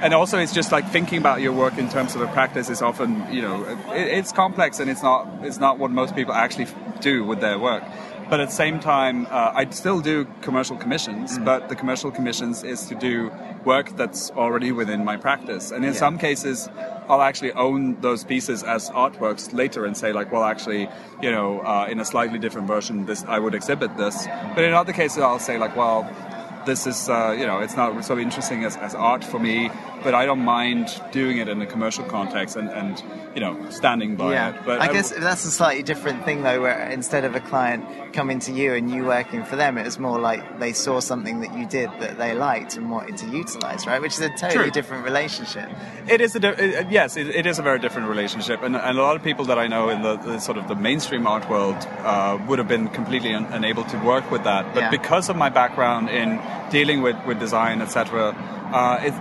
and 0.02 0.14
also 0.14 0.38
it's 0.38 0.54
just 0.54 0.72
like 0.72 0.88
thinking 0.90 1.18
about 1.18 1.42
your 1.42 1.54
work 1.54 1.78
in 1.78 1.90
terms 1.90 2.16
of 2.16 2.22
a 2.22 2.28
practice 2.28 2.70
is 2.70 2.82
often 2.82 3.26
you 3.34 3.42
know 3.42 3.64
it, 3.92 4.08
it's 4.20 4.32
complex 4.32 4.80
and 4.80 4.90
it's 4.90 5.02
not 5.04 5.28
it's 5.44 5.60
not 5.60 5.80
what 5.80 5.92
most 5.92 6.16
people 6.16 6.34
actually 6.34 6.68
do 7.02 7.24
with 7.24 7.40
their 7.42 7.60
work. 7.60 7.84
But 8.30 8.42
at 8.42 8.50
the 8.50 8.56
same 8.56 8.80
time 8.82 9.26
uh, 9.28 9.52
i 9.56 9.70
still 9.70 10.02
do 10.02 10.26
commercial 10.42 10.76
commissions 10.78 11.40
but 11.40 11.70
the 11.70 11.76
commercial 11.76 12.12
commissions 12.12 12.64
is 12.64 12.86
to 12.88 12.96
do 12.96 13.32
work 13.64 13.96
that's 13.96 14.32
already 14.32 14.72
within 14.72 15.04
my 15.06 15.18
practice. 15.18 15.72
And 15.72 15.84
in 15.86 15.94
Yeah. 15.94 16.00
some 16.06 16.18
cases 16.18 16.70
i'll 17.10 17.22
actually 17.22 17.54
own 17.54 18.00
those 18.02 18.24
pieces 18.26 18.64
as 18.64 18.90
artworks 18.90 19.54
later 19.54 19.86
and 19.86 19.96
say 19.96 20.12
like 20.12 20.32
well 20.32 20.44
actually 20.44 20.90
you 21.22 21.32
know 21.32 21.62
uh, 21.62 21.88
in 21.90 22.00
a 22.00 22.06
slightly 22.06 22.38
different 22.38 22.68
version 22.68 23.06
this 23.06 23.24
i 23.28 23.40
would 23.40 23.56
exhibit 23.56 23.96
this. 23.98 24.28
But 24.56 24.64
in 24.66 24.74
other 24.74 24.94
cases 24.94 25.20
i'll 25.20 25.40
say 25.50 25.58
like 25.58 25.76
well 25.76 26.00
this 26.68 26.86
is 26.86 27.10
uh, 27.10 27.36
you 27.40 27.48
know 27.48 27.58
it's 27.66 27.76
not 27.76 27.90
so 28.06 28.18
interesting 28.20 28.64
as, 28.64 28.78
as 28.78 28.94
art 28.94 29.24
for 29.24 29.40
me 29.40 29.72
but 30.04 30.14
i 30.14 30.24
don't 30.30 30.44
mind 30.44 30.86
doing 31.12 31.38
it 31.40 31.48
in 31.48 31.60
a 31.62 31.66
commercial 31.66 32.04
context 32.06 32.56
and, 32.56 32.70
and 32.70 33.04
you 33.34 33.42
know 33.42 33.54
standing 33.70 34.16
by 34.16 34.34
yeah. 34.34 34.50
it 34.50 34.56
but 34.66 34.78
I 34.82 34.92
guess 34.94 35.10
that's 35.12 35.46
a 35.46 35.52
slightly 35.52 35.84
different 35.84 36.20
thing 36.26 36.44
though, 36.44 36.60
where 36.62 36.90
instead 36.90 37.24
of 37.26 37.34
a 37.36 37.40
client 37.40 37.82
coming 38.14 38.40
to 38.48 38.52
you 38.52 38.74
and 38.74 38.90
you 38.90 39.06
working 39.06 39.44
for 39.50 39.56
them, 39.56 39.78
it 39.78 39.86
was 39.86 40.00
more 40.00 40.20
like 40.20 40.42
they 40.60 40.74
saw 40.74 41.00
something 41.00 41.42
that 41.42 41.52
you 41.58 41.66
did 41.80 41.90
that 42.00 42.18
they 42.18 42.34
liked 42.34 42.78
and 42.78 42.90
wanted 42.90 43.16
to 43.18 43.28
utilize, 43.28 43.86
right? 43.86 44.02
Which 44.02 44.14
is 44.14 44.22
a 44.22 44.30
totally 44.30 44.66
True. 44.70 44.72
different 44.72 45.04
relationship. 45.12 45.70
it 46.08 46.20
is 46.22 46.36
a 46.36 46.40
di- 46.40 46.58
it, 46.58 46.90
yes 46.90 47.16
it, 47.22 47.28
it 47.42 47.46
is 47.46 47.60
a 47.60 47.62
very 47.70 47.80
different 47.86 48.08
relationship 48.10 48.64
and, 48.64 48.76
and 48.76 48.98
a 48.98 49.02
lot 49.02 49.16
of 49.16 49.24
people 49.24 49.46
that 49.46 49.60
i 49.60 49.68
know 49.68 49.90
in 49.90 50.02
the, 50.08 50.16
the 50.18 50.40
sort 50.40 50.58
of 50.58 50.68
the 50.68 50.76
mainstream 50.76 51.28
art 51.28 51.48
world 51.50 51.76
uh, 52.12 52.38
would 52.48 52.60
have 52.60 52.68
been 52.76 52.88
completely 53.00 53.34
un- 53.34 53.46
unable 53.60 53.84
to 53.94 53.98
work 54.12 54.26
with 54.32 54.44
that 54.46 54.64
but 54.74 54.82
Yeah. 54.84 54.90
because 55.00 55.26
of 55.30 55.36
my 55.36 55.50
background 55.50 56.10
in 56.10 56.40
dealing 56.72 57.02
with, 57.02 57.16
with 57.26 57.40
design 57.40 57.82
etc 57.82 58.36
uh, 58.74 59.00
it, 59.02 59.14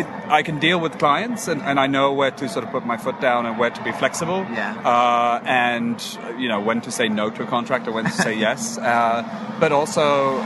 it, 0.00 0.06
I 0.28 0.42
can 0.42 0.58
deal 0.58 0.80
with 0.80 0.98
clients 0.98 1.48
and, 1.48 1.60
and 1.62 1.78
I 1.80 1.86
know 1.86 2.12
where 2.12 2.30
to 2.30 2.48
sort 2.48 2.64
of 2.64 2.70
put 2.70 2.84
my 2.86 2.96
foot 2.96 3.20
down 3.20 3.44
and 3.46 3.58
where 3.58 3.70
to 3.70 3.82
be 3.84 3.92
flexible 3.92 4.46
Yeah. 4.52 4.76
uh, 4.84 5.42
and 5.44 5.96
you 6.38 6.48
know 6.48 6.60
when 6.60 6.80
to 6.82 6.90
say 6.90 7.08
no 7.08 7.30
to 7.30 7.42
a 7.42 7.46
contract 7.46 7.86
or 7.88 7.92
when 7.92 8.04
to 8.04 8.10
say 8.12 8.34
yes 8.46 8.78
uh, 8.78 9.22
but 9.60 9.72
also 9.72 10.38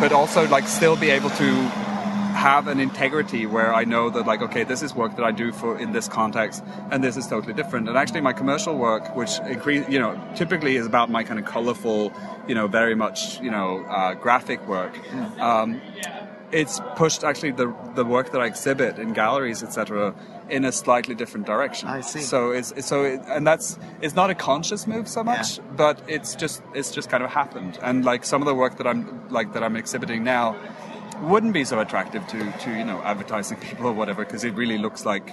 but 0.00 0.12
also 0.12 0.46
like 0.48 0.66
still 0.68 0.96
be 0.96 1.10
able 1.10 1.30
to 1.30 1.70
have 2.36 2.68
an 2.68 2.78
integrity 2.80 3.46
where 3.46 3.72
I 3.74 3.84
know 3.84 4.10
that 4.10 4.26
like 4.26 4.42
okay 4.42 4.64
this 4.72 4.82
is 4.82 4.94
work 4.94 5.16
that 5.16 5.24
I 5.24 5.32
do 5.32 5.52
for 5.52 5.78
in 5.78 5.92
this 5.92 6.06
context 6.08 6.62
and 6.90 7.02
this 7.02 7.16
is 7.16 7.26
totally 7.26 7.54
different 7.54 7.88
and 7.88 7.96
actually 7.96 8.20
my 8.20 8.32
commercial 8.34 8.76
work 8.76 9.04
which 9.16 9.38
increase 9.54 9.88
you 9.88 9.98
know 9.98 10.12
typically 10.36 10.76
is 10.76 10.86
about 10.86 11.08
my 11.10 11.22
kind 11.24 11.38
of 11.40 11.46
colorful 11.46 12.12
you 12.48 12.54
know 12.54 12.66
very 12.68 12.94
much 12.94 13.40
you 13.40 13.50
know 13.50 13.68
uh, 13.98 14.14
graphic 14.14 14.60
work 14.68 14.92
um, 15.40 15.80
it's 16.52 16.80
pushed 16.94 17.24
actually 17.24 17.50
the 17.52 17.74
the 17.94 18.04
work 18.04 18.30
that 18.32 18.40
I 18.40 18.46
exhibit 18.46 18.98
in 18.98 19.12
galleries 19.12 19.62
etc 19.62 20.14
in 20.48 20.64
a 20.64 20.70
slightly 20.70 21.14
different 21.14 21.44
direction 21.46 21.88
I 21.88 22.02
see. 22.02 22.20
so 22.20 22.50
it's 22.58 22.70
it's- 22.72 22.86
so 22.86 23.02
it, 23.04 23.20
and 23.34 23.44
that's 23.50 23.78
it's 24.00 24.14
not 24.14 24.28
a 24.30 24.34
conscious 24.34 24.86
move 24.86 25.08
so 25.08 25.24
much 25.24 25.48
Yeah. 25.58 25.64
but 25.84 25.96
it's 26.06 26.36
just 26.36 26.62
it's 26.74 26.90
just 26.92 27.08
kind 27.12 27.22
of 27.24 27.30
happened 27.30 27.78
and 27.82 28.04
like 28.04 28.24
some 28.24 28.40
of 28.42 28.46
the 28.46 28.54
work 28.54 28.76
that 28.78 28.86
I'm 28.86 29.00
like 29.38 29.48
that 29.54 29.62
I'm 29.64 29.74
exhibiting 29.84 30.22
now 30.22 30.54
wouldn't 31.22 31.52
be 31.52 31.64
so 31.64 31.80
attractive 31.80 32.26
to, 32.28 32.52
to 32.60 32.70
you 32.70 32.84
know 32.84 33.00
advertising 33.02 33.58
people 33.60 33.86
or 33.86 33.92
whatever 33.92 34.24
because 34.24 34.44
it 34.44 34.54
really 34.54 34.78
looks 34.78 35.04
like 35.04 35.30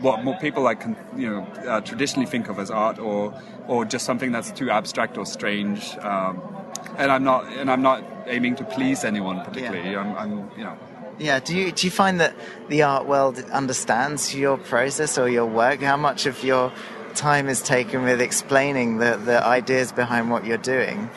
what 0.00 0.24
more 0.24 0.36
people 0.38 0.62
like 0.62 0.82
you 1.16 1.30
know 1.30 1.42
uh, 1.66 1.80
traditionally 1.80 2.26
think 2.26 2.48
of 2.48 2.58
as 2.58 2.70
art 2.70 2.98
or 2.98 3.32
or 3.68 3.84
just 3.84 4.04
something 4.04 4.32
that's 4.32 4.50
too 4.52 4.70
abstract 4.70 5.16
or 5.16 5.24
strange 5.24 5.96
um, 5.98 6.42
and 6.98 7.12
I'm 7.12 7.24
not 7.24 7.52
and 7.52 7.70
I'm 7.70 7.82
not 7.82 8.04
aiming 8.26 8.56
to 8.56 8.64
please 8.64 9.04
anyone 9.04 9.44
particularly 9.44 9.96
I'm, 9.96 10.16
I'm 10.16 10.50
you 10.56 10.64
know 10.64 10.76
Yeah. 11.18 11.40
Do 11.40 11.56
you 11.56 11.72
do 11.72 11.86
you 11.86 11.90
find 11.90 12.20
that 12.20 12.34
the 12.68 12.82
art 12.82 13.06
world 13.06 13.38
understands 13.52 14.34
your 14.34 14.56
process 14.58 15.18
or 15.18 15.28
your 15.28 15.46
work? 15.46 15.80
How 15.80 15.96
much 15.96 16.26
of 16.26 16.42
your 16.42 16.72
time 17.14 17.48
is 17.48 17.62
taken 17.62 18.02
with 18.02 18.20
explaining 18.20 18.98
the, 18.98 19.16
the 19.16 19.44
ideas 19.44 19.92
behind 19.92 20.30
what 20.30 20.44
you're 20.44 20.56
doing? 20.56 21.10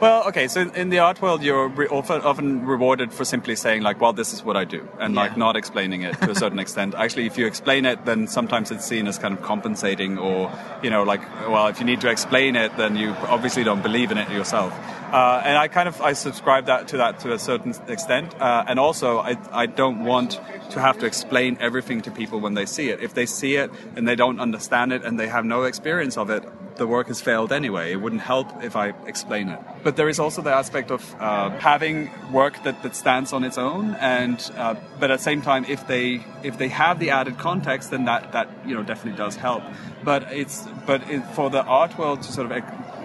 Well, 0.00 0.26
okay. 0.28 0.48
So 0.48 0.62
in 0.62 0.88
the 0.88 1.00
art 1.00 1.20
world, 1.20 1.42
you're 1.42 1.68
re- 1.68 1.86
often, 1.88 2.22
often 2.22 2.64
rewarded 2.64 3.12
for 3.12 3.26
simply 3.26 3.54
saying 3.54 3.82
like, 3.82 4.00
"Well, 4.00 4.14
this 4.14 4.32
is 4.32 4.42
what 4.42 4.56
I 4.56 4.64
do," 4.64 4.88
and 4.98 5.14
like 5.14 5.36
not 5.36 5.56
explaining 5.56 6.02
it 6.02 6.18
to 6.22 6.30
a 6.30 6.34
certain 6.34 6.58
extent. 6.64 6.94
Actually, 6.94 7.26
if 7.26 7.36
you 7.36 7.46
explain 7.46 7.84
it, 7.84 8.06
then 8.06 8.26
sometimes 8.26 8.70
it's 8.70 8.86
seen 8.86 9.06
as 9.06 9.18
kind 9.18 9.34
of 9.34 9.42
compensating, 9.42 10.16
or 10.16 10.50
you 10.82 10.88
know, 10.88 11.02
like, 11.02 11.20
well, 11.46 11.66
if 11.66 11.80
you 11.80 11.84
need 11.84 12.00
to 12.00 12.08
explain 12.08 12.56
it, 12.56 12.74
then 12.78 12.96
you 12.96 13.10
obviously 13.28 13.62
don't 13.62 13.82
believe 13.82 14.10
in 14.10 14.16
it 14.16 14.30
yourself. 14.30 14.72
Uh, 15.12 15.42
and 15.44 15.58
I 15.58 15.68
kind 15.68 15.86
of 15.86 16.00
I 16.00 16.14
subscribe 16.14 16.64
that 16.66 16.88
to 16.88 16.96
that 16.96 17.20
to 17.20 17.34
a 17.34 17.38
certain 17.38 17.74
extent, 17.86 18.34
uh, 18.40 18.64
and 18.66 18.80
also 18.80 19.18
I 19.18 19.36
I 19.52 19.66
don't 19.66 20.04
want 20.04 20.40
to 20.70 20.80
have 20.80 20.98
to 21.00 21.06
explain 21.06 21.58
everything 21.60 22.00
to 22.02 22.10
people 22.10 22.40
when 22.40 22.54
they 22.54 22.64
see 22.64 22.88
it. 22.88 23.02
If 23.02 23.12
they 23.12 23.26
see 23.26 23.56
it 23.56 23.70
and 23.96 24.08
they 24.08 24.16
don't 24.16 24.40
understand 24.40 24.94
it 24.94 25.04
and 25.04 25.20
they 25.20 25.28
have 25.28 25.44
no 25.44 25.64
experience 25.64 26.16
of 26.16 26.30
it, 26.30 26.42
the 26.80 26.86
work 26.86 27.08
has 27.08 27.20
failed 27.20 27.52
anyway. 27.52 27.92
It 27.92 28.00
wouldn't 28.00 28.22
help 28.22 28.64
if 28.64 28.74
I 28.74 28.94
explain 29.06 29.50
it. 29.50 29.60
But 29.84 29.96
there 29.96 30.08
is 30.08 30.18
also 30.18 30.40
the 30.40 30.54
aspect 30.62 30.90
of 30.90 31.02
uh, 31.20 31.50
having 31.58 32.10
work 32.32 32.54
that, 32.64 32.82
that 32.82 32.96
stands 32.96 33.34
on 33.34 33.44
its 33.44 33.58
own, 33.58 33.94
and 34.00 34.38
uh, 34.56 34.74
but 34.98 35.10
at 35.10 35.18
the 35.18 35.22
same 35.22 35.42
time, 35.42 35.66
if 35.66 35.86
they 35.86 36.24
if 36.42 36.56
they 36.56 36.68
have 36.68 36.98
the 36.98 37.10
added 37.10 37.36
context, 37.38 37.90
then 37.90 38.06
that 38.06 38.32
that 38.32 38.48
you 38.66 38.74
know 38.74 38.82
definitely 38.82 39.18
does 39.18 39.36
help. 39.36 39.62
But 40.02 40.32
it's 40.32 40.66
but 40.86 41.08
it, 41.08 41.20
for 41.36 41.50
the 41.50 41.62
art 41.62 41.98
world 41.98 42.22
to 42.22 42.32
sort 42.32 42.50
of 42.50 42.52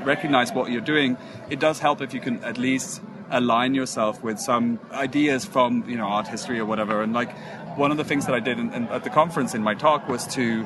recognize 0.05 0.53
what 0.53 0.71
you're 0.71 0.89
doing, 0.95 1.17
it 1.49 1.59
does 1.59 1.79
help 1.79 2.01
if 2.01 2.13
you 2.13 2.21
can 2.21 2.41
at 2.45 2.57
least 2.57 3.01
align 3.29 3.73
yourself 3.73 4.23
with 4.23 4.39
some 4.39 4.79
ideas 4.93 5.43
from 5.43 5.83
you 5.89 5.97
know 5.97 6.07
art 6.07 6.27
history 6.29 6.59
or 6.59 6.65
whatever. 6.65 7.03
And 7.03 7.11
like 7.11 7.31
one 7.77 7.91
of 7.91 7.97
the 7.97 8.05
things 8.05 8.25
that 8.25 8.35
I 8.35 8.39
did 8.39 8.57
in, 8.57 8.73
in, 8.73 8.87
at 8.87 9.03
the 9.03 9.09
conference 9.09 9.53
in 9.53 9.61
my 9.61 9.75
talk 9.75 10.07
was 10.07 10.25
to 10.35 10.65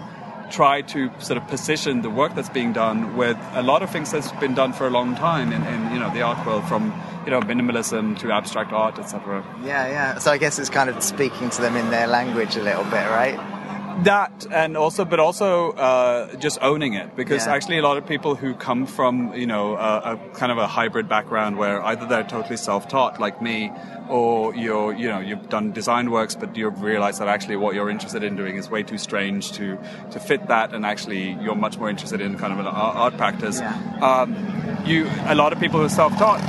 try 0.49 0.81
to 0.81 1.09
sort 1.19 1.37
of 1.37 1.47
position 1.47 2.01
the 2.01 2.09
work 2.09 2.35
that's 2.35 2.49
being 2.49 2.73
done 2.73 3.15
with 3.15 3.37
a 3.53 3.61
lot 3.61 3.83
of 3.83 3.89
things 3.89 4.11
that's 4.11 4.31
been 4.33 4.53
done 4.53 4.73
for 4.73 4.87
a 4.87 4.89
long 4.89 5.15
time 5.15 5.51
in, 5.51 5.63
in 5.63 5.93
you 5.93 5.99
know 5.99 6.11
the 6.13 6.21
art 6.21 6.45
world 6.45 6.67
from 6.67 6.93
you 7.25 7.31
know 7.31 7.41
minimalism 7.41 8.17
to 8.19 8.31
abstract 8.31 8.71
art 8.71 8.97
etc 8.99 9.43
Yeah, 9.63 9.87
yeah. 9.87 10.17
So 10.19 10.31
I 10.31 10.37
guess 10.37 10.59
it's 10.59 10.69
kind 10.69 10.89
of 10.89 11.03
speaking 11.03 11.49
to 11.51 11.61
them 11.61 11.75
in 11.75 11.89
their 11.89 12.07
language 12.07 12.55
a 12.55 12.63
little 12.63 12.83
bit, 12.85 13.07
right? 13.09 13.39
That 14.03 14.45
and 14.51 14.77
also 14.77 15.03
but 15.05 15.19
also 15.19 15.71
uh, 15.71 16.33
just 16.35 16.57
owning 16.61 16.93
it 16.93 17.15
because 17.15 17.45
Yeah. 17.45 17.53
actually 17.53 17.77
a 17.79 17.81
lot 17.81 17.97
of 17.97 18.05
people 18.05 18.35
who 18.35 18.53
come 18.53 18.85
from 18.85 19.33
you 19.33 19.45
know 19.47 19.75
a, 19.75 20.13
a 20.13 20.17
kind 20.33 20.51
of 20.51 20.57
a 20.57 20.67
hybrid 20.67 21.09
background 21.09 21.57
where 21.57 21.83
either 21.83 22.05
they're 22.05 22.23
totally 22.23 22.55
self-taught 22.57 23.19
like 23.19 23.41
me 23.41 23.71
or 24.09 24.55
you're 24.55 24.93
you 24.93 25.09
know 25.09 25.19
you've 25.19 25.49
done 25.49 25.71
design 25.71 26.11
works 26.11 26.35
but 26.35 26.55
you 26.55 26.69
realize 26.69 27.19
that 27.19 27.27
actually 27.27 27.57
what 27.57 27.75
you're 27.75 27.89
interested 27.89 28.23
in 28.23 28.35
doing 28.35 28.55
is 28.57 28.69
way 28.69 28.83
too 28.83 28.97
strange 28.97 29.51
to 29.51 29.77
to 30.11 30.19
fit 30.19 30.47
that 30.47 30.73
and 30.73 30.85
actually 30.85 31.31
you're 31.41 31.55
much 31.55 31.77
more 31.77 31.89
interested 31.89 32.21
in 32.21 32.37
kind 32.37 32.53
of 32.53 32.59
an 32.59 32.67
art, 32.67 32.95
art 32.95 33.17
practice 33.17 33.59
Yeah. 33.59 33.75
um, 34.01 34.35
you 34.85 35.09
a 35.25 35.35
lot 35.35 35.51
of 35.51 35.59
people 35.59 35.79
who 35.79 35.85
are 35.85 35.89
self-taught 35.89 36.39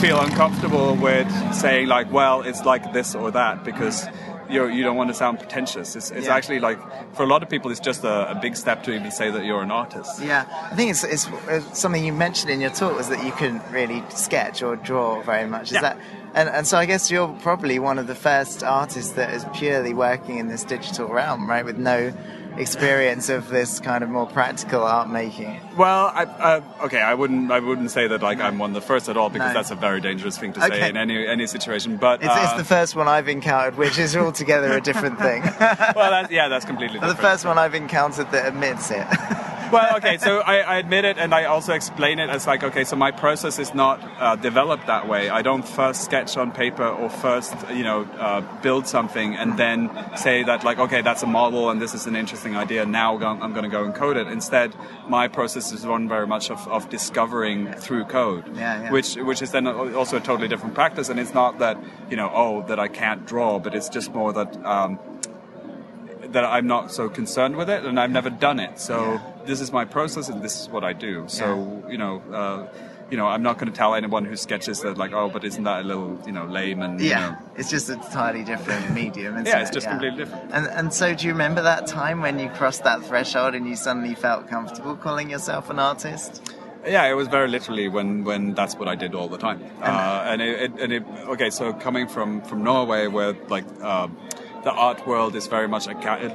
feel 0.00 0.20
uncomfortable 0.20 0.96
with 0.96 1.28
saying 1.54 1.86
like 1.88 2.10
well 2.12 2.42
it's 2.42 2.64
like 2.64 2.92
this 2.92 3.14
or 3.14 3.30
that 3.30 3.64
because 3.64 4.06
you're, 4.50 4.70
you 4.70 4.82
don't 4.82 4.96
want 4.96 5.08
to 5.08 5.14
sound 5.14 5.38
pretentious. 5.38 5.96
It's, 5.96 6.10
it's 6.10 6.26
Yeah. 6.26 6.34
actually 6.34 6.60
like 6.60 6.78
for 7.14 7.22
a 7.22 7.26
lot 7.26 7.42
of 7.42 7.48
people, 7.48 7.70
it's 7.70 7.80
just 7.80 8.04
a, 8.04 8.30
a 8.30 8.34
big 8.34 8.56
step 8.56 8.82
to 8.84 8.92
even 8.94 9.10
say 9.10 9.30
that 9.30 9.44
you're 9.44 9.62
an 9.62 9.70
artist. 9.70 10.20
Yeah, 10.22 10.44
I 10.70 10.74
think 10.74 10.90
it's, 10.90 11.04
it's, 11.04 11.28
it's 11.48 11.78
something 11.78 12.04
you 12.04 12.12
mentioned 12.12 12.50
in 12.50 12.60
your 12.60 12.70
talk 12.70 12.96
was 12.96 13.08
that 13.08 13.24
you 13.24 13.32
couldn't 13.32 13.62
really 13.70 14.02
sketch 14.10 14.62
or 14.62 14.76
draw 14.76 15.22
very 15.22 15.46
much. 15.48 15.66
Is 15.68 15.72
Yeah. 15.72 15.80
that? 15.82 15.98
And, 16.34 16.48
and 16.48 16.66
so 16.66 16.78
I 16.78 16.86
guess 16.86 17.10
you're 17.10 17.28
probably 17.42 17.78
one 17.80 17.98
of 17.98 18.06
the 18.06 18.14
first 18.14 18.62
artists 18.62 19.12
that 19.12 19.34
is 19.34 19.44
purely 19.54 19.94
working 19.94 20.38
in 20.38 20.46
this 20.48 20.62
digital 20.62 21.08
realm, 21.08 21.48
right? 21.50 21.64
With 21.64 21.76
no 21.76 22.12
experience 22.56 23.28
of 23.28 23.48
this 23.48 23.80
kind 23.80 24.02
of 24.04 24.10
more 24.10 24.26
practical 24.26 24.82
art 24.82 25.08
making. 25.08 25.60
Well, 25.76 26.12
I, 26.14 26.24
uh, 26.24 26.60
okay, 26.84 27.00
I 27.00 27.14
wouldn't 27.14 27.50
I 27.50 27.60
wouldn't 27.60 27.90
say 27.90 28.06
that 28.08 28.22
like 28.22 28.40
I'm 28.40 28.58
one 28.58 28.70
of 28.70 28.74
the 28.74 28.80
first 28.86 29.08
at 29.08 29.16
all 29.16 29.30
because 29.30 29.48
No. 29.48 29.54
that's 29.54 29.70
a 29.70 29.74
very 29.76 30.00
dangerous 30.00 30.36
thing 30.38 30.52
to 30.54 30.64
Okay. 30.64 30.80
say 30.80 30.88
in 30.88 30.96
any 30.96 31.26
any 31.26 31.46
situation. 31.46 31.96
But 31.96 32.22
It's, 32.22 32.34
it's 32.34 32.52
uh, 32.52 32.56
the 32.56 32.64
first 32.64 32.96
one 32.96 33.08
I've 33.08 33.28
encountered, 33.28 33.76
which 33.76 33.98
is 33.98 34.16
altogether 34.16 34.72
a 34.72 34.80
different 34.80 35.18
thing. 35.18 35.42
well, 35.96 36.10
that's, 36.10 36.30
yeah, 36.32 36.48
that's 36.48 36.64
completely 36.64 36.98
the 37.00 37.14
first 37.14 37.44
one 37.44 37.58
I've 37.58 37.74
encountered 37.74 38.30
that 38.32 38.46
admits 38.46 38.90
it. 38.90 39.06
well, 39.72 39.96
okay, 39.96 40.18
so 40.18 40.40
I, 40.40 40.58
I, 40.58 40.76
admit 40.78 41.04
it, 41.04 41.18
and 41.18 41.34
I 41.34 41.44
also 41.44 41.72
explain 41.72 42.18
it 42.18 42.30
as 42.30 42.46
like, 42.46 42.62
okay, 42.62 42.84
so 42.84 42.96
my 42.96 43.10
process 43.10 43.58
is 43.58 43.74
not 43.74 44.00
uh, 44.20 44.36
developed 44.36 44.86
that 44.86 45.08
way. 45.08 45.28
I 45.28 45.42
don't 45.42 45.66
first 45.66 46.04
sketch 46.04 46.36
on 46.36 46.52
paper 46.52 46.86
or 46.86 47.10
first, 47.10 47.54
you 47.70 47.84
know, 47.84 48.02
uh, 48.18 48.40
build 48.62 48.86
something 48.86 49.34
and 49.34 49.58
then 49.58 49.90
say 50.16 50.42
that 50.42 50.64
like, 50.64 50.78
okay, 50.78 51.02
that's 51.02 51.22
a 51.22 51.26
model 51.26 51.70
and 51.70 51.80
this 51.80 51.94
is 51.94 52.06
an 52.06 52.16
interesting 52.16 52.56
idea. 52.56 52.84
Now 52.86 53.16
I'm 53.16 53.52
going 53.52 53.64
to 53.64 53.70
go 53.70 53.84
and 53.84 53.94
code 53.94 54.16
it. 54.16 54.26
Instead, 54.26 54.74
my 55.08 55.28
process 55.28 55.72
is 55.72 55.86
one 55.86 56.08
very 56.08 56.26
much 56.26 56.50
of, 56.50 56.66
of 56.68 56.88
discovering 56.88 57.72
through 57.72 58.04
code, 58.04 58.44
yeah, 58.56 58.82
yeah. 58.82 58.90
which 58.90 59.16
which 59.16 59.42
is 59.42 59.50
then 59.52 59.66
also 59.66 60.16
a 60.16 60.20
totally 60.20 60.48
different 60.48 60.74
practice. 60.74 61.08
And 61.08 61.20
it's 61.20 61.34
not 61.34 61.58
that 61.58 61.78
you 62.08 62.16
know, 62.16 62.30
oh, 62.32 62.62
that 62.68 62.78
I 62.78 62.88
can't 62.88 63.26
draw, 63.26 63.58
but 63.58 63.74
it's 63.74 63.88
just 63.88 64.12
more 64.12 64.32
that. 64.32 64.64
Um, 64.64 64.98
that 66.32 66.44
I'm 66.44 66.68
not 66.68 66.92
so 66.92 67.08
concerned 67.08 67.56
with 67.56 67.68
it, 67.68 67.84
and 67.84 67.98
I've 67.98 68.10
never 68.10 68.30
done 68.30 68.60
it. 68.60 68.78
So 68.78 69.14
yeah. 69.14 69.29
This 69.46 69.60
is 69.60 69.72
my 69.72 69.84
process, 69.84 70.28
and 70.28 70.42
this 70.42 70.60
is 70.60 70.68
what 70.68 70.84
I 70.84 70.92
do. 70.92 71.24
So 71.28 71.82
yeah. 71.84 71.90
you 71.92 71.98
know, 71.98 72.22
uh, 72.32 72.68
you 73.10 73.16
know, 73.16 73.26
I'm 73.26 73.42
not 73.42 73.58
going 73.58 73.70
to 73.70 73.76
tell 73.76 73.94
anyone 73.94 74.24
who 74.24 74.36
sketches 74.36 74.80
that 74.80 74.96
like, 74.96 75.12
oh, 75.12 75.28
but 75.28 75.44
isn't 75.44 75.64
that 75.64 75.80
a 75.80 75.86
little, 75.86 76.20
you 76.24 76.32
know, 76.32 76.46
lame 76.46 76.82
and 76.82 77.00
yeah, 77.00 77.08
you 77.08 77.32
know. 77.32 77.38
it's 77.56 77.70
just 77.70 77.90
a 77.90 77.94
entirely 77.94 78.44
different 78.44 78.90
medium. 78.94 79.44
yeah, 79.44 79.60
it's 79.60 79.70
just 79.70 79.86
yeah. 79.86 79.90
completely 79.90 80.24
different. 80.24 80.50
And 80.52 80.66
and 80.66 80.94
so, 80.94 81.14
do 81.14 81.26
you 81.26 81.32
remember 81.32 81.62
that 81.62 81.86
time 81.86 82.20
when 82.20 82.38
you 82.38 82.48
crossed 82.50 82.84
that 82.84 83.04
threshold 83.04 83.54
and 83.54 83.68
you 83.68 83.76
suddenly 83.76 84.14
felt 84.14 84.48
comfortable 84.48 84.96
calling 84.96 85.30
yourself 85.30 85.70
an 85.70 85.78
artist? 85.78 86.42
Yeah, 86.86 87.06
it 87.10 87.14
was 87.14 87.28
very 87.28 87.48
literally 87.48 87.88
when, 87.88 88.24
when 88.24 88.54
that's 88.54 88.74
what 88.74 88.88
I 88.88 88.94
did 88.94 89.14
all 89.14 89.28
the 89.28 89.36
time. 89.36 89.62
Uh, 89.82 90.24
and 90.26 90.40
it, 90.40 90.60
it, 90.62 90.80
and 90.80 90.92
it, 90.92 91.02
okay, 91.28 91.50
so 91.50 91.74
coming 91.74 92.08
from, 92.08 92.40
from 92.40 92.64
Norway, 92.64 93.06
where 93.06 93.36
like 93.48 93.66
uh, 93.82 94.08
the 94.62 94.72
art 94.72 95.06
world 95.06 95.34
is 95.34 95.46
very 95.46 95.68
much 95.68 95.86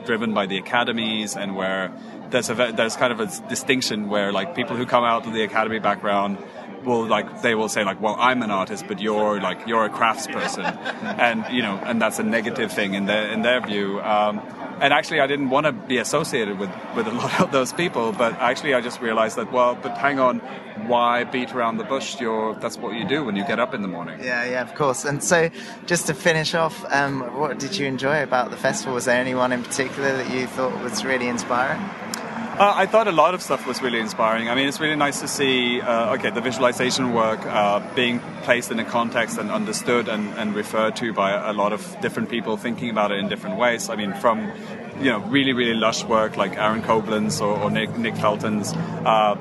driven 0.06 0.34
by 0.34 0.46
the 0.46 0.58
academies 0.58 1.36
and 1.36 1.56
where 1.56 1.92
there's 2.30 2.50
a 2.50 2.54
there's 2.54 2.96
kind 2.96 3.14
of 3.14 3.20
a 3.20 3.28
distinction 3.50 4.10
where 4.10 4.32
like 4.32 4.56
people 4.56 4.76
who 4.76 4.86
come 4.86 5.04
out 5.04 5.26
of 5.28 5.34
the 5.34 5.44
academy 5.44 5.80
background 5.80 6.38
will 6.86 7.06
like 7.08 7.42
they 7.42 7.56
will 7.56 7.70
say 7.70 7.84
like 7.84 8.00
well 8.02 8.16
I'm 8.20 8.42
an 8.42 8.52
artist 8.52 8.86
but 8.88 9.00
you're 9.02 9.42
like 9.42 9.68
you're 9.68 9.86
a 9.86 9.90
craftsperson. 9.90 10.66
And 11.26 11.46
you 11.54 11.62
know 11.62 11.80
and 11.84 12.02
that's 12.02 12.20
a 12.20 12.24
negative 12.24 12.72
thing 12.72 12.94
in 12.94 13.06
their 13.06 13.32
in 13.32 13.42
their 13.42 13.62
view. 13.62 14.02
Um, 14.02 14.42
and 14.80 14.94
actually 14.94 15.22
I 15.22 15.28
didn't 15.28 15.50
want 15.50 15.66
to 15.66 15.72
be 15.72 15.98
associated 15.98 16.60
with 16.60 16.70
with 16.96 17.08
a 17.08 17.12
lot 17.12 17.42
of 17.42 17.52
those 17.52 17.74
people 17.74 18.12
but 18.12 18.34
actually 18.34 18.74
I 18.74 18.82
just 18.82 19.02
realized 19.02 19.38
that 19.38 19.52
well 19.52 19.76
but 19.76 19.98
hang 19.98 20.20
on 20.20 20.40
why 20.88 21.24
beat 21.24 21.54
around 21.54 21.78
the 21.78 21.84
bush? 21.84 22.20
You're 22.20 22.56
that's 22.56 22.78
what 22.78 22.96
you 22.96 23.08
do 23.08 23.24
when 23.24 23.36
you 23.36 23.46
get 23.46 23.60
up 23.60 23.74
in 23.74 23.82
the 23.82 23.88
morning. 23.88 24.20
Yeah 24.24 24.46
yeah 24.46 24.62
of 24.62 24.76
course. 24.76 25.06
And 25.06 25.24
so 25.24 25.50
just 25.86 26.08
to 26.08 26.14
finish 26.14 26.54
off 26.54 26.86
um, 26.92 27.22
what 27.40 27.60
did 27.60 27.78
you 27.78 27.86
enjoy 27.88 28.24
about 28.24 28.52
the 28.52 28.58
festival? 28.58 28.94
Was 28.94 29.06
there 29.06 29.20
anyone 29.20 29.52
in 29.52 29.64
particular 29.64 30.16
that 30.18 30.30
you 30.32 30.48
thought 30.48 30.74
was 30.84 31.04
really 31.04 31.28
inspiring 31.28 31.82
uh, 32.58 32.74
I 32.74 32.86
thought 32.86 33.08
a 33.08 33.12
lot 33.12 33.34
of 33.34 33.42
stuff 33.42 33.68
was 33.68 33.82
really 33.82 34.00
inspiring. 34.00 34.50
I 34.50 34.56
mean, 34.56 34.68
it's 34.68 34.80
really 34.80 34.96
nice 34.96 35.20
to 35.20 35.28
see, 35.28 35.82
uh, 35.82 36.14
okay, 36.16 36.30
the 36.30 36.40
visualization 36.40 37.14
work 37.14 37.46
uh, 37.46 37.82
being 37.96 38.20
placed 38.44 38.72
in 38.72 38.80
a 38.80 38.86
context 38.86 39.38
and 39.38 39.52
understood 39.52 40.08
and, 40.08 40.34
and, 40.36 40.56
referred 40.56 40.96
to 40.98 41.12
by 41.12 41.32
a 41.32 41.52
lot 41.52 41.74
of 41.74 42.00
different 42.00 42.30
people 42.30 42.56
thinking 42.56 42.90
about 42.90 43.12
it 43.12 43.20
in 43.20 43.28
different 43.28 43.58
ways. 43.58 43.90
I 43.90 43.98
mean, 43.98 44.14
from 44.14 44.54
you 45.00 45.12
know 45.12 45.20
really 45.20 45.54
really 45.54 45.74
lush 45.74 46.04
work 46.04 46.38
like 46.38 46.58
Aaron 46.58 46.82
Koblin's 46.82 47.42
or, 47.42 47.60
or 47.60 47.70
Nick 47.70 47.98
Nick 47.98 48.16
Felton's, 48.16 48.74
uh, 48.74 49.36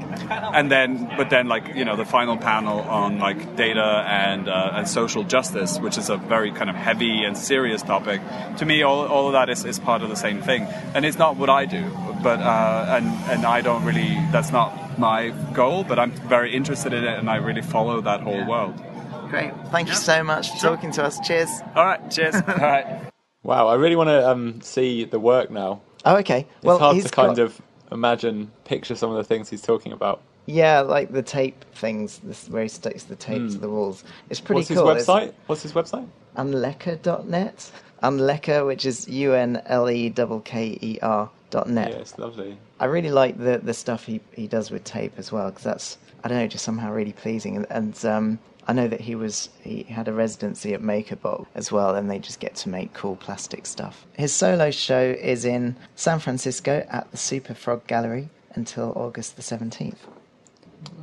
and 0.55 0.71
then 0.71 1.11
but 1.17 1.31
then 1.31 1.49
like 1.49 1.75
you 1.75 1.85
know 1.85 1.97
the 1.97 2.05
final 2.05 2.37
panel 2.37 2.81
on 2.81 3.19
like 3.19 3.57
data 3.57 4.05
and 4.09 4.49
uh, 4.49 4.73
and 4.75 4.89
social 4.89 5.23
justice, 5.25 5.79
which 5.79 5.99
is 5.99 6.11
a 6.11 6.17
very 6.17 6.51
kind 6.51 6.71
of 6.71 6.77
heavy 6.77 7.25
and 7.25 7.37
serious 7.37 7.83
topic. 7.83 8.21
To 8.59 8.67
me, 8.67 8.83
all, 8.83 9.07
all 9.07 9.27
of 9.29 9.33
that 9.33 9.49
is, 9.49 9.65
is 9.65 9.79
part 9.79 10.03
of 10.03 10.09
the 10.09 10.17
same 10.17 10.43
thing, 10.43 10.65
and 10.95 11.05
it's 11.05 11.19
not 11.19 11.37
what 11.37 11.51
I 11.51 11.67
do, 11.67 11.91
but 12.23 12.41
uh, 12.41 12.87
and 12.89 13.07
and 13.31 13.45
I 13.45 13.61
don't 13.61 13.85
really 13.85 14.15
that's 14.33 14.51
not 14.53 14.99
my 14.99 15.31
goal, 15.53 15.85
but 15.85 15.99
I'm 15.99 16.13
very 16.13 16.55
interested 16.55 16.93
in 16.93 17.05
it, 17.05 17.19
and 17.19 17.31
I 17.31 17.37
really 17.37 17.63
follow 17.63 18.01
that 18.01 18.21
whole 18.21 18.35
yeah. 18.35 18.49
world. 18.49 18.83
Great, 19.31 19.53
thank 19.69 19.89
you 19.89 19.95
so 19.95 20.23
much 20.23 20.51
for 20.51 20.59
talking 20.59 20.93
to 20.93 21.05
us. 21.05 21.19
Cheers. 21.21 21.51
All 21.75 21.85
right, 21.85 22.11
cheers. 22.11 22.35
all 22.49 22.57
right. 22.57 23.14
Wow, 23.45 23.69
I 23.69 23.75
really 23.75 23.95
want 23.95 24.09
to 24.09 24.29
um, 24.29 24.61
see 24.61 25.05
the 25.05 25.21
work 25.21 25.51
now. 25.51 25.81
Oh, 26.05 26.17
okay. 26.17 26.41
It's 26.57 26.65
well, 26.65 26.79
hard 26.79 27.01
to 27.01 27.09
kind 27.11 27.37
got... 27.37 27.45
of 27.45 27.63
imagine, 27.93 28.51
picture 28.65 28.97
some 28.97 29.11
of 29.11 29.17
the 29.17 29.25
things 29.25 29.49
he's 29.49 29.63
talking 29.63 29.93
about. 29.93 30.21
Yeah, 30.47 30.81
like 30.81 31.13
the 31.13 31.23
tape 31.23 31.65
things, 31.75 32.19
this, 32.19 32.49
where 32.49 32.63
he 32.63 32.69
sticks 32.69 33.05
the 33.05 33.17
tape 33.17 33.43
mm. 33.43 33.53
to 33.53 33.59
the 33.59 33.71
walls. 33.71 34.05
It's 34.29 34.41
pretty 34.41 34.61
What's 34.61 34.69
cool. 34.75 34.85
What's 34.85 35.07
his 35.07 35.09
website? 35.09 35.33
What's 35.47 35.63
his 35.63 35.73
website? 35.73 36.09
Unlekker.net. 36.37 37.71
Unlekker, 38.03 38.67
which 38.67 38.85
is 38.85 39.09
U 39.09 39.33
N 39.33 39.63
L 39.67 39.89
E 39.89 40.11
K 40.11 40.79
E 40.81 40.99
R 41.01 41.31
dot 41.51 41.69
net. 41.69 41.91
Yeah, 41.91 41.97
it's 41.97 42.19
lovely. 42.19 42.59
I 42.79 42.87
really 42.87 43.11
like 43.11 43.39
the 43.39 43.59
the 43.59 43.73
stuff 43.73 44.05
he 44.05 44.21
he 44.33 44.47
does 44.47 44.71
with 44.71 44.85
tape 44.85 45.15
as 45.17 45.33
well 45.33 45.49
because 45.49 45.65
that's 45.65 45.99
I 46.23 46.29
don't 46.29 46.39
know 46.39 46.47
just 46.47 46.65
somehow 46.65 46.93
really 46.93 47.13
pleasing 47.13 47.57
and, 47.57 47.67
and 47.71 48.05
um, 48.05 48.39
I 48.67 48.73
know 48.73 48.89
that 48.89 49.01
he 49.01 49.15
was 49.15 49.51
he 49.63 49.83
had 49.85 50.09
a 50.09 50.13
residency 50.13 50.75
at 50.75 50.81
MakerBot 50.81 51.47
as 51.55 51.71
well, 51.71 51.95
and 51.95 52.11
they 52.11 52.19
just 52.19 52.41
get 52.41 52.55
to 52.57 52.69
make 52.69 52.95
cool 52.95 53.17
plastic 53.17 53.67
stuff. 53.67 54.07
His 54.15 54.33
solo 54.33 54.71
show 54.71 55.15
is 55.21 55.45
in 55.45 55.77
San 55.97 56.19
Francisco 56.19 56.87
at 56.89 57.11
the 57.11 57.17
Super 57.17 57.55
Frog 57.55 57.87
Gallery 57.87 58.31
until 58.55 58.93
August 58.97 59.37
the 59.37 59.43
seventeenth. 59.43 60.07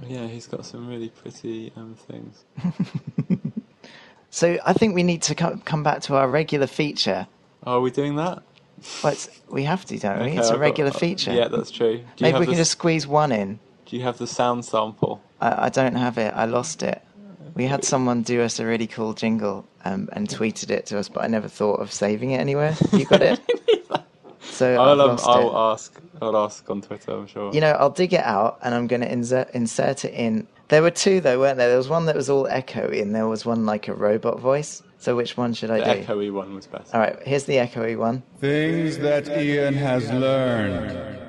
Yeah, 0.08 0.28
he's 0.28 0.48
got 0.48 0.66
some 0.66 0.88
really 0.88 1.10
pretty 1.10 1.72
um, 1.76 1.96
things. 1.96 2.44
so 4.30 4.58
I 4.66 4.74
think 4.74 4.96
we 4.96 5.04
need 5.04 5.22
to 5.24 5.36
come 5.36 5.84
back 5.84 6.02
to 6.04 6.16
our 6.16 6.28
regular 6.28 6.68
feature. 6.68 7.28
are 7.64 7.82
we 7.82 7.92
doing 7.92 8.16
that? 8.16 8.44
Well, 9.04 9.16
we 9.50 9.64
have 9.64 9.86
to, 9.86 10.00
don't 10.00 10.24
we? 10.24 10.38
it's 10.38 10.50
a 10.50 10.58
regular 10.58 10.92
got, 10.92 11.00
feature. 11.00 11.34
Yeah, 11.34 11.48
that's 11.50 11.70
true. 11.70 12.04
Maybe 12.20 12.40
we 12.40 12.46
can 12.48 12.56
just 12.56 12.72
squeeze 12.72 13.06
one 13.06 13.32
in. 13.32 13.60
Do 13.86 13.96
you 13.96 14.04
have 14.04 14.18
the 14.18 14.28
sound 14.28 14.66
sample? 14.66 15.22
I, 15.40 15.66
I 15.66 15.70
don't 15.70 15.96
have 15.96 16.18
it. 16.18 16.34
I 16.36 16.46
lost 16.46 16.82
it. 16.82 17.02
We 17.62 17.68
had 17.68 17.86
someone 17.86 18.24
do 18.24 18.42
us 18.42 18.60
a 18.60 18.66
really 18.66 18.88
cool 18.88 19.14
jingle 19.14 19.68
um, 19.86 20.10
and 20.14 20.28
tweeted 20.28 20.72
it 20.72 20.88
to 20.88 20.98
us, 20.98 21.08
but 21.08 21.24
I 21.24 21.28
never 21.28 21.48
thought 21.48 21.80
of 21.80 21.92
saving 21.92 22.32
it 22.32 22.40
anywhere. 22.40 22.76
You 22.92 23.06
got 23.06 23.22
it? 23.22 23.40
so 24.40 24.82
I'll, 24.82 25.00
um, 25.00 25.20
I'll 25.22 25.50
it. 25.50 25.74
ask. 25.74 26.02
I'll 26.24 26.38
ask 26.38 26.68
on 26.72 26.82
Twitter. 26.82 27.12
I'm 27.12 27.28
sure. 27.28 27.54
You 27.54 27.62
know, 27.62 27.74
I'll 27.74 27.92
dig 27.92 28.14
it 28.14 28.24
out 28.24 28.58
and 28.64 28.74
I'm 28.74 28.88
going 28.88 29.02
to 29.02 29.12
insert 29.12 29.52
insert 29.52 30.06
it 30.06 30.16
in. 30.16 30.48
There 30.70 30.82
were 30.82 30.90
two 30.90 31.22
though, 31.22 31.40
weren't 31.40 31.60
there? 31.60 31.68
There 31.68 31.78
was 31.78 31.88
one 31.88 32.08
that 32.08 32.16
was 32.16 32.32
all 32.32 32.48
echoey, 32.48 33.00
and 33.00 33.14
there 33.14 33.28
was 33.28 33.46
one 33.46 33.68
like 33.68 33.88
a 33.88 33.94
robot 33.94 34.40
voice. 34.40 34.82
So 34.98 35.16
which 35.16 35.38
one 35.38 35.54
should 35.54 35.70
I 35.70 35.78
the 35.82 35.94
do? 35.94 36.02
The 36.02 36.14
echoey 36.14 36.34
one 36.34 36.56
was 36.56 36.66
better. 36.66 36.86
All 36.96 37.00
right, 37.00 37.22
here's 37.22 37.44
the 37.44 37.58
echoey 37.58 37.96
one. 37.96 38.24
Things 38.40 38.98
that 38.98 39.30
Iain 39.30 39.76
has 39.76 40.12
learned. 40.12 41.20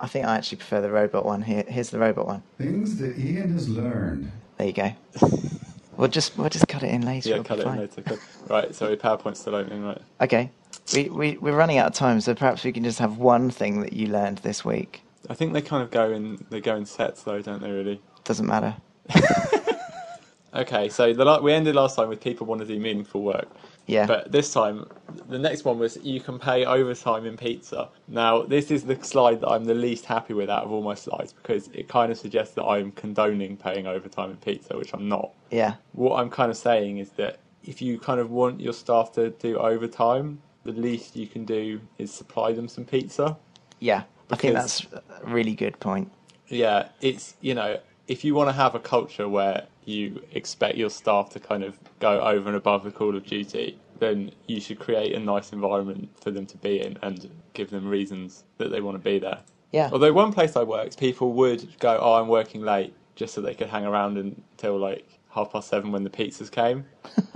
I 0.00 0.06
think 0.06 0.24
I 0.24 0.38
actually 0.38 0.56
prefer 0.56 0.80
the 0.80 0.90
robot 0.90 1.26
one. 1.26 1.42
Here, 1.42 1.66
here's 1.68 1.90
the 1.90 1.98
robot 1.98 2.26
one. 2.26 2.42
Things 2.56 2.96
that 3.00 3.18
Iain 3.18 3.52
has 3.52 3.68
learned. 3.68 4.32
There 4.58 4.66
you 4.66 4.72
go. 4.72 4.92
we'll 5.96 6.08
just 6.08 6.36
we'll 6.36 6.48
just 6.48 6.66
cut 6.66 6.82
it 6.82 6.90
in 6.90 7.02
later. 7.02 7.30
Yeah, 7.30 7.42
cut 7.44 7.60
it 7.60 7.66
in 7.66 7.76
later. 7.76 8.18
Right, 8.48 8.74
sorry, 8.74 8.96
PowerPoint's 8.96 9.40
still 9.40 9.54
opening, 9.54 9.84
right? 9.84 10.02
Okay, 10.20 10.50
we 10.92 11.08
we 11.08 11.36
we're 11.38 11.56
running 11.56 11.78
out 11.78 11.86
of 11.86 11.94
time, 11.94 12.20
so 12.20 12.34
perhaps 12.34 12.64
we 12.64 12.72
can 12.72 12.82
just 12.82 12.98
have 12.98 13.18
one 13.18 13.50
thing 13.50 13.80
that 13.82 13.92
you 13.92 14.08
learned 14.08 14.38
this 14.38 14.64
week. 14.64 15.02
I 15.30 15.34
think 15.34 15.52
they 15.52 15.62
kind 15.62 15.82
of 15.82 15.90
go 15.90 16.10
in 16.10 16.44
they 16.50 16.60
go 16.60 16.74
in 16.74 16.86
sets 16.86 17.22
though, 17.22 17.40
don't 17.40 17.62
they? 17.62 17.70
Really? 17.70 18.00
Doesn't 18.24 18.46
matter. 18.46 18.74
okay, 20.54 20.88
so 20.88 21.12
the 21.12 21.40
we 21.40 21.52
ended 21.52 21.76
last 21.76 21.94
time 21.94 22.08
with 22.08 22.20
people 22.20 22.46
want 22.46 22.60
to 22.60 22.66
do 22.66 22.80
meaningful 22.80 23.22
work. 23.22 23.48
Yeah. 23.88 24.06
But 24.06 24.30
this 24.30 24.52
time, 24.52 24.86
the 25.28 25.38
next 25.38 25.64
one 25.64 25.78
was 25.78 25.96
you 26.02 26.20
can 26.20 26.38
pay 26.38 26.64
overtime 26.66 27.24
in 27.24 27.36
pizza. 27.38 27.88
Now, 28.06 28.42
this 28.42 28.70
is 28.70 28.84
the 28.84 29.02
slide 29.02 29.40
that 29.40 29.48
I'm 29.48 29.64
the 29.64 29.74
least 29.74 30.04
happy 30.04 30.34
with 30.34 30.50
out 30.50 30.62
of 30.62 30.70
all 30.70 30.82
my 30.82 30.94
slides 30.94 31.32
because 31.32 31.68
it 31.68 31.88
kind 31.88 32.12
of 32.12 32.18
suggests 32.18 32.54
that 32.54 32.64
I'm 32.64 32.92
condoning 32.92 33.56
paying 33.56 33.86
overtime 33.86 34.30
in 34.30 34.36
pizza, 34.36 34.76
which 34.76 34.92
I'm 34.92 35.08
not. 35.08 35.32
Yeah. 35.50 35.74
What 35.92 36.20
I'm 36.20 36.28
kind 36.28 36.50
of 36.50 36.56
saying 36.58 36.98
is 36.98 37.10
that 37.12 37.40
if 37.64 37.80
you 37.80 37.98
kind 37.98 38.20
of 38.20 38.30
want 38.30 38.60
your 38.60 38.74
staff 38.74 39.12
to 39.12 39.30
do 39.30 39.56
overtime, 39.56 40.42
the 40.64 40.72
least 40.72 41.16
you 41.16 41.26
can 41.26 41.46
do 41.46 41.80
is 41.96 42.12
supply 42.12 42.52
them 42.52 42.68
some 42.68 42.84
pizza. 42.84 43.38
Yeah. 43.80 44.02
I 44.30 44.36
think 44.36 44.52
that's 44.52 44.86
a 44.92 45.02
really 45.24 45.54
good 45.54 45.80
point. 45.80 46.12
Yeah, 46.48 46.88
it's, 47.00 47.34
you 47.40 47.54
know, 47.54 47.78
if 48.08 48.24
you 48.24 48.34
want 48.34 48.48
to 48.48 48.54
have 48.54 48.74
a 48.74 48.80
culture 48.80 49.28
where 49.28 49.66
you 49.84 50.22
expect 50.32 50.76
your 50.76 50.90
staff 50.90 51.30
to 51.30 51.40
kind 51.40 51.62
of 51.62 51.78
go 52.00 52.20
over 52.20 52.48
and 52.48 52.56
above 52.56 52.82
the 52.82 52.90
call 52.90 53.14
of 53.14 53.24
duty, 53.24 53.78
then 53.98 54.32
you 54.46 54.60
should 54.60 54.78
create 54.78 55.14
a 55.14 55.20
nice 55.20 55.52
environment 55.52 56.08
for 56.20 56.30
them 56.30 56.46
to 56.46 56.56
be 56.56 56.80
in 56.80 56.98
and 57.02 57.30
give 57.52 57.70
them 57.70 57.86
reasons 57.86 58.44
that 58.56 58.70
they 58.70 58.80
want 58.80 58.96
to 58.96 59.02
be 59.02 59.18
there. 59.18 59.38
Yeah. 59.72 59.90
Although 59.92 60.12
one 60.14 60.32
place 60.32 60.56
I 60.56 60.62
worked, 60.62 60.98
people 60.98 61.32
would 61.34 61.78
go, 61.78 61.98
"Oh, 62.00 62.14
I'm 62.14 62.28
working 62.28 62.62
late," 62.62 62.94
just 63.14 63.34
so 63.34 63.42
they 63.42 63.54
could 63.54 63.68
hang 63.68 63.84
around 63.84 64.16
until 64.16 64.78
like 64.78 65.06
half 65.30 65.52
past 65.52 65.68
seven 65.68 65.92
when 65.92 66.04
the 66.04 66.10
pizzas 66.10 66.50
came, 66.50 66.86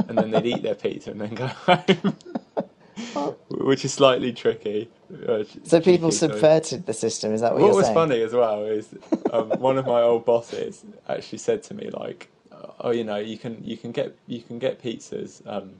and 0.08 0.16
then 0.16 0.30
they'd 0.30 0.46
eat 0.46 0.62
their 0.62 0.74
pizza 0.74 1.10
and 1.10 1.20
then 1.20 1.34
go 1.34 1.46
home. 1.66 2.16
which 3.50 3.84
is 3.84 3.92
slightly 3.94 4.32
tricky. 4.32 4.88
Uh, 5.28 5.44
so 5.64 5.80
people 5.80 6.10
subverted 6.10 6.86
the 6.86 6.94
system. 6.94 7.32
Is 7.32 7.40
that 7.40 7.52
what, 7.52 7.62
what 7.62 7.74
was 7.74 7.86
saying? 7.86 7.94
funny 7.94 8.22
as 8.22 8.32
well 8.32 8.64
is 8.64 8.94
um, 9.32 9.50
one 9.58 9.78
of 9.78 9.86
my 9.86 10.00
old 10.02 10.24
bosses 10.24 10.84
actually 11.08 11.38
said 11.38 11.62
to 11.64 11.74
me 11.74 11.90
like, 11.90 12.30
"Oh, 12.80 12.90
you 12.90 13.04
know, 13.04 13.16
you 13.16 13.38
can 13.38 13.62
you 13.64 13.76
can 13.76 13.92
get 13.92 14.16
you 14.26 14.42
can 14.42 14.58
get 14.58 14.82
pizzas 14.82 15.46
um, 15.46 15.74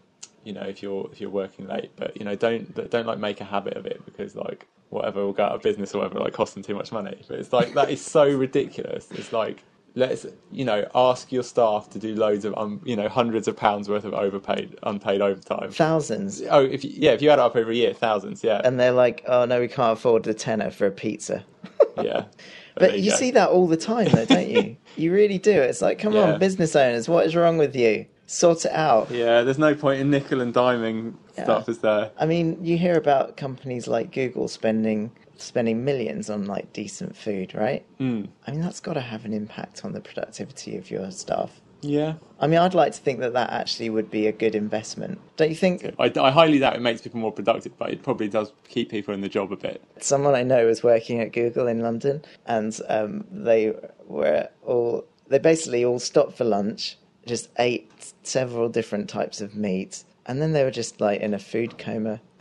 you 0.45 0.53
know, 0.53 0.63
if 0.63 0.83
you're 0.83 1.09
if 1.13 1.21
you're 1.21 1.31
working 1.31 1.67
late. 1.67 1.91
But 1.97 2.17
you 2.17 2.25
know, 2.25 2.35
don't 2.35 2.91
don't 2.91 3.07
like 3.07 3.19
make 3.19 3.41
a 3.41 3.45
habit 3.45 3.77
of 3.77 3.87
it 3.87 4.05
because 4.05 4.35
like 4.35 4.67
whatever 4.91 5.25
will 5.25 5.33
go 5.33 5.45
out 5.45 5.53
of 5.53 5.63
business 5.63 5.95
or 5.95 5.99
whatever 5.99 6.21
like 6.21 6.33
cost 6.33 6.55
them 6.55 6.63
too 6.63 6.75
much 6.75 6.93
money. 6.93 7.21
But 7.29 7.39
it's 7.39 7.53
like 7.53 7.75
that 7.75 7.91
is 7.91 8.05
so 8.05 8.29
ridiculous. 8.29 9.11
It's 9.13 9.33
like 9.33 9.63
let's 9.95 10.25
you 10.51 10.65
know 10.65 10.89
ask 10.95 11.31
your 11.31 11.43
staff 11.43 11.91
to 11.91 11.99
do 11.99 12.15
loads 12.15 12.45
of 12.45 12.55
um, 12.57 12.81
you 12.85 12.97
know 12.97 13.09
hundreds 13.09 13.47
of 13.49 13.57
pounds 13.57 13.89
worth 13.89 14.05
of 14.05 14.15
overpaid 14.15 14.77
unpaid 14.83 15.21
overtime. 15.21 15.71
Thousands. 15.71 16.43
Oh, 16.51 16.65
if 16.65 16.85
you, 16.85 16.93
yeah, 16.95 17.13
if 17.13 17.23
you 17.23 17.31
add 17.31 17.39
up 17.39 17.57
over 17.57 17.71
a 17.71 17.75
year, 17.75 17.93
thousands. 17.95 18.43
Yeah, 18.43 18.61
And 18.65 18.79
they're 18.81 18.93
like, 18.93 19.23
oh 19.27 19.45
no, 19.45 19.61
we 19.61 19.69
can't 19.69 19.99
afford 19.99 20.27
a 20.27 20.35
tenner 20.35 20.71
for 20.71 20.87
a 20.87 20.91
pizza. 20.91 21.45
yeah. 22.03 22.25
But 22.75 22.93
there 22.93 22.97
you 22.97 23.11
go. 23.11 23.17
see 23.19 23.31
that 23.33 23.51
all 23.51 23.67
the 23.67 23.77
time, 23.77 24.09
though, 24.13 24.25
don't 24.25 24.49
you? 24.49 24.77
you 24.97 25.13
really 25.13 25.37
do. 25.37 25.61
It's 25.61 25.83
like, 25.83 25.99
come 25.99 26.15
Yeah. 26.15 26.33
on, 26.33 26.39
business 26.39 26.75
owners, 26.75 27.07
what 27.07 27.27
is 27.27 27.37
wrong 27.37 27.59
with 27.59 27.77
you? 27.77 28.07
Sort 28.27 28.65
it 28.65 28.73
out. 28.73 29.11
Yeah, 29.11 29.43
there's 29.43 29.59
no 29.59 29.75
point 29.75 30.01
in 30.01 30.09
nickel 30.11 30.41
and 30.41 30.55
diming 30.55 31.13
stuff, 31.35 31.69
is 31.69 31.81
there? 31.81 32.11
I 32.19 32.25
mean, 32.25 32.65
you 32.65 32.79
hear 32.79 32.97
about 32.97 33.37
companies 33.37 33.89
like 33.89 34.11
Google 34.11 34.49
spending 34.49 35.11
spending 35.43 35.85
millions 35.85 36.31
on 36.31 36.47
like 36.47 36.73
decent 36.73 37.17
food, 37.17 37.55
right? 37.55 37.85
Mm. 38.01 38.29
I 38.47 38.51
mean, 38.51 38.61
that's 38.61 38.81
got 38.81 38.95
to 38.95 39.01
have 39.01 39.25
an 39.25 39.33
impact 39.33 39.85
on 39.85 39.93
the 39.93 40.01
productivity 40.01 40.77
of 40.77 40.91
your 40.91 41.11
staff. 41.11 41.61
Yeah. 41.83 42.15
I 42.39 42.47
mean, 42.47 42.61
I'd 42.61 42.75
like 42.75 42.93
to 42.93 43.01
think 43.01 43.21
that 43.21 43.33
that 43.33 43.51
actually 43.51 43.91
would 43.91 44.11
be 44.11 44.29
a 44.29 44.33
good 44.33 44.55
investment. 44.55 45.21
Don't 45.37 45.51
you 45.51 45.57
think? 45.57 45.85
I, 45.99 46.13
I 46.17 46.31
highly 46.31 46.59
doubt 46.61 46.77
it 46.77 46.81
makes 46.81 47.01
people 47.01 47.21
more 47.21 47.33
productive, 47.33 47.77
but 47.77 47.91
it 47.91 48.03
probably 48.03 48.29
does 48.29 48.53
keep 48.69 48.89
people 48.89 49.13
in 49.13 49.21
the 49.21 49.29
job 49.29 49.53
a 49.53 49.57
bit. 49.57 49.83
Someone 49.99 50.35
I 50.35 50.45
know 50.45 50.67
was 50.67 50.83
working 50.83 51.21
at 51.21 51.33
Google 51.33 51.67
in 51.67 51.81
London, 51.81 52.23
and 52.47 52.79
um, 52.89 53.25
they 53.31 53.75
were 54.07 54.49
all 54.65 55.05
they 55.29 55.39
basically 55.39 55.85
all 55.85 55.99
stopped 55.99 56.37
for 56.37 56.45
lunch, 56.45 56.97
just 57.27 57.49
ate 57.59 57.91
several 58.23 58.69
different 58.69 59.09
types 59.09 59.41
of 59.41 59.55
meat, 59.55 60.05
and 60.27 60.41
then 60.41 60.53
they 60.53 60.65
were 60.65 60.71
just 60.71 61.01
like 61.01 61.21
in 61.21 61.35
a 61.35 61.39
food 61.39 61.79
coma. 61.79 62.21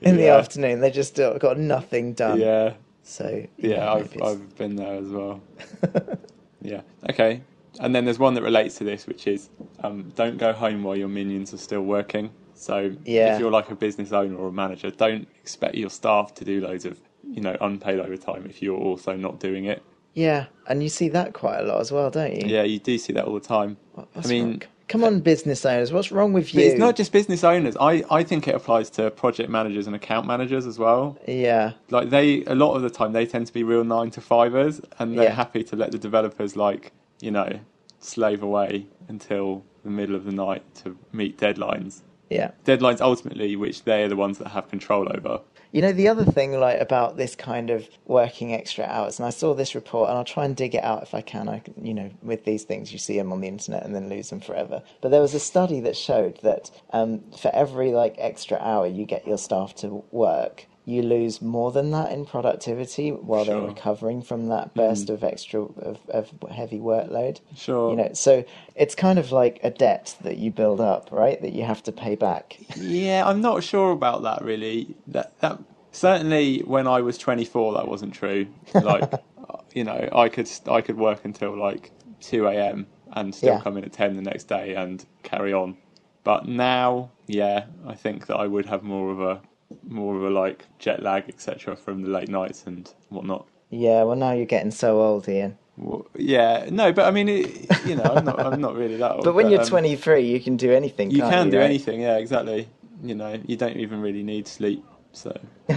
in 0.00 0.16
the 0.16 0.22
Yeah. 0.24 0.36
afternoon, 0.36 0.80
they 0.80 0.90
just 0.90 1.18
uh, 1.20 1.38
got 1.38 1.58
nothing 1.58 2.12
done. 2.14 2.40
Yeah. 2.40 2.74
So 3.02 3.46
Yeah, 3.58 3.92
I've, 3.92 4.02
maybe 4.12 4.16
it's- 4.16 4.30
I've 4.32 4.56
been 4.56 4.76
there 4.76 4.94
as 4.94 5.08
well. 5.08 5.40
yeah. 6.62 6.82
Okay. 7.08 7.42
And 7.80 7.94
then 7.94 8.04
there's 8.04 8.18
one 8.18 8.34
that 8.34 8.42
relates 8.42 8.76
to 8.78 8.84
this, 8.84 9.06
which 9.06 9.26
is 9.26 9.48
um, 9.82 10.12
don't 10.16 10.36
go 10.38 10.52
home 10.52 10.82
while 10.82 10.96
your 10.96 11.08
minions 11.08 11.54
are 11.54 11.58
still 11.58 11.82
working. 11.82 12.30
So 12.54 12.94
Yeah. 13.04 13.34
if 13.34 13.40
you're 13.40 13.50
like 13.50 13.70
a 13.70 13.74
business 13.74 14.12
owner 14.12 14.36
or 14.36 14.48
a 14.48 14.52
manager, 14.52 14.90
don't 14.90 15.26
expect 15.40 15.74
your 15.76 15.90
staff 15.90 16.34
to 16.34 16.44
do 16.44 16.60
loads 16.60 16.84
of 16.84 17.00
you 17.22 17.40
know 17.42 17.56
unpaid 17.60 18.00
overtime 18.00 18.46
if 18.48 18.60
you're 18.62 18.76
also 18.78 19.14
not 19.16 19.40
doing 19.40 19.64
it. 19.66 19.82
Yeah, 20.14 20.46
and 20.66 20.82
you 20.82 20.88
see 20.88 21.08
that 21.10 21.32
quite 21.34 21.58
a 21.60 21.62
lot 21.62 21.80
as 21.80 21.92
well, 21.92 22.10
don't 22.10 22.34
you? 22.34 22.46
Yeah, 22.46 22.62
you 22.62 22.78
do 22.78 22.98
see 22.98 23.12
that 23.14 23.24
all 23.26 23.34
the 23.34 23.40
time. 23.40 23.76
Oh, 23.96 24.06
what's 24.12 24.28
I 24.28 24.30
mean, 24.30 24.48
wrong? 24.50 24.62
come 24.88 25.04
on, 25.04 25.20
business 25.20 25.64
owners, 25.64 25.92
what's 25.92 26.10
wrong 26.12 26.32
with 26.32 26.54
you? 26.54 26.62
it's 26.62 26.78
not 26.78 26.96
just 26.96 27.12
business 27.12 27.44
owners. 27.44 27.76
I, 27.80 28.04
I 28.10 28.22
think 28.24 28.48
it 28.48 28.54
applies 28.54 28.90
to 28.90 29.10
project 29.10 29.48
managers 29.50 29.86
and 29.86 29.94
account 29.96 30.26
managers 30.26 30.66
as 30.66 30.78
well. 30.78 31.18
Yeah, 31.28 31.72
like 31.90 32.10
they 32.10 32.44
a 32.44 32.54
lot 32.54 32.74
of 32.74 32.82
the 32.82 32.90
time 32.90 33.12
they 33.12 33.26
tend 33.26 33.46
to 33.46 33.52
be 33.52 33.62
real 33.62 33.84
nine 33.84 34.10
to 34.12 34.20
fivers 34.20 34.80
and 34.98 35.16
they're 35.16 35.24
Yeah. 35.26 35.34
happy 35.34 35.62
to 35.64 35.76
let 35.76 35.92
the 35.92 35.98
developers 35.98 36.56
like 36.56 36.92
you 37.20 37.30
know 37.30 37.60
slave 38.00 38.42
away 38.42 38.86
until 39.08 39.64
the 39.84 39.90
middle 39.90 40.16
of 40.16 40.24
the 40.24 40.32
night 40.32 40.62
to 40.74 40.96
meet 41.12 41.36
deadlines 41.38 42.00
yeah. 42.30 42.50
deadlines 42.64 43.00
ultimately 43.00 43.56
which 43.56 43.84
they're 43.84 44.08
the 44.08 44.16
ones 44.16 44.38
that 44.38 44.48
have 44.48 44.68
control 44.68 45.06
over 45.14 45.40
You 45.72 45.82
know, 45.82 45.92
the 45.92 46.08
other 46.08 46.24
thing 46.24 46.58
like 46.58 46.80
about 46.80 47.16
this 47.16 47.36
kind 47.36 47.70
of 47.70 47.88
working 48.06 48.52
extra 48.52 48.84
hours, 48.84 49.20
and 49.20 49.26
I 49.26 49.30
saw 49.30 49.54
this 49.54 49.76
report, 49.76 50.08
and 50.08 50.18
I'll 50.18 50.24
try 50.24 50.44
and 50.44 50.56
dig 50.56 50.74
it 50.74 50.82
out 50.82 51.04
if 51.04 51.14
I 51.14 51.20
can. 51.20 51.48
I, 51.48 51.62
you 51.80 51.94
know, 51.94 52.10
with 52.22 52.44
these 52.44 52.64
things, 52.64 52.92
you 52.92 52.98
see 52.98 53.16
them 53.16 53.32
on 53.32 53.40
the 53.40 53.46
internet 53.48 53.84
and 53.84 53.94
then 53.94 54.08
lose 54.08 54.30
them 54.30 54.40
forever. 54.40 54.82
But 55.00 55.10
there 55.10 55.20
was 55.20 55.34
a 55.34 55.40
study 55.40 55.78
that 55.80 55.96
showed 55.96 56.40
that 56.42 56.72
um, 56.92 57.22
for 57.40 57.54
every 57.54 57.92
like 57.92 58.16
extra 58.18 58.58
hour 58.58 58.86
you 58.86 59.06
get 59.06 59.28
your 59.28 59.38
staff 59.38 59.76
to 59.76 60.02
work, 60.10 60.66
you 60.90 61.02
lose 61.02 61.40
more 61.40 61.70
than 61.72 61.90
that 61.92 62.12
in 62.12 62.26
productivity 62.26 63.10
while 63.10 63.44
they're 63.44 63.60
recovering 63.60 64.20
from 64.22 64.48
that 64.48 64.74
burst 64.74 65.04
mm-hmm. 65.06 65.14
of 65.14 65.24
extra 65.24 65.62
of, 65.62 65.98
of 66.08 66.30
heavy 66.50 66.78
workload. 66.78 67.40
Sure. 67.56 67.90
You 67.90 67.96
know, 67.96 68.10
so 68.12 68.44
it's 68.74 68.94
kind 68.94 69.18
of 69.18 69.32
like 69.32 69.60
a 69.62 69.70
debt 69.70 70.16
that 70.22 70.36
you 70.38 70.50
build 70.50 70.80
up, 70.80 71.10
right? 71.12 71.40
That 71.40 71.52
you 71.52 71.64
have 71.64 71.82
to 71.84 71.92
pay 71.92 72.14
back. 72.16 72.58
yeah 72.76 73.26
i'm 73.26 73.40
not 73.40 73.62
sure 73.62 73.92
about 73.92 74.22
that 74.22 74.42
really 74.44 74.94
that 75.06 75.38
that 75.40 75.58
certainly 75.92 76.60
when 76.60 76.86
i 76.86 77.00
was 77.00 77.18
24 77.18 77.74
that 77.74 77.88
wasn't 77.88 78.12
true 78.12 78.46
like 78.74 79.12
you 79.74 79.84
know 79.84 80.08
i 80.12 80.28
could 80.28 80.48
i 80.68 80.80
could 80.80 80.96
work 80.96 81.24
until 81.24 81.56
like 81.56 81.90
2 82.20 82.46
a.m 82.46 82.86
and 83.12 83.34
still 83.34 83.54
Yeah. 83.54 83.60
come 83.60 83.76
in 83.76 83.84
at 83.84 83.92
10 83.92 84.16
the 84.16 84.22
next 84.22 84.44
day 84.44 84.74
and 84.74 85.04
carry 85.22 85.52
on 85.52 85.76
but 86.24 86.46
now 86.48 87.10
yeah 87.26 87.64
i 87.86 87.94
think 87.94 88.26
that 88.26 88.36
i 88.36 88.46
would 88.46 88.66
have 88.66 88.82
more 88.82 89.10
of 89.10 89.20
a 89.20 89.40
more 89.88 90.16
of 90.16 90.22
a 90.24 90.30
like 90.30 90.66
jet 90.78 91.02
lag 91.02 91.24
etc 91.28 91.76
from 91.76 92.02
the 92.02 92.08
late 92.08 92.28
nights 92.28 92.64
and 92.66 92.92
whatnot 93.08 93.46
Yeah, 93.70 94.02
well, 94.04 94.16
now 94.16 94.32
you're 94.32 94.46
getting 94.46 94.70
so 94.72 95.00
old, 95.00 95.28
Iain. 95.28 95.56
well, 95.76 96.06
yeah 96.16 96.66
no 96.70 96.92
but 96.92 97.06
i 97.06 97.10
mean 97.10 97.28
it, 97.28 97.46
you 97.86 97.94
know 97.96 98.04
i'm 98.04 98.24
not 98.24 98.38
i'm 98.40 98.60
not 98.60 98.74
really 98.74 98.96
that 98.96 99.12
old 99.12 99.24
But 99.24 99.34
when 99.34 99.48
you're 99.50 99.60
um, 99.62 99.66
23, 99.66 100.22
you 100.28 100.40
can 100.40 100.56
do 100.56 100.72
anything. 100.72 101.10
you 101.10 101.22
can 101.22 101.50
do 101.50 101.58
right? 101.58 101.64
anything 101.64 102.00
yeah 102.00 102.16
exactly 102.18 102.68
you 103.02 103.14
know 103.14 103.40
you 103.46 103.56
don't 103.56 103.76
even 103.76 104.00
really 104.02 104.22
need 104.22 104.46
sleep 104.46 104.84
so 105.12 105.32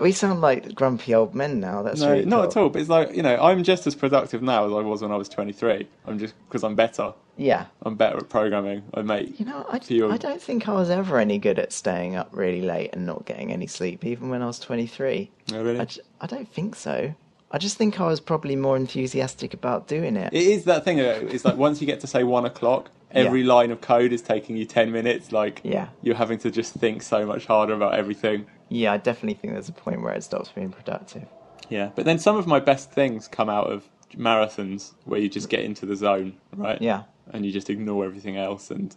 We 0.00 0.12
sound 0.12 0.40
like 0.40 0.74
grumpy 0.74 1.14
old 1.14 1.34
men 1.34 1.60
now. 1.60 1.82
That's 1.82 2.00
no, 2.00 2.12
really 2.12 2.24
not 2.24 2.46
at 2.46 2.56
all. 2.56 2.68
But 2.68 2.80
it's 2.82 2.90
like 2.90 3.14
you 3.14 3.22
know, 3.22 3.36
I'm 3.36 3.62
just 3.64 3.86
as 3.86 3.94
productive 3.94 4.42
now 4.42 4.66
as 4.66 4.72
I 4.72 4.80
was 4.80 5.02
when 5.02 5.10
I 5.12 5.16
was 5.16 5.28
23. 5.28 5.86
I'm 6.06 6.18
just 6.18 6.34
because 6.48 6.62
I'm 6.64 6.74
better. 6.74 7.12
Yeah. 7.38 7.66
I'm 7.82 7.96
better 7.96 8.16
at 8.16 8.28
programming. 8.30 8.82
I 8.94 9.02
make 9.02 9.38
You 9.38 9.44
know, 9.46 9.66
I, 9.70 9.78
fewer. 9.78 10.10
I 10.10 10.16
don't 10.16 10.40
think 10.40 10.68
I 10.68 10.72
was 10.72 10.88
ever 10.88 11.18
any 11.18 11.38
good 11.38 11.58
at 11.58 11.70
staying 11.72 12.16
up 12.16 12.30
really 12.32 12.62
late 12.62 12.90
and 12.94 13.04
not 13.04 13.26
getting 13.26 13.52
any 13.52 13.66
sleep, 13.66 14.04
even 14.06 14.30
when 14.30 14.40
I 14.40 14.46
was 14.46 14.58
23. 14.58 15.30
Oh, 15.52 15.62
really? 15.62 15.80
I, 15.80 15.84
j- 15.84 16.00
I 16.22 16.26
don't 16.26 16.48
think 16.48 16.74
so. 16.76 17.14
I 17.50 17.58
just 17.58 17.76
think 17.76 18.00
I 18.00 18.06
was 18.06 18.20
probably 18.20 18.56
more 18.56 18.74
enthusiastic 18.76 19.52
about 19.54 19.86
doing 19.86 20.16
it. 20.16 20.32
It 20.32 20.42
is 20.46 20.64
that 20.64 20.84
thing. 20.84 20.98
It's 20.98 21.44
like 21.44 21.56
once 21.56 21.80
you 21.80 21.86
get 21.86 22.00
to 22.00 22.06
say 22.06 22.24
one 22.24 22.44
o'clock, 22.46 22.90
every 23.10 23.42
Yeah. 23.42 23.52
line 23.54 23.70
of 23.70 23.80
code 23.82 24.12
is 24.12 24.22
taking 24.22 24.56
you 24.56 24.64
10 24.64 24.90
minutes. 24.90 25.30
Like 25.30 25.60
Yeah. 25.62 25.88
you're 26.02 26.16
having 26.16 26.38
to 26.38 26.50
just 26.50 26.72
think 26.74 27.02
so 27.02 27.26
much 27.26 27.44
harder 27.46 27.74
about 27.74 27.94
everything. 27.94 28.46
Yeah, 28.68 28.92
I 28.92 28.96
definitely 28.96 29.34
think 29.34 29.52
there's 29.52 29.68
a 29.68 29.72
point 29.72 30.02
where 30.02 30.12
it 30.14 30.22
stops 30.24 30.50
being 30.50 30.70
productive. 30.70 31.26
Yeah, 31.68 31.90
but 31.94 32.04
then 32.04 32.18
some 32.18 32.36
of 32.36 32.46
my 32.46 32.60
best 32.60 32.90
things 32.92 33.28
come 33.28 33.48
out 33.48 33.70
of 33.70 33.88
marathons 34.14 34.92
where 35.04 35.20
you 35.20 35.28
just 35.28 35.48
get 35.48 35.60
into 35.60 35.86
the 35.86 35.96
zone, 35.96 36.34
right? 36.54 36.80
Yeah. 36.80 37.02
and 37.32 37.44
you 37.44 37.52
just 37.52 37.70
ignore 37.70 38.04
everything 38.04 38.36
else 38.36 38.70
and 38.70 38.94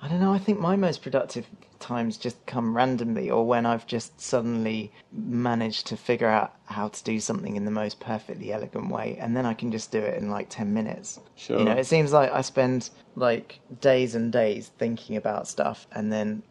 I 0.00 0.08
don't 0.08 0.20
know. 0.20 0.32
I 0.32 0.38
think 0.38 0.60
my 0.60 0.76
most 0.76 1.02
productive 1.02 1.46
times 1.80 2.16
just 2.16 2.44
come 2.46 2.76
randomly, 2.76 3.30
or 3.30 3.44
when 3.44 3.66
I've 3.66 3.84
just 3.86 4.20
suddenly 4.20 4.92
managed 5.10 5.88
to 5.88 5.96
figure 5.96 6.28
out 6.28 6.54
how 6.66 6.86
to 6.88 7.02
do 7.02 7.18
something 7.18 7.56
in 7.56 7.64
the 7.64 7.72
most 7.72 7.98
perfectly 7.98 8.52
elegant 8.52 8.90
way, 8.90 9.16
and 9.20 9.36
then 9.36 9.44
I 9.44 9.54
can 9.54 9.72
just 9.72 9.90
do 9.90 9.98
it 9.98 10.16
in 10.16 10.30
like 10.30 10.50
ten 10.50 10.72
minutes. 10.72 11.18
Sure. 11.34 11.58
You 11.58 11.64
know, 11.64 11.72
it 11.72 11.86
seems 11.86 12.12
like 12.12 12.30
I 12.32 12.42
spend 12.42 12.90
like 13.16 13.58
days 13.80 14.14
and 14.14 14.32
days 14.32 14.70
thinking 14.78 15.16
about 15.16 15.48
stuff, 15.48 15.88
and 15.90 16.12
then 16.12 16.44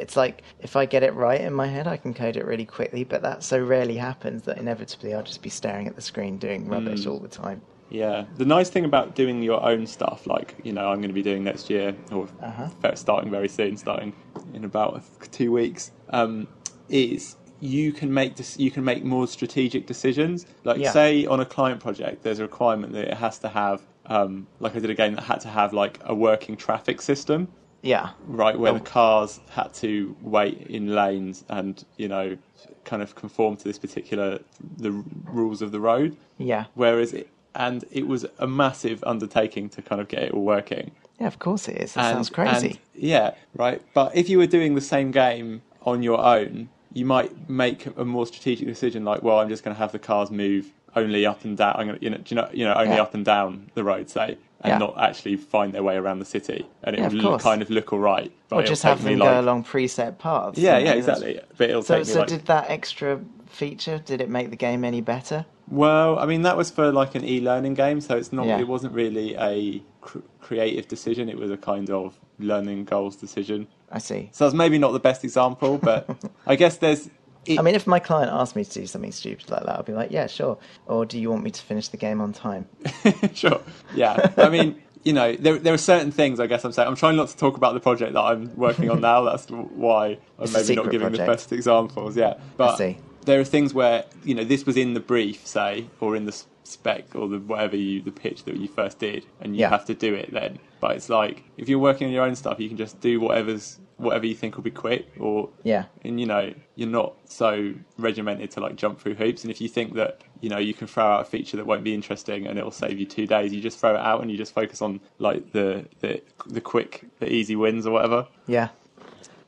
it's 0.00 0.16
like 0.16 0.42
if 0.58 0.76
I 0.76 0.86
get 0.86 1.02
it 1.02 1.14
right 1.14 1.40
in 1.40 1.52
my 1.52 1.66
head, 1.66 1.86
I 1.86 1.96
can 1.96 2.14
code 2.14 2.36
it 2.36 2.44
really 2.44 2.64
quickly. 2.64 3.04
But 3.04 3.22
that 3.22 3.42
so 3.42 3.58
rarely 3.62 3.96
happens 3.96 4.42
that 4.42 4.58
inevitably 4.58 5.14
I'll 5.14 5.22
just 5.22 5.42
be 5.42 5.50
staring 5.50 5.86
at 5.86 5.96
the 5.96 6.02
screen 6.02 6.38
doing 6.38 6.66
rubbish 6.68 7.06
all 7.06 7.18
the 7.18 7.28
time. 7.28 7.62
Yeah, 7.90 8.24
the 8.36 8.44
nice 8.44 8.70
thing 8.70 8.84
about 8.84 9.16
doing 9.16 9.42
your 9.42 9.62
own 9.64 9.86
stuff, 9.86 10.26
like 10.26 10.54
you 10.62 10.72
know, 10.72 10.88
I'm 10.88 10.98
going 10.98 11.08
to 11.08 11.14
be 11.14 11.22
doing 11.22 11.42
next 11.44 11.68
year, 11.68 11.94
or 12.12 12.28
Uh-huh. 12.40 12.94
starting 12.94 13.30
very 13.30 13.48
soon, 13.48 13.76
starting 13.76 14.12
in 14.54 14.64
about 14.64 15.02
two 15.32 15.52
weeks, 15.52 15.90
um, 16.10 16.46
is 16.88 17.36
you 17.60 17.92
can 17.92 18.12
make 18.12 18.36
this, 18.36 18.58
you 18.58 18.70
can 18.70 18.84
make 18.84 19.04
more 19.04 19.26
strategic 19.26 19.86
decisions. 19.86 20.46
Like, 20.64 20.78
Yeah. 20.78 20.92
say 20.92 21.26
on 21.26 21.40
a 21.40 21.44
client 21.44 21.80
project, 21.80 22.22
there's 22.22 22.38
a 22.38 22.42
requirement 22.42 22.92
that 22.94 23.08
it 23.08 23.14
has 23.14 23.38
to 23.40 23.48
have, 23.48 23.82
um, 24.06 24.46
like 24.60 24.74
I 24.74 24.78
did 24.78 24.88
a 24.90 24.94
game 24.94 25.14
that 25.16 25.24
had 25.24 25.40
to 25.40 25.48
have 25.48 25.72
like 25.74 25.98
a 26.04 26.14
working 26.14 26.56
traffic 26.56 27.02
system, 27.02 27.48
Yeah, 27.82 28.10
right, 28.26 28.58
where 28.58 28.72
the 28.74 28.80
cars 28.80 29.40
had 29.50 29.72
to 29.74 30.14
wait 30.20 30.66
in 30.66 30.94
lanes 30.94 31.44
and 31.48 31.82
you 31.96 32.08
know, 32.08 32.36
kind 32.84 33.02
of 33.02 33.14
conform 33.14 33.56
to 33.56 33.64
this 33.64 33.78
particular 33.78 34.40
the 34.76 34.90
rules 35.24 35.62
of 35.62 35.72
the 35.72 35.80
road. 35.80 36.16
yeah, 36.38 36.64
Whereas 36.74 37.12
it, 37.14 37.28
and 37.54 37.84
it 37.90 38.06
was 38.06 38.26
a 38.38 38.46
massive 38.46 39.02
undertaking 39.04 39.68
to 39.70 39.82
kind 39.82 40.00
of 40.00 40.08
get 40.08 40.22
it 40.24 40.32
all 40.32 40.42
working. 40.44 40.90
yeah. 41.18 41.26
Of 41.26 41.38
course 41.38 41.68
it 41.68 41.78
is. 41.78 41.94
That 41.94 42.06
and, 42.06 42.16
sounds 42.16 42.30
crazy. 42.30 42.68
and- 42.68 42.78
yeah, 42.94 43.34
right. 43.54 43.80
But 43.94 44.14
if 44.14 44.28
you 44.28 44.38
were 44.38 44.46
doing 44.46 44.74
the 44.74 44.80
same 44.80 45.10
game 45.10 45.62
on 45.82 46.02
your 46.02 46.18
own, 46.20 46.68
you 46.92 47.04
might 47.06 47.48
make 47.48 47.86
a 47.96 48.04
more 48.04 48.26
strategic 48.26 48.66
decision, 48.66 49.04
like, 49.04 49.22
well, 49.22 49.38
I'm 49.38 49.48
just 49.48 49.62
going 49.64 49.74
to 49.74 49.78
have 49.78 49.92
the 49.92 49.98
cars 49.98 50.30
move 50.30 50.70
only 50.96 51.24
up 51.24 51.44
and 51.44 51.56
down. 51.56 51.76
I'm 51.78 51.86
going 51.86 51.98
to, 51.98 52.04
you 52.04 52.10
know, 52.10 52.18
you 52.26 52.36
know, 52.36 52.48
you 52.52 52.64
know, 52.64 52.74
only 52.74 52.96
Yeah. 52.96 53.02
up 53.02 53.14
and 53.14 53.24
down 53.24 53.70
the 53.74 53.84
road, 53.84 54.10
say, 54.10 54.38
and 54.62 54.70
Yeah. 54.72 54.78
not 54.78 54.94
actually 54.98 55.36
find 55.36 55.72
their 55.72 55.82
way 55.82 55.96
around 55.96 56.18
the 56.18 56.24
city, 56.24 56.66
and 56.82 56.94
it 56.96 57.00
Yeah, 57.00 57.06
of 57.06 57.12
will 57.14 57.22
course. 57.22 57.42
kind 57.42 57.62
of 57.62 57.70
look 57.70 57.92
all 57.92 57.98
right. 57.98 58.30
But 58.48 58.56
or 58.56 58.62
just 58.62 58.82
have 58.82 59.02
them 59.02 59.18
like, 59.18 59.28
go 59.28 59.40
along 59.40 59.64
preset 59.64 60.18
paths. 60.18 60.58
Yeah, 60.58 60.78
yeah, 60.78 60.92
exactly. 60.92 61.40
But 61.56 61.70
it'll 61.70 61.82
So, 61.82 61.96
take 61.98 62.06
me 62.06 62.12
so 62.12 62.18
like 62.20 62.28
did 62.28 62.46
that 62.46 62.70
extra 62.70 63.20
feature? 63.46 63.98
Did 64.04 64.20
it 64.20 64.28
make 64.28 64.50
the 64.50 64.56
game 64.56 64.84
any 64.84 65.00
better? 65.00 65.46
Well, 65.68 66.18
I 66.18 66.26
mean 66.26 66.42
that 66.42 66.56
was 66.56 66.70
for 66.70 66.90
like 66.92 67.14
an 67.14 67.24
e-learning 67.24 67.74
game, 67.74 68.00
so 68.00 68.16
it's 68.16 68.32
not. 68.32 68.46
Yeah. 68.46 68.58
It 68.58 68.66
wasn't 68.68 68.92
really 68.92 69.34
a 69.36 69.82
cr- 70.00 70.18
creative 70.40 70.88
decision. 70.88 71.28
It 71.28 71.38
was 71.38 71.50
a 71.50 71.56
kind 71.56 71.90
of 71.90 72.18
learning 72.38 72.84
goals 72.86 73.16
decision. 73.16 73.66
I 73.92 73.98
see. 73.98 74.30
So 74.32 74.44
that's 74.44 74.54
maybe 74.54 74.78
not 74.78 74.92
the 74.92 75.00
best 75.00 75.24
example, 75.24 75.78
but 75.78 76.08
I 76.46 76.56
guess 76.56 76.76
there's. 76.76 77.08
It, 77.46 77.58
I 77.58 77.62
mean, 77.62 77.74
if 77.74 77.86
my 77.86 77.98
client 77.98 78.30
asked 78.32 78.54
me 78.54 78.64
to 78.64 78.70
do 78.80 78.86
something 78.86 79.12
stupid 79.12 79.50
like 79.50 79.64
that, 79.64 79.78
I'd 79.78 79.84
be 79.86 79.92
like, 79.92 80.10
yeah, 80.10 80.26
sure. 80.26 80.58
Or 80.86 81.06
do 81.06 81.18
you 81.18 81.30
want 81.30 81.42
me 81.42 81.50
to 81.50 81.62
finish 81.62 81.88
the 81.88 81.96
game 81.96 82.20
on 82.20 82.32
time? 82.32 82.68
sure. 83.34 83.60
Yeah. 83.94 84.32
I 84.36 84.48
mean, 84.50 84.80
you 85.04 85.12
know, 85.14 85.34
there 85.34 85.58
there 85.58 85.72
are 85.72 85.78
certain 85.78 86.12
things. 86.12 86.38
I 86.38 86.46
guess 86.46 86.64
I'm 86.64 86.72
saying 86.72 86.86
I'm 86.88 86.96
trying 86.96 87.16
not 87.16 87.28
to 87.28 87.36
talk 87.36 87.56
about 87.56 87.72
the 87.74 87.80
project 87.80 88.12
that 88.12 88.20
I'm 88.20 88.54
working 88.56 88.90
on 88.90 89.00
now. 89.00 89.22
That's 89.22 89.46
why 89.50 90.18
I'm 90.38 90.44
It's 90.44 90.52
maybe 90.52 90.76
not 90.76 90.90
giving 90.90 91.12
the 91.12 91.18
best 91.18 91.52
examples. 91.52 92.16
Yeah, 92.16 92.34
but 92.58 92.78
there 93.24 93.40
are 93.40 93.44
things 93.44 93.72
where 93.72 94.04
you 94.24 94.34
know 94.34 94.44
this 94.44 94.66
was 94.66 94.76
in 94.76 94.94
the 94.94 95.00
brief, 95.00 95.46
say, 95.46 95.86
or 96.00 96.16
in 96.16 96.26
the 96.26 96.42
spec 96.64 97.16
or 97.16 97.28
the 97.28 97.38
whatever 97.38 97.76
you 97.76 98.02
the 98.02 98.12
pitch 98.12 98.44
that 98.44 98.56
you 98.58 98.68
first 98.68 98.98
did, 98.98 99.24
and 99.40 99.56
you 99.56 99.60
Yeah. 99.62 99.70
have 99.70 99.86
to 99.86 99.94
do 99.94 100.14
it 100.14 100.32
then. 100.32 100.58
But 100.80 100.96
it's 100.96 101.08
like 101.08 101.44
if 101.56 101.68
you're 101.68 101.78
working 101.78 102.06
on 102.06 102.12
your 102.12 102.24
own 102.24 102.34
stuff, 102.34 102.58
you 102.58 102.68
can 102.68 102.76
just 102.78 103.00
do 103.00 103.20
whatever's 103.20 103.78
whatever 103.98 104.24
you 104.24 104.34
think 104.34 104.56
will 104.56 104.62
be 104.62 104.70
quick, 104.70 105.08
or 105.20 105.50
Yeah. 105.62 105.84
and 106.04 106.18
you 106.18 106.24
know 106.26 106.54
you're 106.74 106.88
not 106.88 107.14
so 107.26 107.74
regimented 107.98 108.50
to 108.52 108.60
like 108.60 108.76
jump 108.76 108.98
through 108.98 109.14
hoops 109.14 109.42
and 109.44 109.50
if 109.50 109.60
you 109.60 109.68
think 109.68 109.92
that 109.94 110.22
you 110.40 110.48
know 110.48 110.56
you 110.56 110.72
can 110.72 110.86
throw 110.86 111.04
out 111.04 111.20
a 111.20 111.24
feature 111.24 111.58
that 111.58 111.66
won't 111.66 111.84
be 111.84 111.92
interesting 111.92 112.46
and 112.46 112.58
it'll 112.58 112.70
save 112.70 112.98
you 112.98 113.04
two 113.04 113.26
days 113.26 113.52
you 113.52 113.60
just 113.60 113.78
throw 113.78 113.94
it 113.94 114.00
out 114.00 114.22
and 114.22 114.30
you 114.30 114.38
just 114.38 114.54
focus 114.54 114.80
on 114.80 114.98
like 115.18 115.52
the 115.52 115.84
the, 115.98 116.22
the 116.46 116.62
quick 116.62 117.04
the 117.18 117.30
easy 117.30 117.56
wins 117.56 117.86
or 117.86 117.90
whatever 117.92 118.26
Yeah. 118.46 118.68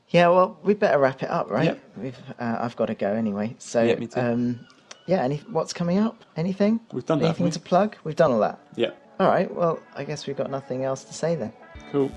Yeah, 0.09 0.27
well, 0.27 0.59
we 0.61 0.75
better 0.75 0.99
wrap 0.99 1.23
it 1.23 1.29
up, 1.31 1.49
right? 1.49 1.65
Yep. 1.65 1.79
We've, 1.97 2.17
uh, 2.39 2.57
I've 2.61 2.75
got 2.75 2.85
to 2.85 2.93
go 2.93 3.07
anyway. 3.13 3.55
So, 3.57 3.81
Yeah, 3.81 3.95
me 3.95 4.05
too. 4.05 4.19
Um, 4.19 4.59
yeah, 5.07 5.23
any, 5.23 5.37
what's 5.49 5.73
coming 5.73 5.97
up? 5.97 6.23
Anything? 6.37 6.79
We've 6.91 7.03
done 7.03 7.17
that, 7.17 7.25
Anything 7.25 7.45
haven't 7.47 7.53
to 7.53 7.65
we? 7.65 7.67
plug? 7.67 7.95
We've 8.03 8.15
done 8.15 8.31
all 8.31 8.39
that. 8.41 8.59
yeah 8.75 8.91
All 9.23 9.29
right, 9.29 9.49
well, 9.55 9.79
I 9.95 10.03
guess 10.03 10.27
we've 10.27 10.35
got 10.35 10.51
nothing 10.51 10.83
else 10.83 11.05
to 11.05 11.13
say 11.13 11.35
then. 11.35 11.53
cool 11.93 12.11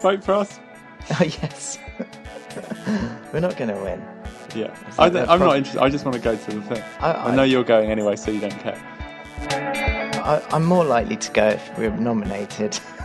vote 0.00 0.24
for 0.24 0.32
us 0.32 0.58
Oh, 1.10 1.22
yes. 1.22 1.78
We're 3.34 3.40
not 3.40 3.58
going 3.58 3.68
to 3.68 3.78
win. 3.82 4.02
yeah 4.54 4.74
I, 4.98 5.10
the 5.10 5.26
not 5.26 5.56
interested 5.58 5.78
I 5.82 5.90
just 5.90 6.06
want 6.06 6.14
to 6.14 6.22
go 6.22 6.36
to 6.36 6.50
the 6.50 6.62
thing 6.62 6.82
I- 7.00 7.12
I, 7.12 7.28
I- 7.32 7.34
know 7.36 7.42
you're 7.42 7.64
going 7.64 7.90
anyway 7.90 8.16
so 8.16 8.30
you 8.30 8.40
don't 8.40 8.58
care 8.60 8.80
I, 10.24 10.42
I'm 10.50 10.64
more 10.64 10.86
likely 10.86 11.18
to 11.18 11.30
go 11.32 11.48
if 11.48 11.76
we're 11.78 11.90
nominated. 11.90 12.80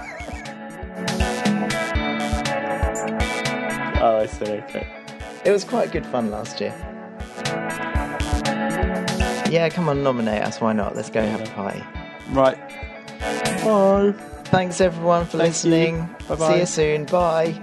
oh 4.01 4.19
I 4.21 4.25
see 4.25 4.45
okay 4.45 4.87
It 5.43 5.51
was 5.51 5.65
quite 5.65 5.91
good 5.91 6.05
fun 6.05 6.31
last 6.31 6.61
year. 6.61 6.73
Yeah, 9.51 9.67
come 9.69 9.89
on, 9.89 10.01
nominate 10.01 10.41
us. 10.41 10.61
Why 10.61 10.71
not? 10.73 10.95
Let's 10.95 11.09
go 11.09 11.21
have 11.21 11.41
a 11.41 11.51
party. 11.51 11.83
right 12.31 12.57
bye 13.65 14.13
Thanks 14.45 14.81
everyone 14.81 15.25
for 15.25 15.39
Thank 15.39 15.63
you. 15.63 15.71
listening. 15.71 16.09
Bye-bye. 16.27 16.53
See 16.53 16.59
you 16.59 16.65
soon. 16.67 17.05
Bye. 17.05 17.59